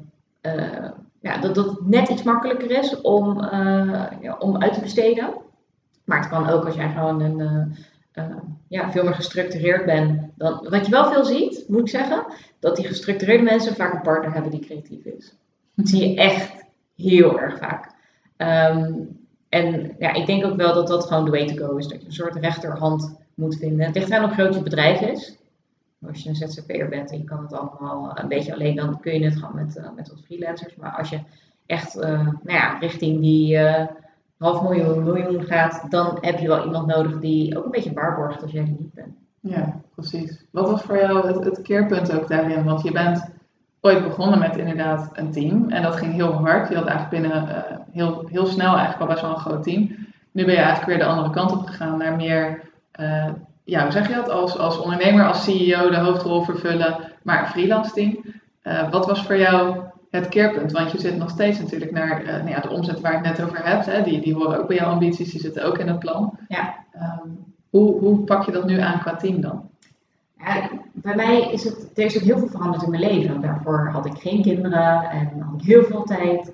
uh, 0.46 0.90
ja, 1.22 1.38
dat, 1.38 1.56
dat 1.56 1.66
het 1.66 1.88
net 1.88 2.10
iets 2.10 2.24
makkelijker 2.24 2.72
is 2.72 3.02
om, 3.02 3.42
uh, 3.44 4.06
ja, 4.22 4.36
om 4.40 4.62
uit 4.62 4.74
te 4.74 4.80
besteden. 4.80 5.34
Maar 6.04 6.20
het 6.20 6.30
kan 6.30 6.50
ook 6.50 6.66
als 6.66 6.76
jij 6.76 6.90
gewoon 6.90 7.22
een, 7.22 7.76
ja, 8.68 8.92
veel 8.92 9.04
meer 9.04 9.14
gestructureerd 9.14 9.86
bent. 9.86 10.22
Dan, 10.36 10.68
wat 10.70 10.86
je 10.86 10.92
wel 10.92 11.12
veel 11.12 11.26
ziet, 11.26 11.64
moet 11.68 11.80
ik 11.80 11.90
zeggen, 11.90 12.26
dat 12.60 12.76
die 12.76 12.88
gestructureerde 12.88 13.44
mensen 13.44 13.76
vaak 13.76 13.94
een 13.94 14.02
partner 14.02 14.34
hebben 14.34 14.52
die 14.52 14.66
creatief 14.66 15.06
is. 15.06 15.36
Dat 15.76 15.88
zie 15.88 16.10
je 16.10 16.16
echt 16.16 16.64
heel 16.96 17.40
erg 17.40 17.58
vaak. 17.58 17.92
Ehm, 18.38 18.94
en 19.50 19.96
ja, 20.00 20.14
ik 20.14 20.26
denk 20.26 20.46
ook 20.46 20.56
wel 20.56 20.74
dat 20.74 20.88
dat 20.88 21.06
gewoon 21.06 21.26
de 21.26 21.32
way 21.32 21.48
to 21.48 21.66
go 21.66 21.76
is. 21.76 21.88
Dat 21.88 22.00
je 22.00 22.06
een 22.06 22.14
soort 22.14 22.36
rechterhand 22.36 23.16
moet 23.34 23.56
vinden. 23.56 23.86
Het 23.86 23.96
ligt 23.96 24.12
aan 24.12 24.24
hoe 24.24 24.34
groot 24.34 24.56
je 24.56 24.62
bedrijf 24.62 25.02
is. 25.02 25.38
Als 26.08 26.24
je 26.24 26.30
een 26.30 26.36
ZZP'er 26.36 26.90
bent 26.90 27.12
en 27.12 27.18
je 27.18 27.24
kan 27.24 27.42
het 27.42 27.54
allemaal 27.54 28.12
een 28.20 28.28
beetje 28.28 28.54
alleen, 28.54 28.76
dan 28.76 29.00
kun 29.00 29.14
je 29.14 29.26
het 29.26 29.36
gewoon 29.36 29.56
met, 29.56 29.78
uh, 29.78 29.88
met 29.96 30.10
wat 30.10 30.22
freelancers. 30.26 30.76
Maar 30.76 30.92
als 30.92 31.10
je 31.10 31.20
echt 31.66 31.98
uh, 31.98 32.04
nou 32.04 32.34
ja, 32.44 32.78
richting 32.78 33.22
die 33.22 33.58
uh, 33.58 33.86
half 34.38 34.62
miljoen, 34.62 35.04
miljoen 35.04 35.44
gaat, 35.44 35.86
dan 35.90 36.18
heb 36.22 36.40
je 36.40 36.48
wel 36.48 36.66
iemand 36.66 36.88
nodig 36.88 37.20
die 37.20 37.58
ook 37.58 37.66
een 37.66 37.72
beetje 37.72 37.94
waarborgt 37.94 38.42
als 38.42 38.52
jij 38.52 38.62
er 38.62 38.68
niet 38.68 38.94
bent. 38.94 39.16
Ja, 39.40 39.82
precies. 39.96 40.46
Wat 40.52 40.70
was 40.70 40.82
voor 40.82 40.98
jou 40.98 41.28
het, 41.28 41.44
het 41.44 41.62
keerpunt 41.62 42.14
ook 42.20 42.28
daarin? 42.28 42.64
Want 42.64 42.82
je 42.82 42.92
bent 42.92 43.30
ooit 43.82 44.04
begonnen 44.04 44.40
met 44.40 44.58
inderdaad 44.58 45.10
een 45.14 45.32
team. 45.32 45.70
En 45.70 45.82
dat 45.82 45.96
ging 45.96 46.14
heel 46.14 46.34
hard. 46.34 46.70
Je 46.70 46.76
had 46.76 46.86
eigenlijk 46.86 47.22
binnen 47.22 47.66
heel, 47.92 48.28
heel 48.28 48.46
snel 48.46 48.78
eigenlijk 48.78 49.02
al 49.02 49.08
best 49.08 49.22
wel 49.22 49.30
een 49.30 49.40
groot 49.40 49.64
team. 49.64 49.96
Nu 50.32 50.46
ben 50.46 50.54
je 50.54 50.60
eigenlijk 50.60 50.86
weer 50.86 50.98
de 50.98 51.12
andere 51.12 51.30
kant 51.30 51.52
op 51.52 51.66
gegaan 51.66 51.98
naar 51.98 52.16
meer, 52.16 52.62
ja, 53.64 53.84
hoe 53.84 53.92
zeg 53.92 54.08
je 54.08 54.14
dat? 54.14 54.30
Als, 54.30 54.58
als 54.58 54.80
ondernemer, 54.80 55.28
als 55.28 55.44
CEO 55.44 55.90
de 55.90 55.98
hoofdrol 55.98 56.44
vervullen, 56.44 56.98
maar 57.24 57.40
een 57.40 57.52
freelance 57.52 57.94
team. 57.94 58.18
Uh, 58.64 58.92
wat 58.92 59.06
was 59.06 59.26
voor 59.26 59.38
jou 59.38 59.78
het 60.10 60.30
keerpunt? 60.30 60.72
Want 60.72 60.92
je 60.92 61.00
zit 61.00 61.18
nog 61.18 61.30
steeds 61.30 61.60
natuurlijk 61.60 61.92
naar 61.92 62.24
nou 62.24 62.50
ja, 62.50 62.60
de 62.60 62.70
omzet 62.70 63.02
waar 63.02 63.14
ik 63.14 63.26
het 63.26 63.38
net 63.38 63.48
over 63.48 63.66
heb. 63.66 63.86
Hè? 63.86 64.04
Die, 64.04 64.22
die 64.22 64.34
horen 64.34 64.60
ook 64.60 64.68
bij 64.68 64.78
jouw 64.78 64.92
ambities, 64.92 65.32
die 65.32 65.42
zitten 65.42 65.66
ook 65.66 65.78
in 65.78 65.88
het 65.88 66.00
plan. 66.00 66.38
Ja. 66.48 66.76
Um, 66.96 67.44
hoe, 67.70 68.00
hoe 68.00 68.20
pak 68.20 68.46
je 68.46 68.52
dat 68.52 68.66
nu 68.66 68.80
aan 68.80 69.00
qua 69.00 69.16
team 69.16 69.42
dan? 69.42 69.70
Ja, 70.38 70.70
bij 70.92 71.16
mij 71.16 71.52
is 71.52 71.64
het, 71.64 71.92
er 71.96 72.06
is 72.06 72.18
ook 72.18 72.24
heel 72.24 72.38
veel 72.38 72.48
veranderd 72.48 72.84
in 72.84 72.90
mijn 72.90 73.02
leven. 73.02 73.42
Daarvoor 73.42 73.90
had 73.92 74.06
ik 74.06 74.18
geen 74.18 74.42
kinderen 74.42 75.10
en 75.10 75.40
had 75.40 75.62
ik 75.62 75.66
heel 75.66 75.84
veel 75.84 76.04
tijd. 76.04 76.54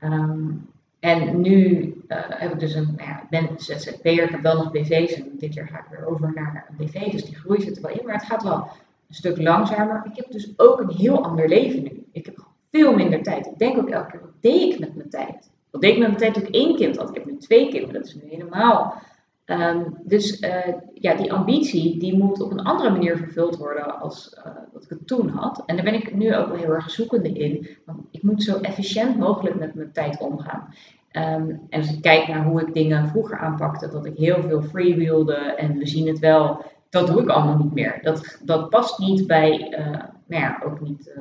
Um, 0.00 0.68
en 1.00 1.40
nu 1.40 1.80
uh, 1.80 1.95
heb 2.08 2.52
ik 2.52 2.60
dus 2.60 2.74
een, 2.74 2.94
nou 2.96 3.08
ja, 3.08 3.22
ik 3.22 3.28
ben 3.28 3.48
ZZP'er, 3.56 4.22
ik 4.22 4.30
heb 4.30 4.40
wel 4.40 4.56
nog 4.56 4.70
BV's 4.70 5.12
en 5.12 5.30
dit 5.38 5.54
jaar 5.54 5.66
ga 5.66 5.78
ik 5.78 5.84
weer 5.90 6.06
over 6.06 6.32
naar 6.34 6.66
een 6.68 6.86
BV, 6.86 7.10
dus 7.10 7.24
die 7.24 7.36
groei 7.36 7.60
zit 7.60 7.76
er 7.76 7.82
wel 7.82 7.98
in, 7.98 8.04
maar 8.04 8.14
het 8.14 8.24
gaat 8.24 8.42
wel 8.42 8.68
een 9.08 9.14
stuk 9.14 9.38
langzamer. 9.38 10.02
Ik 10.04 10.16
heb 10.16 10.30
dus 10.30 10.52
ook 10.56 10.80
een 10.80 10.90
heel 10.90 11.24
ander 11.24 11.48
leven 11.48 11.82
nu. 11.82 12.04
Ik 12.12 12.26
heb 12.26 12.46
veel 12.70 12.94
minder 12.94 13.22
tijd. 13.22 13.46
Ik 13.46 13.58
denk 13.58 13.78
ook 13.78 13.88
elke 13.88 14.10
keer, 14.10 14.20
wat 14.20 14.30
deed 14.40 14.72
ik 14.72 14.78
met 14.78 14.96
mijn 14.96 15.10
tijd? 15.10 15.50
Wat 15.70 15.80
deed 15.80 15.92
ik 15.92 15.98
met 15.98 16.08
mijn 16.08 16.20
tijd 16.20 16.34
toen 16.34 16.46
ik 16.46 16.54
één 16.54 16.76
kind 16.76 16.96
had? 16.96 17.08
Ik 17.08 17.14
heb 17.14 17.26
nu 17.26 17.36
twee 17.36 17.68
kinderen, 17.68 17.94
dat 17.94 18.06
is 18.06 18.14
nu 18.14 18.28
helemaal 18.30 19.02
Um, 19.46 19.96
dus 20.04 20.40
uh, 20.40 20.74
ja, 20.94 21.14
die 21.14 21.32
ambitie 21.32 21.98
die 21.98 22.18
moet 22.18 22.40
op 22.40 22.50
een 22.50 22.64
andere 22.64 22.90
manier 22.90 23.16
vervuld 23.16 23.56
worden 23.56 24.00
als 24.00 24.36
uh, 24.38 24.52
wat 24.72 24.82
ik 24.82 24.88
het 24.88 25.06
toen 25.06 25.28
had. 25.28 25.62
En 25.66 25.76
daar 25.76 25.84
ben 25.84 25.94
ik 25.94 26.14
nu 26.14 26.34
ook 26.34 26.48
wel 26.48 26.56
heel 26.56 26.74
erg 26.74 26.90
zoekende 26.90 27.32
in. 27.32 27.68
Want 27.84 27.98
ik 28.10 28.22
moet 28.22 28.42
zo 28.42 28.60
efficiënt 28.60 29.18
mogelijk 29.18 29.58
met 29.58 29.74
mijn 29.74 29.92
tijd 29.92 30.18
omgaan. 30.18 30.74
Um, 31.16 31.60
en 31.68 31.80
als 31.80 31.92
ik 31.92 32.02
kijk 32.02 32.28
naar 32.28 32.44
hoe 32.44 32.60
ik 32.60 32.74
dingen 32.74 33.08
vroeger 33.08 33.38
aanpakte, 33.38 33.88
dat 33.88 34.06
ik 34.06 34.16
heel 34.16 34.42
veel 34.42 34.62
freewheelde 34.62 35.34
en 35.34 35.78
we 35.78 35.86
zien 35.86 36.06
het 36.06 36.18
wel 36.18 36.64
dat 36.90 37.06
doe 37.06 37.22
ik 37.22 37.28
allemaal 37.28 37.56
niet 37.56 37.72
meer. 37.72 37.98
Dat, 38.02 38.40
dat 38.44 38.70
past 38.70 38.98
niet 38.98 39.26
bij, 39.26 39.76
uh, 39.78 39.86
nou 40.26 40.42
ja, 40.42 40.62
ook 40.64 40.80
niet 40.80 41.12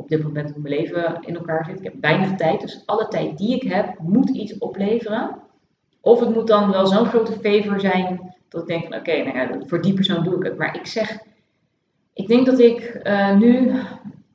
op 0.00 0.08
dit 0.08 0.22
moment 0.22 0.50
hoe 0.50 0.62
mijn 0.62 0.74
leven 0.74 1.18
in 1.20 1.36
elkaar 1.36 1.64
zit. 1.64 1.78
Ik 1.78 1.84
heb 1.84 1.94
weinig 2.00 2.34
tijd, 2.36 2.60
dus 2.60 2.82
alle 2.86 3.08
tijd 3.08 3.38
die 3.38 3.54
ik 3.54 3.62
heb 3.62 3.98
moet 3.98 4.28
iets 4.28 4.58
opleveren. 4.58 5.36
Of 6.00 6.20
het 6.20 6.34
moet 6.34 6.46
dan 6.46 6.70
wel 6.70 6.86
zo'n 6.86 7.06
grote 7.06 7.32
favor 7.32 7.80
zijn 7.80 8.34
dat 8.48 8.62
ik 8.62 8.68
denk 8.68 8.82
van 8.82 8.94
oké, 8.94 9.22
nou 9.22 9.38
ja, 9.38 9.66
voor 9.66 9.82
die 9.82 9.94
persoon 9.94 10.24
doe 10.24 10.36
ik 10.36 10.42
het. 10.42 10.58
Maar 10.58 10.76
ik 10.76 10.86
zeg, 10.86 11.18
ik 12.12 12.26
denk 12.26 12.46
dat 12.46 12.58
ik 12.58 13.00
uh, 13.02 13.36
nu 13.36 13.72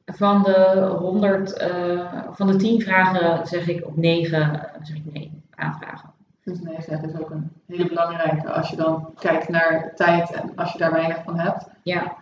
van 0.06 0.44
de 0.44 0.96
100, 1.00 1.62
uh, 1.62 1.92
eh, 1.92 2.24
van 2.32 2.48
de 2.48 2.56
10 2.56 2.82
vragen 2.82 3.48
zeg 3.48 3.68
ik 3.68 3.86
op 3.86 3.98
9 3.98 4.40
uh, 4.40 4.54
eh, 4.54 4.62
zeg 4.82 4.96
ik 4.96 5.14
nee 5.14 5.42
aanvragen. 5.56 6.14
Dus 6.44 6.62
nee 6.62 6.82
zeggen 6.82 7.10
is 7.10 7.20
ook 7.20 7.30
een 7.30 7.52
hele 7.68 7.88
belangrijke 7.88 8.52
als 8.52 8.70
je 8.70 8.76
dan 8.76 9.10
kijkt 9.20 9.50
naar 9.50 9.92
tijd 9.96 10.32
en 10.32 10.52
als 10.56 10.72
je 10.72 10.78
daar 10.78 10.92
weinig 10.92 11.24
van 11.24 11.40
hebt. 11.40 11.68
Ja. 11.84 12.16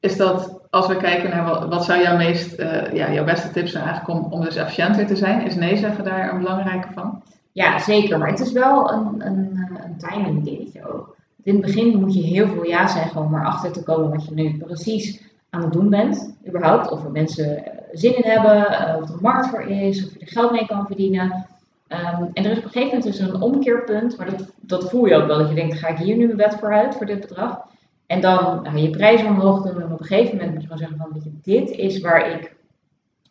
Is 0.00 0.16
dat 0.16 0.60
als 0.70 0.86
we 0.86 0.96
kijken 0.96 1.30
naar 1.30 1.44
wat, 1.44 1.68
wat 1.68 1.84
zou 1.84 2.02
jouw 2.02 2.16
meest, 2.16 2.60
uh, 2.60 2.92
ja, 2.92 3.12
jouw 3.12 3.24
beste 3.24 3.50
tips 3.50 3.72
zijn 3.72 3.84
eigenlijk 3.84 4.20
om, 4.20 4.32
om 4.32 4.40
dus 4.40 4.56
efficiënter 4.56 5.06
te 5.06 5.16
zijn? 5.16 5.42
Is 5.42 5.54
nee 5.54 5.76
zeggen 5.76 6.04
daar 6.04 6.32
een 6.32 6.38
belangrijke 6.38 6.92
van? 6.92 7.22
Ja, 7.52 7.78
zeker. 7.78 8.18
Maar 8.18 8.28
het 8.28 8.40
is 8.40 8.52
wel 8.52 8.92
een, 8.92 9.26
een, 9.26 9.68
een 9.84 9.96
timing 9.96 10.44
dingetje 10.44 10.92
ook. 10.92 11.16
In 11.42 11.52
het 11.52 11.64
begin 11.64 12.00
moet 12.00 12.14
je 12.14 12.22
heel 12.22 12.48
veel 12.48 12.64
ja 12.64 12.86
zeggen 12.86 13.20
om 13.20 13.34
erachter 13.34 13.72
te 13.72 13.82
komen 13.82 14.10
wat 14.10 14.24
je 14.24 14.34
nu 14.34 14.56
precies 14.56 15.22
aan 15.54 15.62
het 15.62 15.72
doen 15.72 15.88
bent, 15.88 16.34
überhaupt. 16.46 16.90
Of 16.90 17.04
er 17.04 17.10
mensen 17.10 17.64
eh, 17.64 17.72
zin 17.92 18.16
in 18.16 18.30
hebben, 18.30 18.66
eh, 18.66 19.02
of 19.02 19.08
er 19.08 19.20
markt 19.20 19.48
voor 19.48 19.62
is, 19.62 20.06
of 20.06 20.12
je 20.12 20.18
er 20.18 20.26
geld 20.26 20.52
mee 20.52 20.66
kan 20.66 20.86
verdienen. 20.86 21.46
Um, 21.88 22.30
en 22.32 22.44
er 22.44 22.50
is 22.50 22.58
op 22.58 22.64
een 22.64 22.70
gegeven 22.70 22.98
moment 22.98 23.02
dus 23.02 23.18
een 23.18 23.40
omkeerpunt, 23.40 24.16
maar 24.16 24.30
dat, 24.30 24.52
dat 24.60 24.90
voel 24.90 25.06
je 25.06 25.14
ook 25.14 25.26
wel. 25.26 25.38
Dat 25.38 25.48
je 25.48 25.54
denkt, 25.54 25.78
ga 25.78 25.88
ik 25.88 25.98
hier 25.98 26.16
nu 26.16 26.26
mijn 26.26 26.36
wet 26.36 26.54
vooruit 26.54 26.94
voor 26.94 27.06
dit 27.06 27.20
bedrag? 27.20 27.60
En 28.06 28.20
dan 28.20 28.66
ga 28.66 28.76
je 28.76 28.90
prijzen 28.90 29.26
omhoog 29.26 29.62
doen 29.62 29.82
en 29.82 29.92
op 29.92 30.00
een 30.00 30.06
gegeven 30.06 30.36
moment 30.36 30.52
moet 30.52 30.62
je 30.62 30.68
gewoon 30.68 30.78
zeggen 30.78 30.98
van, 30.98 31.10
weet 31.12 31.24
je, 31.24 31.32
dit 31.42 31.70
is 31.70 32.00
waar 32.00 32.30
ik 32.30 32.54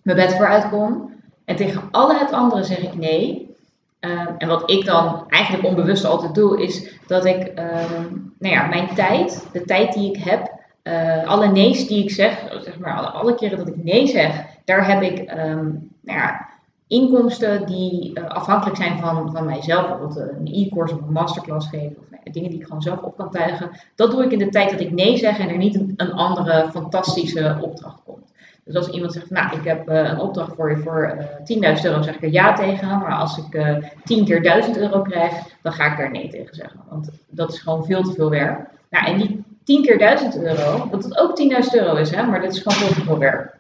mijn 0.02 0.18
wet 0.18 0.34
voor 0.34 0.48
uitkom. 0.48 1.12
En 1.46 1.56
tegen 1.56 1.84
alle 1.92 2.18
het 2.18 2.32
andere 2.32 2.64
zeg 2.64 2.80
ik 2.80 2.96
nee. 2.96 3.56
Ehm, 4.00 4.28
en 4.38 4.48
wat 4.48 4.72
ik 4.72 4.86
dan 4.86 5.24
eigenlijk 5.28 5.66
onbewust 5.66 6.06
altijd 6.06 6.36
doe, 6.36 6.62
is 6.62 7.00
dat 7.08 7.26
ik 7.26 7.48
ehm, 7.48 8.04
nou 8.40 8.54
ja, 8.54 8.68
mijn 8.68 8.96
tijd, 8.96 9.48
de 9.52 9.64
tijd 9.64 9.94
die 9.94 10.10
ik 10.10 10.24
heb, 10.24 10.52
uh, 10.84 11.28
alle 11.28 11.48
nee's 11.48 11.88
die 11.88 12.04
ik 12.04 12.12
zeg, 12.12 12.46
zeg 12.62 12.80
maar 12.80 12.94
alle, 12.94 13.08
alle, 13.08 13.36
keren 13.36 13.58
dat 13.58 13.68
ik 13.68 13.84
nee 13.84 14.08
zeg, 14.08 14.46
daar 14.66 14.88
heb 14.88 15.02
ik 15.02 15.20
um, 15.20 15.92
nou 16.02 16.20
ja, 16.20 16.50
inkomsten 16.88 17.66
die 17.66 18.20
uh, 18.20 18.28
afhankelijk 18.28 18.78
zijn 18.78 19.00
van, 19.00 19.32
van 19.32 19.46
mijzelf. 19.46 19.88
Bijvoorbeeld 19.88 20.18
eh, 20.18 20.38
een 20.38 20.54
e-course 20.54 20.96
of 20.96 21.02
een 21.02 21.12
masterclass 21.12 21.70
geven. 21.70 21.98
Of 21.98 22.10
nou, 22.10 22.32
dingen 22.32 22.50
die 22.50 22.60
ik 22.60 22.66
gewoon 22.66 22.82
zelf 22.82 23.02
op 23.02 23.18
kan 23.18 23.32
tuigen. 23.32 23.70
Dat 23.96 24.12
doe 24.12 24.24
ik 24.24 24.32
in 24.32 24.40
de 24.40 24.50
tijd 24.50 24.70
dat 24.70 24.80
ik 24.80 24.92
nee 24.92 25.18
zeg 25.18 25.40
en 25.40 25.50
er 25.50 25.58
niet 25.58 25.76
een, 25.96 26.14
andere 26.14 26.70
fantastische 26.72 27.58
opdracht 27.62 28.02
komt. 28.06 28.32
Dus 28.64 28.76
als 28.76 28.90
iemand 28.90 29.14
zegt, 29.14 29.30
nou, 29.30 29.58
ik 29.58 29.64
heb 29.64 29.88
een 29.88 30.20
opdracht 30.20 30.56
voor 30.56 30.70
je 30.70 30.78
voor 30.78 31.16
uh, 31.60 31.76
10.000 31.78 31.84
euro, 31.84 32.02
zeg 32.02 32.16
ik 32.16 32.24
er 32.24 32.32
ja 32.32 32.54
tegen. 32.54 32.88
Maar 32.88 33.16
als 33.16 33.38
ik 33.38 33.54
uh, 33.56 33.78
10 34.04 34.26
keer 34.26 34.44
1000 34.44 34.78
euro 34.78 35.02
krijg, 35.02 35.34
dan 35.62 35.74
ga 35.74 35.92
ik 35.92 35.98
daar 35.98 36.12
nee 36.12 36.30
tegen 36.30 36.56
zeggen. 36.56 36.80
Want 36.90 37.10
dat 37.30 37.54
is 37.54 37.60
gewoon 37.60 37.86
veel 37.86 38.04
te 38.04 38.14
veel 38.14 38.30
werk. 38.30 38.70
Nou, 38.90 39.06
en 39.06 39.18
die 39.18 39.44
10 39.64 39.82
keer 39.82 39.98
1000 39.98 40.38
euro, 40.38 40.90
wat 40.92 41.04
het 41.04 41.20
ook 41.20 41.42
10.000 41.42 41.82
euro 41.82 41.96
is, 41.96 42.12
hè, 42.12 42.26
maar 42.26 42.42
dit 42.42 42.54
is 42.54 42.62
gewoon 42.62 42.78
veel 42.78 42.94
te 42.94 43.02
veel 43.02 43.18
werk. 43.18 43.60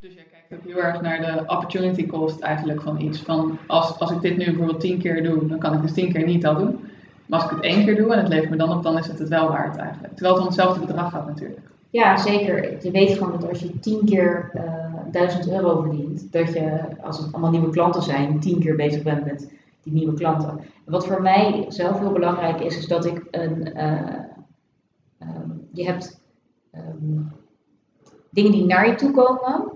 Dus 0.00 0.14
jij 0.14 0.24
kijkt 0.30 0.52
ook 0.52 0.72
heel 0.72 0.82
erg 0.82 1.00
naar 1.00 1.20
de 1.20 1.40
opportunity 1.40 2.06
cost 2.06 2.40
eigenlijk 2.40 2.82
van 2.82 3.00
iets. 3.00 3.18
Van 3.18 3.58
als, 3.66 3.98
als 3.98 4.10
ik 4.10 4.20
dit 4.20 4.36
nu 4.36 4.44
bijvoorbeeld 4.44 4.80
10 4.80 4.98
keer 4.98 5.22
doe, 5.22 5.46
dan 5.46 5.58
kan 5.58 5.74
ik 5.74 5.82
dus 5.82 5.92
10 5.92 6.12
keer 6.12 6.26
niet 6.26 6.42
dat 6.42 6.58
doen. 6.58 6.78
Maar 7.26 7.40
als 7.40 7.50
ik 7.50 7.56
het 7.56 7.64
één 7.64 7.84
keer 7.84 7.96
doe 7.96 8.12
en 8.12 8.18
het 8.18 8.28
levert 8.28 8.50
me 8.50 8.56
dan 8.56 8.72
op, 8.72 8.82
dan 8.82 8.98
is 8.98 9.06
het 9.06 9.18
het 9.18 9.28
wel 9.28 9.48
waard 9.48 9.76
eigenlijk. 9.76 10.14
Terwijl 10.14 10.34
het 10.34 10.42
om 10.42 10.48
hetzelfde 10.48 10.86
bedrag 10.86 11.10
gaat 11.10 11.26
natuurlijk. 11.26 11.60
Ja, 11.90 12.16
zeker. 12.16 12.84
Je 12.84 12.90
weet 12.90 13.12
gewoon 13.12 13.32
dat 13.32 13.48
als 13.48 13.60
je 13.60 13.78
10 13.80 14.04
keer 14.04 14.50
uh, 14.54 14.62
eh, 14.62 14.94
1000 15.10 15.50
euro 15.50 15.80
verdient, 15.80 16.32
dat 16.32 16.52
je, 16.52 16.78
als 17.02 17.18
het 17.18 17.32
allemaal 17.32 17.50
nieuwe 17.50 17.70
klanten 17.70 18.02
zijn, 18.02 18.40
10 18.40 18.60
keer 18.60 18.76
bezig 18.76 19.02
bent 19.02 19.24
met 19.24 19.50
die 19.82 19.92
nieuwe 19.92 20.14
klanten. 20.14 20.60
wat 20.84 21.06
voor 21.06 21.22
mij 21.22 21.64
zelf 21.68 21.98
heel 21.98 22.12
belangrijk 22.12 22.60
is, 22.60 22.78
is 22.78 22.86
dat 22.86 23.04
ik 23.04 23.22
een. 23.30 23.72
Uh, 23.76 23.98
um, 25.22 25.68
je 25.72 25.84
hebt 25.84 26.20
um, 26.74 27.32
dingen 28.30 28.52
die 28.52 28.64
naar 28.64 28.88
je 28.88 28.94
toe 28.94 29.10
komen. 29.10 29.72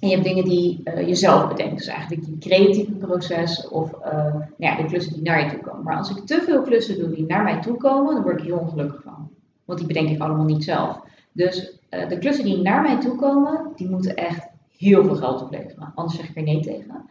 En 0.00 0.08
je 0.08 0.14
hebt 0.14 0.26
dingen 0.26 0.44
die 0.44 0.80
uh, 0.84 1.08
je 1.08 1.14
zelf 1.14 1.48
bedenkt. 1.48 1.76
Dus 1.76 1.86
eigenlijk 1.86 2.26
je 2.26 2.38
creatieve 2.38 2.92
proces 2.92 3.68
of 3.68 3.92
uh, 3.92 4.12
nou 4.34 4.44
ja, 4.56 4.76
de 4.76 4.84
klussen 4.84 5.12
die 5.12 5.22
naar 5.22 5.44
je 5.44 5.50
toe 5.50 5.60
komen. 5.60 5.82
Maar 5.82 5.96
als 5.96 6.16
ik 6.16 6.26
te 6.26 6.42
veel 6.42 6.62
klussen 6.62 6.98
doe 6.98 7.10
die 7.10 7.26
naar 7.26 7.42
mij 7.42 7.60
toe 7.60 7.76
komen, 7.76 8.14
dan 8.14 8.22
word 8.22 8.38
ik 8.38 8.44
heel 8.44 8.58
ongelukkig 8.58 9.02
van. 9.02 9.30
Want 9.64 9.78
die 9.78 9.88
bedenk 9.88 10.08
ik 10.08 10.20
allemaal 10.20 10.44
niet 10.44 10.64
zelf. 10.64 11.00
Dus 11.32 11.78
uh, 11.90 12.08
de 12.08 12.18
klussen 12.18 12.44
die 12.44 12.62
naar 12.62 12.82
mij 12.82 13.00
toe 13.00 13.16
komen, 13.16 13.72
die 13.76 13.88
moeten 13.88 14.16
echt 14.16 14.46
heel 14.76 15.04
veel 15.04 15.16
geld 15.16 15.42
opleveren. 15.42 15.92
Anders 15.94 16.16
zeg 16.16 16.28
ik 16.28 16.36
er 16.36 16.42
nee 16.42 16.60
tegen. 16.60 17.06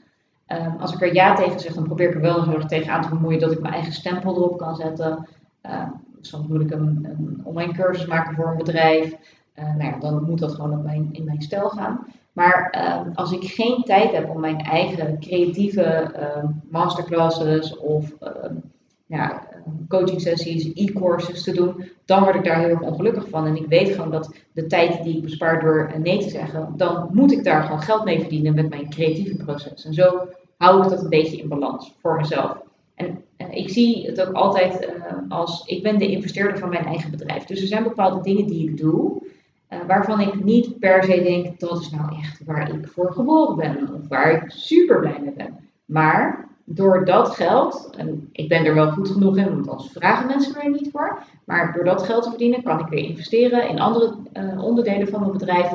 Um, 0.48 0.76
als 0.80 0.94
ik 0.94 1.02
er 1.02 1.14
ja 1.14 1.36
tegen 1.36 1.60
zeg, 1.60 1.74
dan 1.74 1.84
probeer 1.84 2.10
ik 2.10 2.16
er 2.16 2.22
wel 2.22 2.46
nog 2.46 2.66
tegen 2.66 2.94
aan 2.94 3.02
te 3.02 3.10
bemoeien 3.10 3.40
dat 3.40 3.52
ik 3.52 3.62
mijn 3.62 3.74
eigen 3.74 3.94
stempel 3.94 4.36
erop 4.36 4.58
kan 4.58 4.76
zetten. 4.76 5.28
Um, 5.66 5.94
soms 6.22 6.48
moet 6.48 6.62
ik 6.62 6.72
een, 6.72 7.42
online 7.44 7.74
cursus 7.74 8.06
maken 8.06 8.36
voor 8.36 8.48
een 8.48 8.58
bedrijf. 8.58 9.16
Uh, 9.60 9.76
nou 9.76 9.92
ja, 9.92 10.00
dan 10.00 10.24
moet 10.24 10.40
dat 10.40 10.54
gewoon 10.54 10.84
mijn, 10.84 11.10
in 11.12 11.24
mijn 11.24 11.42
stijl 11.42 11.70
gaan. 11.70 12.08
Maar 12.34 12.86
um, 13.06 13.12
als 13.14 13.32
ik 13.32 13.44
geen 13.44 13.84
tijd 13.84 14.12
heb 14.12 14.30
om 14.30 14.40
mijn 14.40 14.60
eigen 14.60 15.20
creatieve 15.20 16.12
masterclasses 16.70 17.78
of 17.78 18.14
ja, 19.06 19.48
coaching 19.88 20.22
sessies, 20.22 20.74
e-courses 20.74 21.44
te 21.44 21.52
doen, 21.52 21.90
dan 22.06 22.24
word 22.24 22.36
ik 22.36 22.44
daar 22.44 22.60
heel 22.60 22.70
erg 22.70 22.82
ongelukkig 22.82 23.30
van. 23.30 23.46
En 23.46 23.56
ik 23.56 23.68
weet 23.68 23.90
gewoon 23.90 24.12
dat 24.12 24.36
de 24.52 24.66
tijd 24.66 25.04
die 25.04 25.18
ik 25.18 25.24
bespaar 25.24 25.60
door 25.60 25.92
nee 26.00 26.20
te 26.20 26.30
zeggen, 26.30 26.74
dan 26.76 27.10
moet 27.12 27.32
ik 27.32 27.44
daar 27.44 27.64
gewoon 27.64 27.82
geld 27.82 28.04
mee 28.04 28.20
verdienen 28.20 28.56
met 28.56 28.70
mijn 28.70 28.90
creatieve 28.90 29.36
proces. 29.36 29.86
En 29.86 29.94
zo 29.94 30.28
hou 30.58 30.84
ik 30.84 30.90
dat 30.90 31.04
een 31.04 31.10
beetje 31.10 31.38
in 31.38 31.50
balans 31.50 31.96
voor 32.02 32.16
mezelf. 32.16 32.58
En 32.96 33.24
ik 33.52 33.70
zie 33.70 34.06
het 34.06 34.28
ook 34.28 34.34
altijd 34.34 34.88
uh, 34.88 35.14
als, 35.30 35.66
ik 35.66 35.84
ben 35.84 35.98
de 35.98 36.08
investeerder 36.08 36.58
van 36.58 36.70
mijn 36.70 36.86
eigen 36.86 37.12
bedrijf. 37.12 37.44
Dus 37.44 37.62
er 37.62 37.68
zijn 37.68 37.84
bepaalde 37.84 38.22
dingen 38.22 38.48
die 38.48 38.70
ik 38.70 38.78
doe, 38.78 39.22
uh, 39.70 39.80
waarvan 39.88 40.20
ik 40.20 40.44
niet 40.44 40.80
per 40.80 41.04
se 41.04 41.22
denk, 41.24 41.60
dat 41.60 41.82
is 41.82 41.90
nou 41.90 42.16
echt 42.22 42.44
waar 42.46 42.74
ik 42.74 42.88
voor 42.88 43.12
geboren 43.12 43.56
ben. 43.56 43.94
Of 43.94 44.08
waar 44.08 44.32
ik 44.32 44.52
super 44.52 45.00
blij 45.00 45.20
mee 45.24 45.34
ben. 45.34 45.58
Maar 45.86 46.48
door 46.64 47.06
dat 47.06 47.30
geld, 47.30 47.90
en 47.98 48.30
ik 48.32 48.50
ben 48.50 48.66
er 48.66 48.76
wel 48.76 48.92
goed 48.92 49.10
genoeg 49.10 49.38
in, 49.38 49.50
want 49.50 49.70
anders 49.70 49.92
vragen 49.92 50.28
mensen 50.28 50.62
er 50.62 50.70
niet 50.70 50.90
voor. 50.92 51.20
Maar 51.46 51.74
door 51.74 51.84
dat 51.84 52.04
geld 52.04 52.24
te 52.24 52.30
verdienen, 52.30 52.64
kan 52.64 52.80
ik 52.80 52.88
weer 52.88 53.04
investeren 53.04 53.70
in 53.70 53.80
andere 53.80 54.16
onderdelen 54.58 55.08
van 55.08 55.20
mijn 55.20 55.32
bedrijf. 55.32 55.72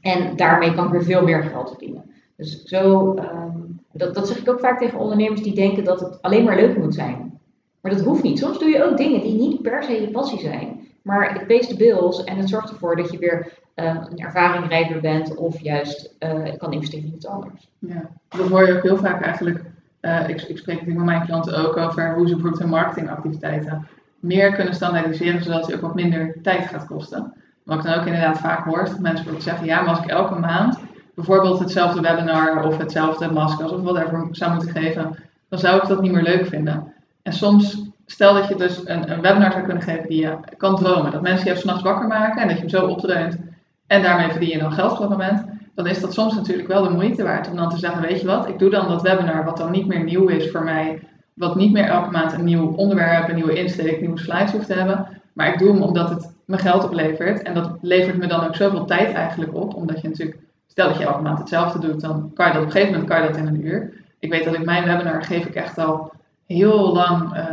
En 0.00 0.36
daarmee 0.36 0.74
kan 0.74 0.86
ik 0.86 0.92
weer 0.92 1.04
veel 1.04 1.22
meer 1.22 1.42
geld 1.42 1.68
verdienen. 1.68 2.13
Dus 2.36 2.64
zo, 2.64 3.14
um, 3.16 3.80
dat, 3.92 4.14
dat 4.14 4.28
zeg 4.28 4.38
ik 4.38 4.50
ook 4.50 4.60
vaak 4.60 4.78
tegen 4.78 4.98
ondernemers 4.98 5.42
die 5.42 5.54
denken 5.54 5.84
dat 5.84 6.00
het 6.00 6.22
alleen 6.22 6.44
maar 6.44 6.56
leuk 6.56 6.78
moet 6.78 6.94
zijn. 6.94 7.40
Maar 7.80 7.92
dat 7.92 8.04
hoeft 8.04 8.22
niet. 8.22 8.38
Soms 8.38 8.58
doe 8.58 8.68
je 8.68 8.84
ook 8.84 8.96
dingen 8.96 9.20
die 9.20 9.34
niet 9.34 9.62
per 9.62 9.82
se 9.82 10.00
je 10.00 10.10
passie 10.10 10.40
zijn. 10.40 10.88
Maar 11.02 11.32
het 11.32 11.46
pays 11.46 11.68
de 11.68 11.76
bills 11.76 12.24
en 12.24 12.36
het 12.36 12.48
zorgt 12.48 12.70
ervoor 12.70 12.96
dat 12.96 13.10
je 13.12 13.18
weer 13.18 13.52
uh, 13.76 14.04
een 14.10 14.18
ervaringrijker 14.18 15.00
bent 15.00 15.34
of 15.34 15.60
juist 15.60 16.14
uh, 16.20 16.56
kan 16.56 16.72
investeren 16.72 17.06
in 17.06 17.14
iets 17.14 17.26
anders. 17.26 17.70
Ja, 17.78 18.10
dat 18.28 18.48
hoor 18.48 18.66
je 18.66 18.76
ook 18.76 18.82
heel 18.82 18.96
vaak 18.96 19.22
eigenlijk 19.22 19.64
uh, 20.00 20.28
ik, 20.28 20.42
ik, 20.42 20.58
spreek 20.58 20.86
met 20.86 20.96
mijn 20.96 21.26
klanten 21.26 21.66
ook 21.66 21.76
over 21.76 22.14
hoe 22.14 22.26
ze 22.26 22.32
bijvoorbeeld 22.32 22.62
hun 22.62 22.70
marketingactiviteiten 22.70 23.86
meer 24.20 24.52
kunnen 24.52 24.74
standaardiseren, 24.74 25.42
zodat 25.42 25.66
ze 25.66 25.74
ook 25.74 25.80
wat 25.80 25.94
minder 25.94 26.36
tijd 26.42 26.66
gaat 26.66 26.86
kosten. 26.86 27.32
Wat 27.62 27.78
ik 27.78 27.84
dan 27.84 27.94
ook 27.94 28.06
inderdaad 28.06 28.38
vaak 28.38 28.64
hoor, 28.64 28.84
dat 28.84 28.98
mensen 28.98 29.42
zeggen, 29.42 29.66
ja, 29.66 29.80
maar 29.80 29.90
als 29.90 29.98
ik 29.98 30.10
elke 30.10 30.38
maand 30.38 30.78
bijvoorbeeld 31.14 31.58
hetzelfde 31.58 32.00
webinar 32.00 32.64
of 32.64 32.78
hetzelfde 32.78 33.32
maskers 33.32 33.72
of 33.72 33.80
whatever 33.80 34.28
zou 34.30 34.54
moeten 34.54 34.70
geven, 34.70 35.16
dan 35.48 35.58
zou 35.58 35.76
ik 35.76 35.88
dat 35.88 36.00
niet 36.00 36.12
meer 36.12 36.22
leuk 36.22 36.46
vinden. 36.46 36.92
En 37.22 37.32
soms, 37.32 37.82
stel 38.06 38.34
dat 38.34 38.48
je 38.48 38.54
dus 38.54 38.80
een, 38.84 39.12
een 39.12 39.20
webinar 39.20 39.52
zou 39.52 39.64
kunnen 39.64 39.82
geven 39.82 40.08
die 40.08 40.20
je 40.20 40.36
kan 40.56 40.76
dromen, 40.76 41.12
dat 41.12 41.22
mensen 41.22 41.52
je 41.52 41.58
s'nachts 41.58 41.82
wakker 41.82 42.06
maken 42.06 42.42
en 42.42 42.48
dat 42.48 42.56
je 42.56 42.62
hem 42.62 42.70
zo 42.70 42.86
opdreunt 42.86 43.38
en 43.86 44.02
daarmee 44.02 44.30
verdien 44.30 44.48
je 44.48 44.58
dan 44.58 44.72
geld 44.72 44.92
op 44.92 44.98
dat 44.98 45.08
moment 45.08 45.44
dan 45.74 45.86
is 45.86 46.00
dat 46.00 46.12
soms 46.12 46.34
natuurlijk 46.34 46.68
wel 46.68 46.82
de 46.82 46.90
moeite 46.90 47.22
waard 47.22 47.50
om 47.50 47.56
dan 47.56 47.70
te 47.70 47.78
zeggen, 47.78 48.02
weet 48.02 48.20
je 48.20 48.26
wat, 48.26 48.48
ik 48.48 48.58
doe 48.58 48.70
dan 48.70 48.88
dat 48.88 49.02
webinar 49.02 49.44
wat 49.44 49.56
dan 49.56 49.70
niet 49.70 49.86
meer 49.86 50.04
nieuw 50.04 50.28
is 50.28 50.50
voor 50.50 50.64
mij, 50.64 51.02
wat 51.34 51.56
niet 51.56 51.72
meer 51.72 51.84
elke 51.84 52.10
maand 52.10 52.32
een 52.32 52.44
nieuw 52.44 52.74
onderwerp, 52.74 53.28
een 53.28 53.34
nieuwe 53.34 53.54
insteek, 53.54 54.00
nieuwe 54.00 54.18
slides 54.18 54.52
hoeft 54.52 54.66
te 54.66 54.74
hebben, 54.74 55.08
maar 55.32 55.52
ik 55.52 55.58
doe 55.58 55.72
hem 55.72 55.82
omdat 55.82 56.10
het 56.10 56.32
me 56.44 56.58
geld 56.58 56.84
oplevert 56.84 57.42
en 57.42 57.54
dat 57.54 57.70
levert 57.80 58.16
me 58.16 58.26
dan 58.26 58.46
ook 58.46 58.56
zoveel 58.56 58.84
tijd 58.84 59.14
eigenlijk 59.14 59.54
op, 59.54 59.74
omdat 59.74 60.00
je 60.00 60.08
natuurlijk, 60.08 60.38
stel 60.74 60.88
dat 60.88 60.98
je 60.98 61.04
elke 61.04 61.22
maand 61.22 61.38
hetzelfde 61.38 61.78
doet, 61.78 62.00
dan 62.00 62.30
kan 62.34 62.46
je 62.46 62.52
dat 62.52 62.60
op 62.60 62.66
een 62.66 62.72
gegeven 62.72 62.92
moment 62.92 63.10
kan 63.10 63.22
je 63.22 63.28
dat 63.28 63.36
in 63.36 63.46
een 63.46 63.66
uur. 63.66 63.92
Ik 64.18 64.30
weet 64.30 64.44
dat 64.44 64.54
ik 64.54 64.64
mijn 64.64 64.84
webinar 64.84 65.24
geef 65.24 65.46
ik 65.46 65.54
echt 65.54 65.78
al 65.78 66.12
heel 66.46 66.92
lang 66.92 67.36
uh, 67.36 67.44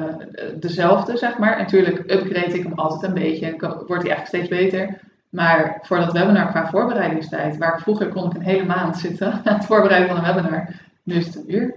dezelfde, 0.59 1.17
zeg 1.17 1.38
maar. 1.38 1.51
En 1.51 1.57
natuurlijk 1.57 1.99
upgrade 1.99 2.57
ik 2.57 2.63
hem 2.63 2.74
altijd 2.74 3.03
een 3.03 3.22
beetje 3.22 3.45
en 3.45 3.59
wordt 3.59 4.03
hij 4.03 4.11
eigenlijk 4.11 4.28
steeds 4.28 4.47
beter. 4.47 4.99
Maar 5.30 5.80
voor 5.82 5.97
dat 5.97 6.11
webinar 6.11 6.47
qua 6.47 6.69
voorbereidingstijd, 6.69 7.57
waar 7.57 7.82
vroeger 7.82 8.07
kon 8.07 8.26
ik 8.26 8.34
een 8.34 8.41
hele 8.41 8.65
maand 8.65 8.97
zitten 8.97 9.32
aan 9.43 9.53
het 9.55 9.65
voorbereiden 9.65 10.15
van 10.15 10.26
een 10.26 10.36
webinar, 10.36 10.67
nu 11.03 11.15
is 11.15 11.26
het 11.26 11.36
een 11.36 11.55
uur. 11.55 11.76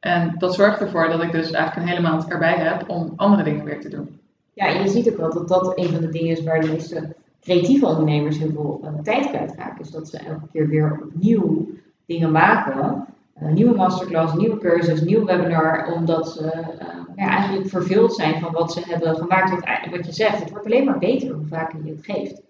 En 0.00 0.34
dat 0.38 0.54
zorgt 0.54 0.80
ervoor 0.80 1.08
dat 1.08 1.22
ik 1.22 1.32
dus 1.32 1.50
eigenlijk 1.50 1.76
een 1.76 1.94
hele 1.94 2.08
maand 2.08 2.30
erbij 2.30 2.56
heb 2.56 2.88
om 2.88 3.12
andere 3.16 3.42
dingen 3.42 3.64
weer 3.64 3.80
te 3.80 3.88
doen. 3.88 4.20
Ja, 4.52 4.66
en 4.66 4.82
je 4.82 4.88
ziet 4.88 5.10
ook 5.10 5.16
wel 5.16 5.32
dat 5.32 5.48
dat 5.48 5.78
een 5.78 5.88
van 5.88 6.00
de 6.00 6.08
dingen 6.08 6.30
is 6.30 6.42
waar 6.42 6.60
de 6.60 6.72
meeste 6.72 7.14
creatieve 7.46 7.86
ondernemers 7.86 8.38
heel 8.38 8.50
veel 8.50 8.80
uh, 8.84 9.00
tijd 9.02 9.28
kwijtraken. 9.28 9.84
Is 9.84 9.90
dat 9.90 10.08
ze 10.08 10.18
elke 10.18 10.46
keer 10.52 10.68
weer 10.68 11.00
opnieuw 11.02 11.68
dingen 12.06 12.32
maken. 12.32 13.06
Een 13.34 13.54
nieuwe 13.54 13.74
masterclass, 13.74 14.34
nieuwe 14.34 14.58
cursus, 14.58 15.00
nieuw 15.00 15.24
webinar. 15.24 15.92
Omdat 15.94 16.28
ze 16.28 16.42
uh, 16.42 16.88
ja, 17.16 17.28
eigenlijk 17.28 17.68
vervuld 17.68 18.14
zijn 18.14 18.40
van 18.40 18.52
wat 18.52 18.72
ze 18.72 18.80
hebben 18.84 19.16
gemaakt. 19.16 19.50
Wat, 19.50 19.64
wat 19.90 20.06
je 20.06 20.12
zegt, 20.12 20.40
het 20.40 20.50
wordt 20.50 20.66
alleen 20.66 20.84
maar 20.84 20.98
beter 20.98 21.32
hoe 21.32 21.46
vaker 21.46 21.78
je 21.84 21.90
het 21.90 22.04
geeft. 22.04 22.42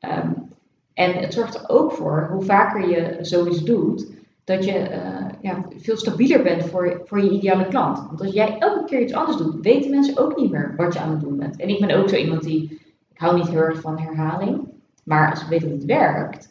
Um, 0.00 0.50
en 0.94 1.12
het 1.12 1.32
zorgt 1.32 1.54
er 1.54 1.68
ook 1.68 1.92
voor, 1.92 2.28
hoe 2.32 2.42
vaker 2.42 2.88
je 2.88 3.18
zoiets 3.20 3.62
doet, 3.64 4.12
dat 4.44 4.64
je 4.64 5.00
ja, 5.40 5.64
veel 5.76 5.96
stabieler 5.96 6.42
bent 6.42 6.64
voor, 6.64 7.00
voor 7.04 7.20
je 7.20 7.30
ideale 7.30 7.68
klant. 7.68 7.98
Want 7.98 8.20
als 8.20 8.32
jij 8.32 8.56
elke 8.58 8.84
keer 8.84 9.00
iets 9.00 9.14
anders 9.14 9.36
doet, 9.36 9.60
weten 9.60 9.90
mensen 9.90 10.18
ook 10.18 10.36
niet 10.36 10.50
meer 10.50 10.74
wat 10.76 10.92
je 10.94 11.00
aan 11.00 11.10
het 11.10 11.20
doen 11.20 11.36
bent. 11.36 11.60
En 11.60 11.68
ik 11.68 11.80
ben 11.80 11.96
ook 11.96 12.08
zo 12.08 12.16
iemand 12.16 12.42
die, 12.42 12.80
hou 13.22 13.34
niet 13.36 13.48
heel 13.48 13.62
erg 13.62 13.80
van 13.80 13.98
herhaling, 13.98 14.68
maar 15.04 15.30
als 15.30 15.42
ik 15.42 15.48
weet 15.48 15.60
dat 15.60 15.70
het 15.70 15.84
werkt, 15.84 16.48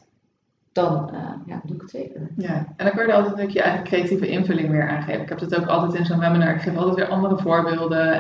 dan 0.72 1.10
uh, 1.14 1.20
ja, 1.46 1.62
doe 1.64 1.76
ik 1.76 1.82
het 1.82 1.90
zeker. 1.90 2.30
Ja, 2.38 2.54
en 2.76 2.86
dan 2.86 2.92
kan 2.92 3.08
je 3.08 3.14
altijd 3.14 3.42
ook 3.42 3.50
je 3.50 3.62
eigen 3.62 3.84
creatieve 3.84 4.28
invulling 4.28 4.70
weer 4.70 4.90
aangeven. 4.90 5.22
Ik 5.22 5.30
heb 5.30 5.40
dat 5.40 5.56
ook 5.56 5.66
altijd 5.66 5.94
in 5.94 6.06
zo'n 6.06 6.20
webinar. 6.20 6.56
Ik 6.56 6.62
geef 6.62 6.78
altijd 6.78 6.96
weer 6.96 7.08
andere 7.08 7.38
voorbeelden. 7.38 8.14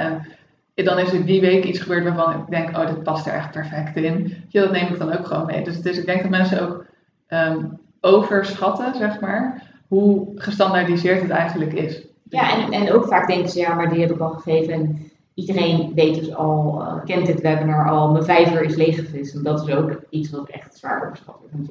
En 0.73 0.85
dan 0.85 0.99
is 0.99 1.13
er 1.13 1.25
die 1.25 1.41
week 1.41 1.63
iets 1.63 1.79
gebeurd 1.79 2.03
waarvan 2.03 2.33
ik 2.33 2.49
denk, 2.49 2.77
oh, 2.77 2.87
dit 2.87 3.03
past 3.03 3.27
er 3.27 3.33
echt 3.33 3.51
perfect 3.51 3.95
in. 3.95 4.35
Ja, 4.47 4.61
dat 4.61 4.71
neem 4.71 4.87
ik 4.87 4.99
dan 4.99 5.17
ook 5.17 5.25
gewoon 5.27 5.45
mee. 5.45 5.63
Dus, 5.63 5.81
dus 5.81 5.97
ik 5.97 6.05
denk 6.05 6.21
dat 6.21 6.29
mensen 6.29 6.61
ook 6.61 6.85
um, 7.29 7.79
overschatten, 8.01 8.95
zeg 8.95 9.19
maar, 9.19 9.63
hoe 9.87 10.31
gestandaardiseerd 10.35 11.21
het 11.21 11.29
eigenlijk 11.29 11.73
is. 11.73 12.07
Ja, 12.29 12.55
en, 12.55 12.71
en 12.71 12.93
ook 12.93 13.07
vaak 13.07 13.27
denken 13.27 13.49
ze, 13.49 13.59
ja, 13.59 13.73
maar 13.73 13.89
die 13.89 14.01
heb 14.01 14.11
ik 14.11 14.19
al 14.19 14.29
gegeven. 14.29 14.73
En 14.73 15.10
iedereen 15.33 15.91
weet 15.95 16.15
dus 16.15 16.35
al, 16.35 16.81
uh, 16.81 17.03
kent 17.05 17.25
dit 17.25 17.41
webinar 17.41 17.89
al, 17.89 18.11
mijn 18.11 18.23
vijver 18.23 18.61
is 18.61 18.75
leeggevist. 18.75 19.35
En 19.35 19.43
dat 19.43 19.67
is 19.67 19.75
ook 19.75 20.01
iets 20.09 20.29
wat 20.29 20.49
echt 20.49 20.77
zwaar 20.77 20.99
wordt. 20.99 21.23
Want 21.51 21.69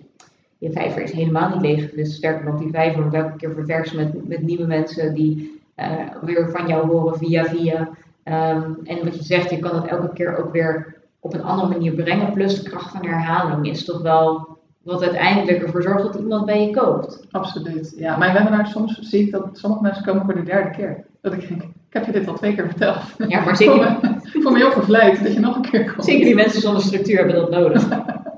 je, 0.59 0.73
vijver 0.73 1.03
is 1.03 1.13
helemaal 1.13 1.49
niet 1.49 1.61
leeggevist. 1.61 2.13
Sterker 2.13 2.45
nog, 2.45 2.61
die 2.61 2.71
vijver 2.71 3.01
wordt 3.01 3.17
elke 3.17 3.37
keer 3.37 3.53
verversen 3.53 3.97
met, 3.97 4.29
met 4.29 4.43
nieuwe 4.43 4.67
mensen 4.67 5.15
die 5.15 5.61
uh, 5.77 6.01
weer 6.23 6.51
van 6.51 6.67
jou 6.67 6.87
horen 6.87 7.19
via 7.19 7.45
via. 7.45 7.89
Um, 8.25 8.79
en 8.85 9.05
wat 9.05 9.17
je 9.17 9.23
zegt, 9.23 9.51
je 9.51 9.59
kan 9.59 9.75
het 9.75 9.87
elke 9.87 10.13
keer 10.13 10.39
ook 10.39 10.53
weer 10.53 10.97
op 11.21 11.35
een 11.35 11.43
andere 11.43 11.69
manier 11.69 11.93
brengen. 11.93 12.33
Plus 12.33 12.63
de 12.63 12.71
kracht 12.71 12.91
van 12.91 13.07
herhaling 13.07 13.69
is 13.69 13.85
toch 13.85 14.03
wel 14.03 14.59
wat 14.83 15.03
uiteindelijk 15.03 15.63
ervoor 15.63 15.83
zorgt 15.83 16.03
dat 16.03 16.15
iemand 16.15 16.47
bij 16.47 16.67
je 16.67 16.75
koopt. 16.75 17.27
Absoluut. 17.31 17.95
Ja, 17.97 18.17
mijn 18.17 18.33
webinar 18.33 18.67
soms 18.67 18.99
zie 18.99 19.27
ik 19.27 19.33
dat 19.33 19.49
sommige 19.53 19.83
mensen 19.83 20.05
komen 20.05 20.25
voor 20.25 20.35
de 20.35 20.43
derde 20.43 20.71
keer. 20.71 21.05
Dat 21.21 21.33
ik 21.33 21.49
denk, 21.49 21.63
ik 21.91 21.97
heb 21.97 22.05
je 22.07 22.13
dit 22.13 22.29
al 22.29 22.35
twee 22.35 22.55
keer 22.55 22.67
verteld. 22.67 22.99
Ja, 23.29 23.45
maar 23.45 23.57
zeker. 23.57 23.99
ik 24.33 24.43
voel 24.43 24.53
me 24.53 24.59
heel 24.59 24.73
vervleid 24.73 25.23
dat 25.23 25.33
je 25.33 25.41
nog 25.41 25.57
een 25.57 25.71
keer 25.71 25.93
komt. 25.93 26.05
Zeker 26.05 26.25
die 26.25 26.35
mensen 26.35 26.61
zonder 26.61 26.83
structuur 26.83 27.17
hebben 27.17 27.35
dat 27.35 27.51
nodig. 27.51 27.89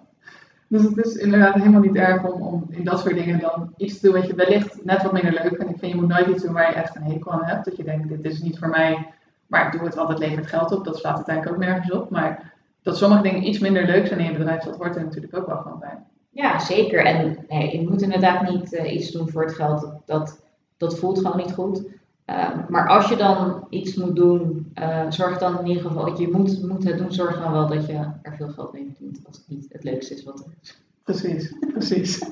dus 0.68 0.82
het 0.82 0.96
is 0.96 1.14
inderdaad 1.14 1.54
helemaal 1.54 1.80
niet 1.80 1.96
erg 1.96 2.24
om, 2.24 2.42
om 2.42 2.66
in 2.68 2.84
dat 2.84 3.00
soort 3.00 3.14
dingen 3.14 3.40
dan 3.40 3.72
iets 3.76 4.00
te 4.00 4.06
doen 4.06 4.20
wat 4.20 4.26
je 4.26 4.34
wellicht 4.34 4.84
net 4.84 5.02
wat 5.02 5.12
minder 5.12 5.32
leuk 5.32 5.56
vindt. 5.56 5.70
Ik 5.72 5.78
vind 5.78 5.92
je 5.92 6.00
moet 6.00 6.08
nooit 6.08 6.26
iets 6.26 6.42
doen 6.42 6.52
waar 6.52 6.68
je 6.68 6.74
echt 6.74 6.96
een 6.96 7.02
hekel 7.02 7.32
aan 7.32 7.44
hebt. 7.44 7.64
Dat 7.64 7.76
je 7.76 7.84
denkt, 7.84 8.08
dit 8.08 8.32
is 8.32 8.42
niet 8.42 8.58
voor 8.58 8.68
mij 8.68 9.06
maar 9.52 9.66
ik 9.66 9.72
doe 9.72 9.84
het, 9.84 9.94
want 9.94 10.08
het 10.08 10.18
levert 10.18 10.46
geld 10.46 10.72
op. 10.72 10.84
Dat 10.84 10.96
slaat 10.96 11.16
uiteindelijk 11.16 11.56
ook 11.56 11.62
nergens 11.62 11.90
op. 11.92 12.10
Maar 12.10 12.52
dat 12.82 12.96
sommige 12.96 13.22
dingen 13.22 13.46
iets 13.46 13.58
minder 13.58 13.86
leuk 13.86 14.06
zijn 14.06 14.20
in 14.20 14.24
je 14.26 14.38
bedrijf, 14.38 14.62
dat 14.62 14.76
hoort 14.76 14.96
er 14.96 15.04
natuurlijk 15.04 15.36
ook 15.36 15.46
wel 15.46 15.56
gewoon 15.56 15.78
bij. 15.78 15.98
Ja, 16.30 16.58
zeker. 16.58 17.04
En 17.04 17.44
nee, 17.48 17.78
je 17.80 17.88
moet 17.88 18.02
inderdaad 18.02 18.50
niet 18.50 18.72
uh, 18.72 18.94
iets 18.94 19.10
doen 19.10 19.28
voor 19.28 19.42
het 19.42 19.54
geld. 19.54 19.92
Dat, 20.04 20.44
dat 20.76 20.98
voelt 20.98 21.18
gewoon 21.18 21.36
niet 21.36 21.52
goed. 21.52 21.84
Uh, 22.26 22.68
maar 22.68 22.88
als 22.88 23.08
je 23.08 23.16
dan 23.16 23.66
iets 23.70 23.94
moet 23.94 24.16
doen, 24.16 24.72
uh, 24.78 25.10
zorg 25.10 25.38
dan 25.38 25.58
in 25.58 25.66
ieder 25.66 25.82
geval, 25.82 26.20
je 26.20 26.28
moet, 26.30 26.62
moet 26.68 26.84
het 26.84 26.98
doen, 26.98 27.12
zorg 27.12 27.38
dan 27.38 27.52
wel 27.52 27.66
dat 27.66 27.86
je 27.86 28.06
er 28.22 28.36
veel 28.36 28.48
geld 28.48 28.72
mee 28.72 28.92
verdient. 28.96 29.26
Als 29.26 29.36
het 29.36 29.48
niet 29.48 29.66
het 29.72 29.84
leukste 29.84 30.14
is 30.14 30.24
wat 30.24 30.38
er 30.38 30.52
is. 30.62 30.82
Precies, 31.04 31.54
precies. 31.72 32.30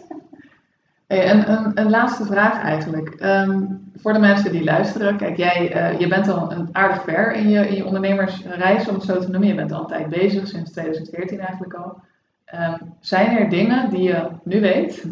Hey, 1.07 1.25
en 1.25 1.51
een, 1.51 1.81
een, 1.81 1.91
laatste 1.91 2.25
vraag 2.25 2.63
eigenlijk. 2.63 3.17
Um, 3.23 3.91
voor 3.97 4.13
de 4.13 4.19
mensen 4.19 4.53
die 4.53 4.65
luisteren, 4.65 5.17
kijk, 5.17 5.37
jij 5.37 5.93
uh, 5.93 6.01
je 6.01 6.09
bent 6.09 6.29
al 6.29 6.53
een 6.53 6.69
aardig 6.73 7.03
ver 7.03 7.33
in 7.33 7.49
je, 7.49 7.69
in 7.69 7.75
je 7.75 7.85
ondernemersreis, 7.85 8.89
om 8.89 8.95
het 8.95 9.05
zo 9.05 9.19
te 9.19 9.31
noemen. 9.31 9.49
Je 9.49 9.55
bent 9.55 9.73
al 9.73 9.81
een 9.81 9.87
tijd 9.87 10.09
bezig, 10.09 10.47
sinds 10.47 10.71
2014 10.71 11.39
eigenlijk 11.39 11.75
al. 11.75 12.03
Um, 12.55 12.95
zijn 13.01 13.39
er 13.39 13.49
dingen 13.49 13.91
die 13.91 14.03
je 14.03 14.29
nu 14.45 14.61
weet, 14.61 15.05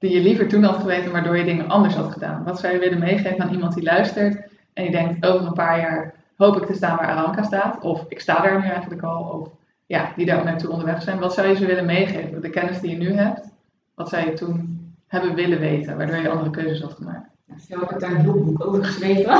die 0.00 0.10
je 0.10 0.20
liever 0.20 0.48
toen 0.48 0.62
had 0.62 0.76
geweten, 0.76 1.12
waardoor 1.12 1.36
je 1.36 1.44
dingen 1.44 1.68
anders 1.68 1.94
had 1.94 2.12
gedaan? 2.12 2.44
Wat 2.44 2.60
zou 2.60 2.72
je 2.72 2.78
willen 2.78 2.98
meegeven 2.98 3.40
aan 3.42 3.52
iemand 3.52 3.74
die 3.74 3.82
luistert 3.82 4.34
en 4.72 4.82
die 4.82 4.92
denkt, 4.92 5.26
over 5.26 5.46
een 5.46 5.52
paar 5.52 5.80
jaar 5.80 6.14
hoop 6.36 6.56
ik 6.56 6.66
te 6.66 6.74
staan 6.74 6.96
waar 6.96 7.08
Aranka 7.08 7.42
staat, 7.42 7.80
of 7.80 8.04
ik 8.08 8.20
sta 8.20 8.40
daar 8.40 8.60
nu 8.60 8.66
eigenlijk 8.68 9.02
al, 9.02 9.22
of 9.22 9.48
ja, 9.86 10.12
die 10.16 10.26
daar 10.26 10.38
ook 10.38 10.44
naartoe 10.44 10.70
onderweg 10.70 11.02
zijn. 11.02 11.18
Wat 11.18 11.34
zou 11.34 11.48
je 11.48 11.54
ze 11.54 11.66
willen 11.66 11.86
meegeven? 11.86 12.40
De 12.40 12.50
kennis 12.50 12.80
die 12.80 12.90
je 12.90 12.96
nu 12.96 13.12
hebt, 13.12 13.48
wat 13.94 14.08
zou 14.08 14.24
je 14.26 14.32
toen 14.32 14.78
hebben 15.06 15.34
willen 15.34 15.58
weten, 15.58 15.96
waardoor 15.96 16.16
je 16.16 16.28
andere 16.28 16.50
keuzes 16.50 16.80
had 16.80 16.92
gemaakt? 16.92 17.28
Ik 17.68 17.76
heb 17.88 18.00
daar 18.00 18.10
een 18.10 18.20
heel 18.20 18.44
boek 18.44 18.66
over 18.66 18.84
geschreven. 18.84 19.38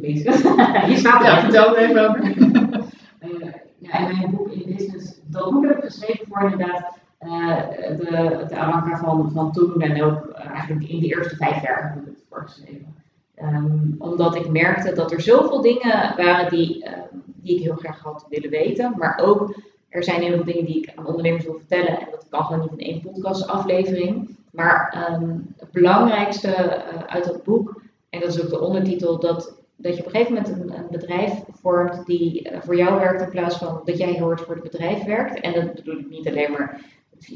Hier 0.00 0.96
staat 0.98 1.24
Ja, 1.24 1.40
vertel 1.40 1.76
er 1.76 1.82
even 1.82 2.08
over. 2.08 2.24
uh, 2.24 3.52
ja, 3.78 3.98
in 4.08 4.16
mijn 4.16 4.30
boek 4.30 4.52
in 4.52 4.74
business, 4.76 5.20
dat 5.26 5.50
boek 5.50 5.66
heb 5.66 5.76
ik 5.76 5.84
geschreven 5.84 6.26
voor 6.28 6.50
inderdaad 6.50 6.97
uh, 7.20 7.56
de, 7.96 8.44
de 8.48 8.96
van, 8.96 9.30
van 9.32 9.52
toen 9.52 9.80
en 9.80 10.02
ook 10.02 10.28
eigenlijk 10.30 10.88
in 10.88 11.00
de 11.00 11.06
eerste 11.06 11.36
vijf 11.36 11.62
jaar 11.62 11.92
heb 11.92 12.02
ik 12.02 12.08
het 12.08 12.24
voor 12.28 12.42
geschreven. 12.42 12.96
Um, 13.42 13.94
omdat 13.98 14.34
ik 14.34 14.50
merkte 14.50 14.92
dat 14.92 15.12
er 15.12 15.20
zoveel 15.20 15.60
dingen 15.60 16.14
waren 16.16 16.50
die, 16.50 16.86
um, 16.86 17.22
die 17.24 17.56
ik 17.56 17.62
heel 17.62 17.76
graag 17.76 18.02
had 18.02 18.26
willen 18.28 18.50
weten, 18.50 18.94
maar 18.96 19.20
ook 19.22 19.54
er 19.88 20.04
zijn 20.04 20.22
heel 20.22 20.34
veel 20.34 20.44
dingen 20.44 20.64
die 20.64 20.78
ik 20.78 20.92
aan 20.94 21.06
ondernemers 21.06 21.44
wil 21.44 21.58
vertellen 21.58 21.98
en 22.00 22.06
dat 22.10 22.26
kan 22.28 22.44
gewoon 22.44 22.60
niet 22.60 22.80
in 22.80 22.92
één 22.92 23.00
podcastaflevering. 23.00 24.36
Maar 24.50 25.08
um, 25.10 25.54
het 25.56 25.70
belangrijkste 25.70 26.48
uh, 26.48 27.02
uit 27.06 27.24
dat 27.24 27.44
boek, 27.44 27.82
en 28.10 28.20
dat 28.20 28.28
is 28.28 28.42
ook 28.42 28.50
de 28.50 28.60
ondertitel, 28.60 29.20
dat, 29.20 29.62
dat 29.76 29.96
je 29.96 30.00
op 30.00 30.06
een 30.06 30.12
gegeven 30.12 30.34
moment 30.34 30.52
een, 30.52 30.86
bedrijf 30.90 31.32
vormt 31.52 32.06
die 32.06 32.50
uh, 32.50 32.60
voor 32.60 32.76
jou 32.76 33.00
werkt 33.00 33.22
in 33.22 33.28
plaats 33.28 33.56
van 33.56 33.80
dat 33.84 33.98
jij 33.98 34.12
heel 34.12 34.26
hard 34.26 34.40
voor 34.40 34.54
het 34.54 34.70
bedrijf 34.70 35.04
werkt. 35.04 35.40
En 35.40 35.52
dat 35.52 35.74
bedoel 35.74 35.98
ik 35.98 36.10
niet 36.10 36.28
alleen 36.28 36.52
maar 36.52 36.80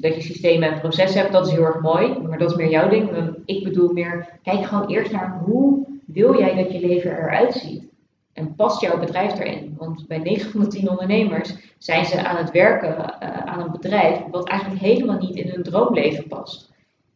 dat 0.00 0.14
je 0.14 0.20
systemen 0.20 0.72
en 0.72 0.80
processen 0.80 1.20
hebt, 1.20 1.32
dat 1.32 1.46
is 1.46 1.52
heel 1.52 1.64
erg 1.64 1.80
mooi, 1.80 2.18
maar 2.18 2.38
dat 2.38 2.50
is 2.50 2.56
meer 2.56 2.70
jouw 2.70 2.88
ding. 2.88 3.10
Ik 3.44 3.64
bedoel 3.64 3.92
meer, 3.92 4.38
kijk 4.42 4.64
gewoon 4.64 4.86
eerst 4.86 5.12
naar 5.12 5.42
hoe 5.44 5.86
wil 6.06 6.38
jij 6.38 6.54
dat 6.54 6.72
je 6.72 6.86
leven 6.86 7.10
eruit 7.10 7.54
ziet. 7.54 7.90
En 8.32 8.54
past 8.54 8.80
jouw 8.80 8.98
bedrijf 8.98 9.38
erin? 9.38 9.74
Want 9.78 10.06
bij 10.08 10.18
9 10.18 10.50
van 10.50 10.60
de 10.60 10.66
10 10.66 10.90
ondernemers 10.90 11.54
zijn 11.78 12.04
ze 12.04 12.26
aan 12.26 12.36
het 12.36 12.50
werken 12.50 12.96
uh, 12.98 13.28
aan 13.28 13.60
een 13.60 13.70
bedrijf 13.70 14.20
wat 14.30 14.48
eigenlijk 14.48 14.80
helemaal 14.80 15.18
niet 15.18 15.36
in 15.36 15.48
hun 15.48 15.62
droomleven 15.62 16.28
past. 16.28 16.70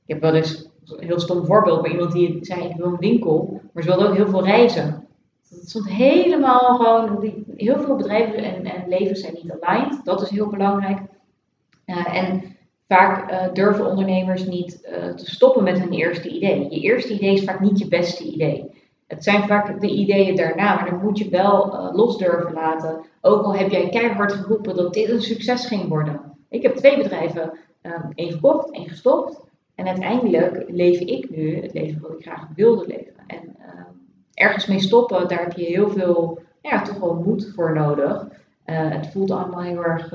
Ik 0.05 0.15
heb 0.15 0.21
wel 0.21 0.35
eens 0.35 0.69
een 0.85 1.07
heel 1.07 1.21
stom 1.21 1.47
voorbeeld 1.47 1.83
bij 1.83 1.91
iemand 1.91 2.13
die 2.13 2.39
zei: 2.41 2.65
Ik 2.65 2.77
wil 2.77 2.87
een 2.87 2.97
winkel, 2.97 3.61
maar 3.73 3.83
ze 3.83 3.89
wilde 3.89 4.09
ook 4.09 4.17
heel 4.17 4.29
veel 4.29 4.45
reizen. 4.45 5.07
Het 5.49 5.69
stond 5.69 5.89
helemaal 5.89 6.77
gewoon, 6.77 7.33
heel 7.57 7.81
veel 7.81 7.97
bedrijven 7.97 8.45
en, 8.45 8.65
en 8.65 8.89
levens 8.89 9.21
zijn 9.21 9.35
niet 9.43 9.57
aligned. 9.61 10.05
Dat 10.05 10.23
is 10.23 10.31
heel 10.31 10.49
belangrijk. 10.49 10.99
Uh, 11.87 12.17
en 12.17 12.56
vaak 12.89 13.31
uh, 13.31 13.53
durven 13.53 13.87
ondernemers 13.87 14.47
niet 14.47 14.89
uh, 14.89 15.15
te 15.15 15.31
stoppen 15.31 15.63
met 15.63 15.81
hun 15.81 15.93
eerste 15.93 16.29
idee. 16.29 16.67
Je 16.71 16.81
eerste 16.81 17.13
idee 17.13 17.33
is 17.33 17.45
vaak 17.45 17.61
niet 17.61 17.79
je 17.79 17.89
beste 17.89 18.25
idee. 18.25 18.75
Het 19.07 19.25
zijn 19.25 19.43
vaak 19.43 19.81
de 19.81 19.91
ideeën 19.91 20.37
daarna, 20.37 20.75
maar 20.75 20.91
dan 20.91 21.01
moet 21.03 21.19
je 21.19 21.29
wel 21.29 21.75
uh, 21.75 21.89
los 21.93 22.19
durven 22.19 22.53
laten. 22.53 23.01
Ook 23.21 23.43
al 23.43 23.55
heb 23.55 23.71
jij 23.71 23.89
keihard 23.89 24.33
geroepen 24.33 24.77
dat 24.77 24.95
dit 24.95 25.09
een 25.09 25.23
succes 25.23 25.67
ging 25.67 25.89
worden. 25.89 26.21
Ik 26.49 26.63
heb 26.63 26.77
twee 26.77 26.97
bedrijven, 26.97 27.59
um, 27.83 28.13
één 28.15 28.41
één 28.71 28.89
gestopt. 28.89 29.41
En 29.75 29.87
uiteindelijk 29.87 30.65
leef 30.69 31.01
ik 31.01 31.31
nu 31.31 31.63
het 31.63 31.73
leven 31.73 32.01
wat 32.01 32.13
ik 32.13 32.23
graag 32.23 32.49
wilde 32.55 32.87
leven. 32.87 33.15
En 33.27 33.57
uh, 33.59 33.81
ergens 34.35 34.67
mee 34.67 34.81
stoppen, 34.81 35.29
daar 35.29 35.41
heb 35.41 35.53
je 35.53 35.65
heel 35.65 35.89
veel, 35.89 36.39
ja, 36.63 36.83
toch 36.83 36.99
wel 36.99 37.15
moed 37.15 37.53
voor 37.55 37.75
nodig. 37.75 38.27
Het 38.65 39.07
voelt 39.07 39.31
allemaal 39.31 39.63
heel 39.63 39.85
erg 39.85 40.13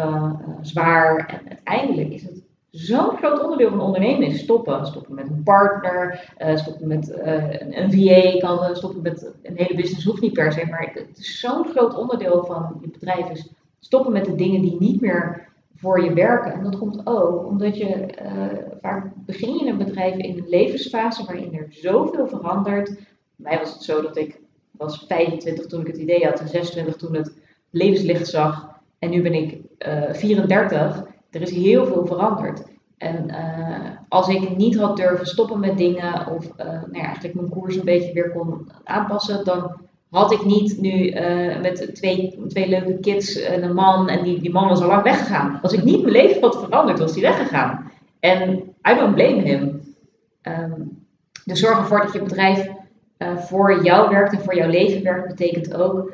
zwaar. 0.61 1.27
En 1.27 1.47
uiteindelijk 1.47 2.09
is 2.09 2.23
het 2.23 2.40
zo'n 2.71 3.17
groot 3.17 3.43
onderdeel 3.43 3.69
van 3.69 3.81
ondernemen 3.81 4.27
is 4.27 4.39
stoppen. 4.39 4.85
Stoppen 4.85 5.15
met 5.15 5.29
een 5.29 5.43
partner, 5.43 6.33
stoppen 6.55 6.87
met 6.87 7.19
een, 7.19 7.81
een 7.81 7.91
VA, 7.91 8.37
kan 8.37 8.75
stoppen 8.75 9.01
met 9.01 9.33
een 9.43 9.57
hele 9.57 9.75
business, 9.75 10.05
hoeft 10.05 10.21
niet 10.21 10.33
per 10.33 10.51
se. 10.51 10.65
Maar 10.65 10.91
het 10.93 11.17
is 11.17 11.39
zo'n 11.39 11.65
groot 11.65 11.95
onderdeel 11.95 12.45
van 12.45 12.77
je 12.81 12.89
bedrijf 12.89 13.29
is 13.29 13.53
stoppen 13.79 14.13
met 14.13 14.25
de 14.25 14.35
dingen 14.35 14.61
die 14.61 14.75
niet 14.79 15.01
meer 15.01 15.49
voor 15.75 16.03
je 16.03 16.13
werken. 16.13 16.53
En 16.53 16.63
dat 16.63 16.77
komt 16.77 17.01
ook 17.07 17.45
omdat 17.45 17.77
je 17.77 18.07
vaak 18.81 19.11
begin 19.15 19.57
je 19.57 19.65
een 19.65 19.77
bedrijf 19.77 20.15
in 20.15 20.37
een 20.37 20.49
levensfase 20.49 21.25
waarin 21.25 21.53
er 21.53 21.67
zoveel 21.69 22.27
verandert. 22.27 22.85
Bij 22.85 23.03
mij 23.35 23.57
was 23.57 23.73
het 23.73 23.83
zo 23.83 24.01
dat 24.01 24.17
ik 24.17 24.39
was 24.71 25.05
25 25.07 25.65
toen 25.65 25.81
ik 25.81 25.87
het 25.87 25.97
idee 25.97 26.25
had 26.25 26.39
en 26.39 26.47
26 26.47 26.95
toen 26.95 27.15
het 27.15 27.33
levenslicht 27.69 28.27
zag. 28.27 28.79
En 28.99 29.09
nu 29.09 29.21
ben 29.21 29.33
ik 29.33 29.51
uh, 29.79 30.09
eh, 30.09 30.15
34. 30.15 31.09
Er 31.31 31.41
is 31.41 31.51
heel 31.51 31.85
veel 31.85 32.05
veranderd. 32.05 32.63
En 32.97 33.29
uh, 33.29 33.89
als 34.09 34.27
ik 34.27 34.57
niet 34.57 34.77
had 34.77 34.97
durven 34.97 35.25
stoppen 35.25 35.59
met 35.59 35.77
dingen 35.77 36.27
of 36.27 36.57
nou 36.57 36.89
ja, 36.91 37.03
eigenlijk 37.03 37.35
mijn 37.35 37.49
koers 37.49 37.75
een 37.75 37.85
beetje 37.85 38.13
weer 38.13 38.31
kon 38.31 38.71
aanpassen, 38.83 39.45
dan 39.45 39.71
had 40.09 40.31
ik 40.31 40.45
niet 40.45 40.81
nu 40.81 41.07
eh, 41.07 41.61
met 41.61 41.95
twee, 41.95 42.43
twee 42.47 42.69
leuke 42.69 42.99
kids 42.99 43.41
en 43.41 43.63
een 43.63 43.73
man 43.73 44.09
en 44.09 44.23
die, 44.23 44.41
die 44.41 44.51
man 44.51 44.67
was 44.67 44.81
al 44.81 44.87
lang 44.87 45.03
weggegaan. 45.03 45.59
Als 45.61 45.73
ik 45.73 45.83
niet 45.83 46.01
mijn 46.01 46.13
leven 46.13 46.41
had 46.41 46.59
veranderd, 46.59 46.99
was 46.99 47.13
die 47.13 47.21
weggegaan. 47.21 47.91
En 48.19 48.49
I 48.89 48.95
don't 48.95 49.15
blame 49.15 49.41
him. 49.41 49.81
Ehm, 50.41 50.81
dus 51.45 51.59
zorg 51.59 51.77
ervoor 51.77 52.01
dat 52.01 52.13
je 52.13 52.21
bedrijf 52.21 52.69
voor 53.35 53.83
jou 53.83 54.09
werkt 54.09 54.33
en 54.33 54.41
voor 54.41 54.55
jouw 54.55 54.69
leven 54.69 55.03
werkt, 55.03 55.27
betekent 55.27 55.73
ook 55.73 56.11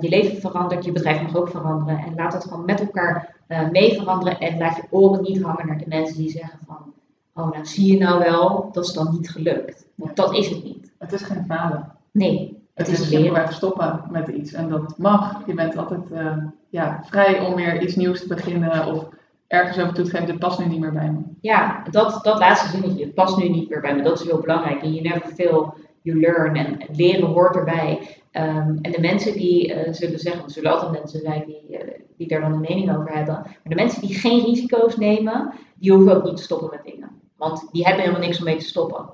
je 0.00 0.08
leven 0.08 0.40
verandert, 0.40 0.84
je 0.84 0.92
bedrijf 0.92 1.22
mag 1.22 1.36
ook 1.36 1.48
veranderen. 1.48 1.98
En 1.98 2.14
laat 2.14 2.32
dat 2.32 2.44
gewoon 2.44 2.64
met 2.64 2.80
elkaar 2.80 3.37
uh, 3.48 3.70
mee 3.70 3.94
veranderen. 3.94 4.38
En 4.38 4.58
laat 4.58 4.76
je 4.76 4.82
oren 4.90 5.22
niet 5.22 5.42
hangen 5.42 5.66
naar 5.66 5.78
de 5.78 5.84
mensen 5.86 6.16
die 6.16 6.30
zeggen 6.30 6.58
van, 6.66 6.92
oh 7.34 7.50
nou 7.50 7.66
zie 7.66 7.92
je 7.92 7.98
nou 7.98 8.18
wel, 8.18 8.68
dat 8.72 8.84
is 8.84 8.92
dan 8.92 9.08
niet 9.12 9.30
gelukt. 9.30 9.86
Want 9.94 10.16
dat 10.16 10.34
is 10.34 10.48
het 10.48 10.64
niet. 10.64 10.92
Het 10.98 11.12
is 11.12 11.22
geen 11.22 11.44
falen. 11.44 11.92
Nee. 12.10 12.56
Het, 12.74 12.86
Het 12.86 12.98
is 12.98 13.08
simpelweg 13.08 13.52
stoppen 13.52 14.02
met 14.10 14.28
iets. 14.28 14.52
En 14.52 14.68
dat 14.68 14.98
mag. 14.98 15.46
Je 15.46 15.54
bent 15.54 15.76
altijd 15.76 16.10
eh, 16.10 16.36
ja, 16.68 17.02
vrij 17.04 17.40
om 17.40 17.54
weer 17.54 17.82
iets 17.82 17.96
nieuws 17.96 18.20
te 18.20 18.28
beginnen 18.28 18.86
of 18.86 19.08
ergens 19.46 19.78
over 19.78 19.94
toe 19.94 20.04
te 20.04 20.10
geven. 20.10 20.26
Dit 20.26 20.38
past 20.38 20.58
nu 20.58 20.66
niet 20.66 20.80
meer 20.80 20.92
bij 20.92 21.10
me. 21.10 21.18
Ja, 21.40 21.82
dat, 21.90 22.20
dat 22.22 22.38
laatste 22.38 22.68
zinnetje, 22.68 23.04
het 23.04 23.14
past 23.14 23.36
nu 23.36 23.48
niet 23.48 23.68
meer 23.68 23.80
bij 23.80 23.94
me. 23.96 24.02
Dat 24.02 24.20
is 24.20 24.26
heel 24.26 24.40
belangrijk. 24.40 24.82
En 24.82 24.94
you 24.94 25.08
never 25.08 25.28
fail, 25.34 25.74
you 26.02 26.20
learn. 26.20 26.56
En, 26.56 26.78
en 26.78 26.94
leren 26.94 27.28
hoort 27.28 27.56
erbij. 27.56 27.98
Ehm, 28.30 28.76
en 28.82 28.92
de 28.92 29.00
mensen 29.00 29.32
die 29.32 29.74
eh, 29.74 29.92
zullen 29.92 30.18
zeggen, 30.18 30.44
er 30.44 30.50
zullen 30.50 30.72
altijd 30.72 30.92
mensen 30.92 31.20
zijn 31.20 31.44
die, 31.46 31.78
eh, 31.78 32.00
die 32.16 32.28
daar 32.28 32.40
dan 32.40 32.52
een 32.52 32.60
mening 32.60 32.96
over 32.96 33.12
hebben. 33.12 33.34
Maar 33.34 33.58
de 33.62 33.74
mensen 33.74 34.00
die 34.00 34.14
geen 34.14 34.44
risico's 34.44 34.96
nemen, 34.96 35.52
die 35.74 35.92
hoeven 35.92 36.16
ook 36.16 36.24
niet 36.24 36.36
te 36.36 36.42
stoppen 36.42 36.70
met 36.70 36.92
dingen. 36.92 37.10
Want 37.36 37.68
die 37.72 37.84
hebben 37.84 38.02
helemaal 38.02 38.24
niks 38.26 38.38
om 38.38 38.44
mee 38.44 38.56
te 38.56 38.64
stoppen. 38.64 39.10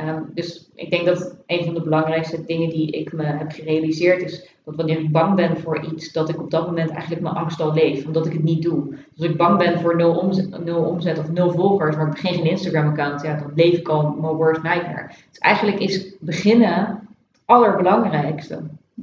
Ehm, 0.00 0.22
dus 0.34 0.70
ik 0.74 0.90
denk 0.90 1.06
dat 1.06 1.36
een 1.46 1.64
van 1.64 1.74
de 1.74 1.82
belangrijkste 1.82 2.44
dingen 2.44 2.70
die 2.70 2.90
ik 2.90 3.12
me 3.12 3.22
heb 3.22 3.52
gerealiseerd 3.52 4.22
is 4.22 4.48
dat 4.64 4.76
wanneer 4.76 4.98
ik 4.98 5.12
bang 5.12 5.34
ben 5.34 5.56
voor 5.56 5.84
iets, 5.84 6.12
dat 6.12 6.28
ik 6.28 6.40
op 6.40 6.50
dat 6.50 6.66
moment 6.66 6.90
eigenlijk 6.90 7.22
mijn 7.22 7.34
angst 7.34 7.60
al 7.60 7.74
leef, 7.74 8.06
omdat 8.06 8.26
ik 8.26 8.32
het 8.32 8.42
niet 8.42 8.62
doe. 8.62 8.96
Als 9.16 9.26
ik 9.26 9.36
bang 9.36 9.58
ben 9.58 9.80
voor 9.80 9.96
nul 9.96 10.14
omzet, 10.14 10.64
nul 10.64 10.82
omzet 10.82 11.18
of 11.18 11.30
nul 11.30 11.50
volgers, 11.50 11.96
maar 11.96 12.06
ik 12.06 12.12
begin 12.12 12.34
geen 12.34 12.50
Instagram-account, 12.50 13.22
ja, 13.22 13.36
dan 13.36 13.52
leef 13.54 13.78
ik 13.78 13.88
al 13.88 14.16
mijn 14.20 14.34
worst 14.34 14.62
nightmare. 14.62 15.06
Dus 15.06 15.38
eigenlijk 15.38 15.78
is 15.78 16.14
beginnen 16.20 16.74
het 16.78 17.40
allerbelangrijkste 17.44 18.60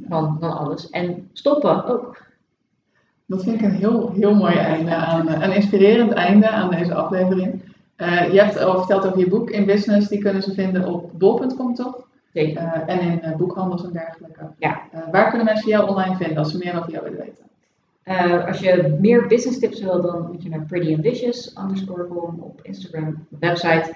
van, 0.07 0.37
van 0.39 0.57
alles. 0.57 0.89
En 0.89 1.29
stoppen 1.33 1.85
ook. 1.85 2.25
Dat 3.25 3.43
vind 3.43 3.55
ik 3.55 3.61
een 3.61 3.75
heel, 3.75 4.11
heel 4.11 4.35
mooi 4.35 4.55
einde 4.55 4.95
aan, 4.95 5.27
eh, 5.27 5.41
een 5.41 5.55
inspirerend 5.55 6.11
einde 6.11 6.49
aan 6.49 6.69
deze 6.69 6.93
aflevering. 6.93 7.61
Eh, 7.97 8.33
je 8.33 8.41
hebt 8.41 8.59
al 8.59 8.77
verteld 8.77 9.05
over 9.05 9.19
je 9.19 9.27
boek 9.27 9.49
in 9.49 9.65
business, 9.65 10.07
die 10.07 10.19
kunnen 10.19 10.41
ze 10.41 10.53
vinden 10.53 10.85
op 10.85 11.11
bol.com 11.13 11.73
toch? 11.73 12.07
Zeker. 12.33 12.61
Eh, 12.61 12.95
en 12.95 12.99
in 12.99 13.21
eh, 13.21 13.35
boekhandels 13.35 13.83
en 13.83 13.91
dergelijke. 13.91 14.49
Ja. 14.57 14.81
Waar 15.11 15.29
kunnen 15.29 15.45
mensen 15.45 15.69
jou 15.69 15.89
online 15.89 16.15
vinden 16.15 16.37
als 16.37 16.51
ze 16.51 16.57
meer 16.57 16.77
over 16.77 16.91
jou 16.91 17.03
willen 17.03 17.19
weten? 17.19 17.45
Als 18.47 18.59
je 18.59 18.97
meer 18.99 19.27
business 19.27 19.59
tips 19.59 19.81
wil, 19.81 20.01
dan 20.01 20.27
moet 20.31 20.43
je 20.43 20.49
naar 20.49 20.65
Pretty 20.65 20.93
Ambitious 20.93 21.55
underscore 21.61 22.07
com 22.07 22.39
op 22.39 22.59
Instagram, 22.63 23.27
website. 23.39 23.93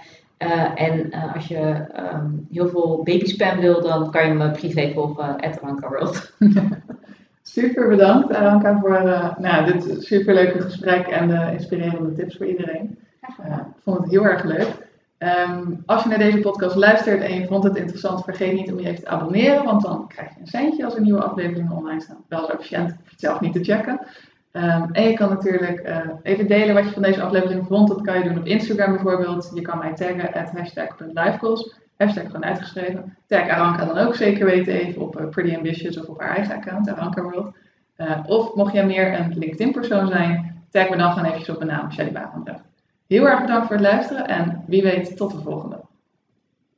En 0.76 1.12
als 1.34 1.48
je 1.48 1.58
ehm, 1.58 2.30
heel 2.52 2.68
veel 2.68 3.02
baby 3.04 3.26
spam 3.26 3.60
wil, 3.60 3.82
dan 3.82 4.12
kan 4.12 4.28
je 4.28 4.34
me 4.34 4.52
privé 4.52 4.92
volgen, 4.94 5.36
@rankaworld. 5.62 6.34
Super 7.42 7.88
bedankt 7.88 8.34
Aranka 8.34 8.80
voor 8.80 9.02
nou, 9.38 9.72
dit 9.72 10.04
superleuke 10.04 10.62
gesprek 10.62 11.08
en 11.08 11.28
de 11.28 11.50
inspirerende 11.52 12.14
tips 12.14 12.38
voor 12.38 12.46
iedereen. 12.46 12.98
Ik 13.22 13.84
vond 13.84 13.98
het 13.98 14.10
heel 14.10 14.26
erg 14.26 14.44
leuk. 14.44 14.90
Ehm, 15.18 15.74
als 15.86 16.04
je 16.04 16.10
naar 16.10 16.18
deze 16.18 16.40
podcast 16.40 16.76
luistert 16.76 17.22
en 17.22 17.34
je 17.34 17.48
vond 17.48 17.64
het 17.64 17.76
interessant, 17.76 18.24
vergeet 18.24 18.54
niet 18.54 18.72
om 18.72 18.80
je 18.80 18.88
even 18.88 19.04
te 19.04 19.10
abonneren, 19.10 19.64
want 19.64 19.82
dan 19.82 20.08
krijg 20.08 20.34
je 20.34 20.40
een 20.40 20.48
centje 20.48 20.86
als 20.86 20.96
er 20.96 21.02
nieuwe 21.02 21.24
afleveringen 21.24 21.72
online 21.72 22.02
staan. 22.02 22.24
Wel 22.28 22.46
zo 22.46 22.52
efficiënt, 22.52 22.90
je 22.90 23.10
het 23.10 23.20
zelf 23.20 23.40
niet 23.40 23.54
te 23.54 23.64
checken. 23.64 24.00
Ehm, 24.52 24.92
en 24.92 25.04
je 25.04 25.14
kan 25.14 25.30
natuurlijk 25.30 25.80
eh, 25.80 26.10
even 26.24 26.48
delen 26.48 26.76
wat 26.76 26.84
je 26.84 26.92
van 26.92 27.02
deze 27.02 27.22
aflevering 27.22 27.68
vond. 27.68 27.88
Dat 27.88 28.02
kan 28.02 28.18
je 28.18 28.24
doen 28.24 28.38
op 28.38 28.46
Instagram 28.46 28.94
bijvoorbeeld. 28.94 29.52
Je 29.54 29.62
kan 29.62 29.78
mij 29.78 29.94
taggen 29.94 30.34
at 30.34 30.52
hashtag.livegoals. 30.52 31.76
Hashtag 31.98 32.26
gewoon 32.26 32.46
uitgeschreven. 32.46 33.18
Tag 33.28 33.48
Aranka 33.48 33.86
dan 33.86 33.98
ook 33.98 34.16
zeker 34.16 34.46
weten 34.46 34.74
even 34.74 35.02
op 35.02 35.16
eh, 35.16 35.30
Pretty 35.30 35.56
Ambitious 35.56 36.00
of 36.00 36.08
op 36.08 36.20
haar 36.20 36.36
eigen 36.36 36.56
account, 36.56 36.90
Aranka 36.90 37.22
World. 37.22 37.56
Eh, 37.96 38.20
of 38.26 38.56
mocht 38.56 38.74
jij 38.74 38.86
meer 38.86 39.20
een 39.20 39.38
LinkedIn 39.38 39.72
persoon 39.72 40.08
zijn, 40.08 40.64
tag 40.70 40.90
me 40.90 40.98
dan 40.98 41.12
gewoon 41.12 41.26
eventjes 41.26 41.56
op 41.56 41.64
mijn 41.64 41.78
naam, 41.78 41.92
Shelly 41.92 42.12
Barendrecht. 42.12 42.71
Heel 43.12 43.28
erg 43.28 43.42
bedankt 43.42 43.68
voor 43.68 43.76
het 43.76 43.86
luisteren 43.86 44.28
en 44.28 44.64
wie 44.68 44.82
weet 44.82 45.18
tot 45.18 45.32
de 45.32 45.42
volgende. 45.42 45.82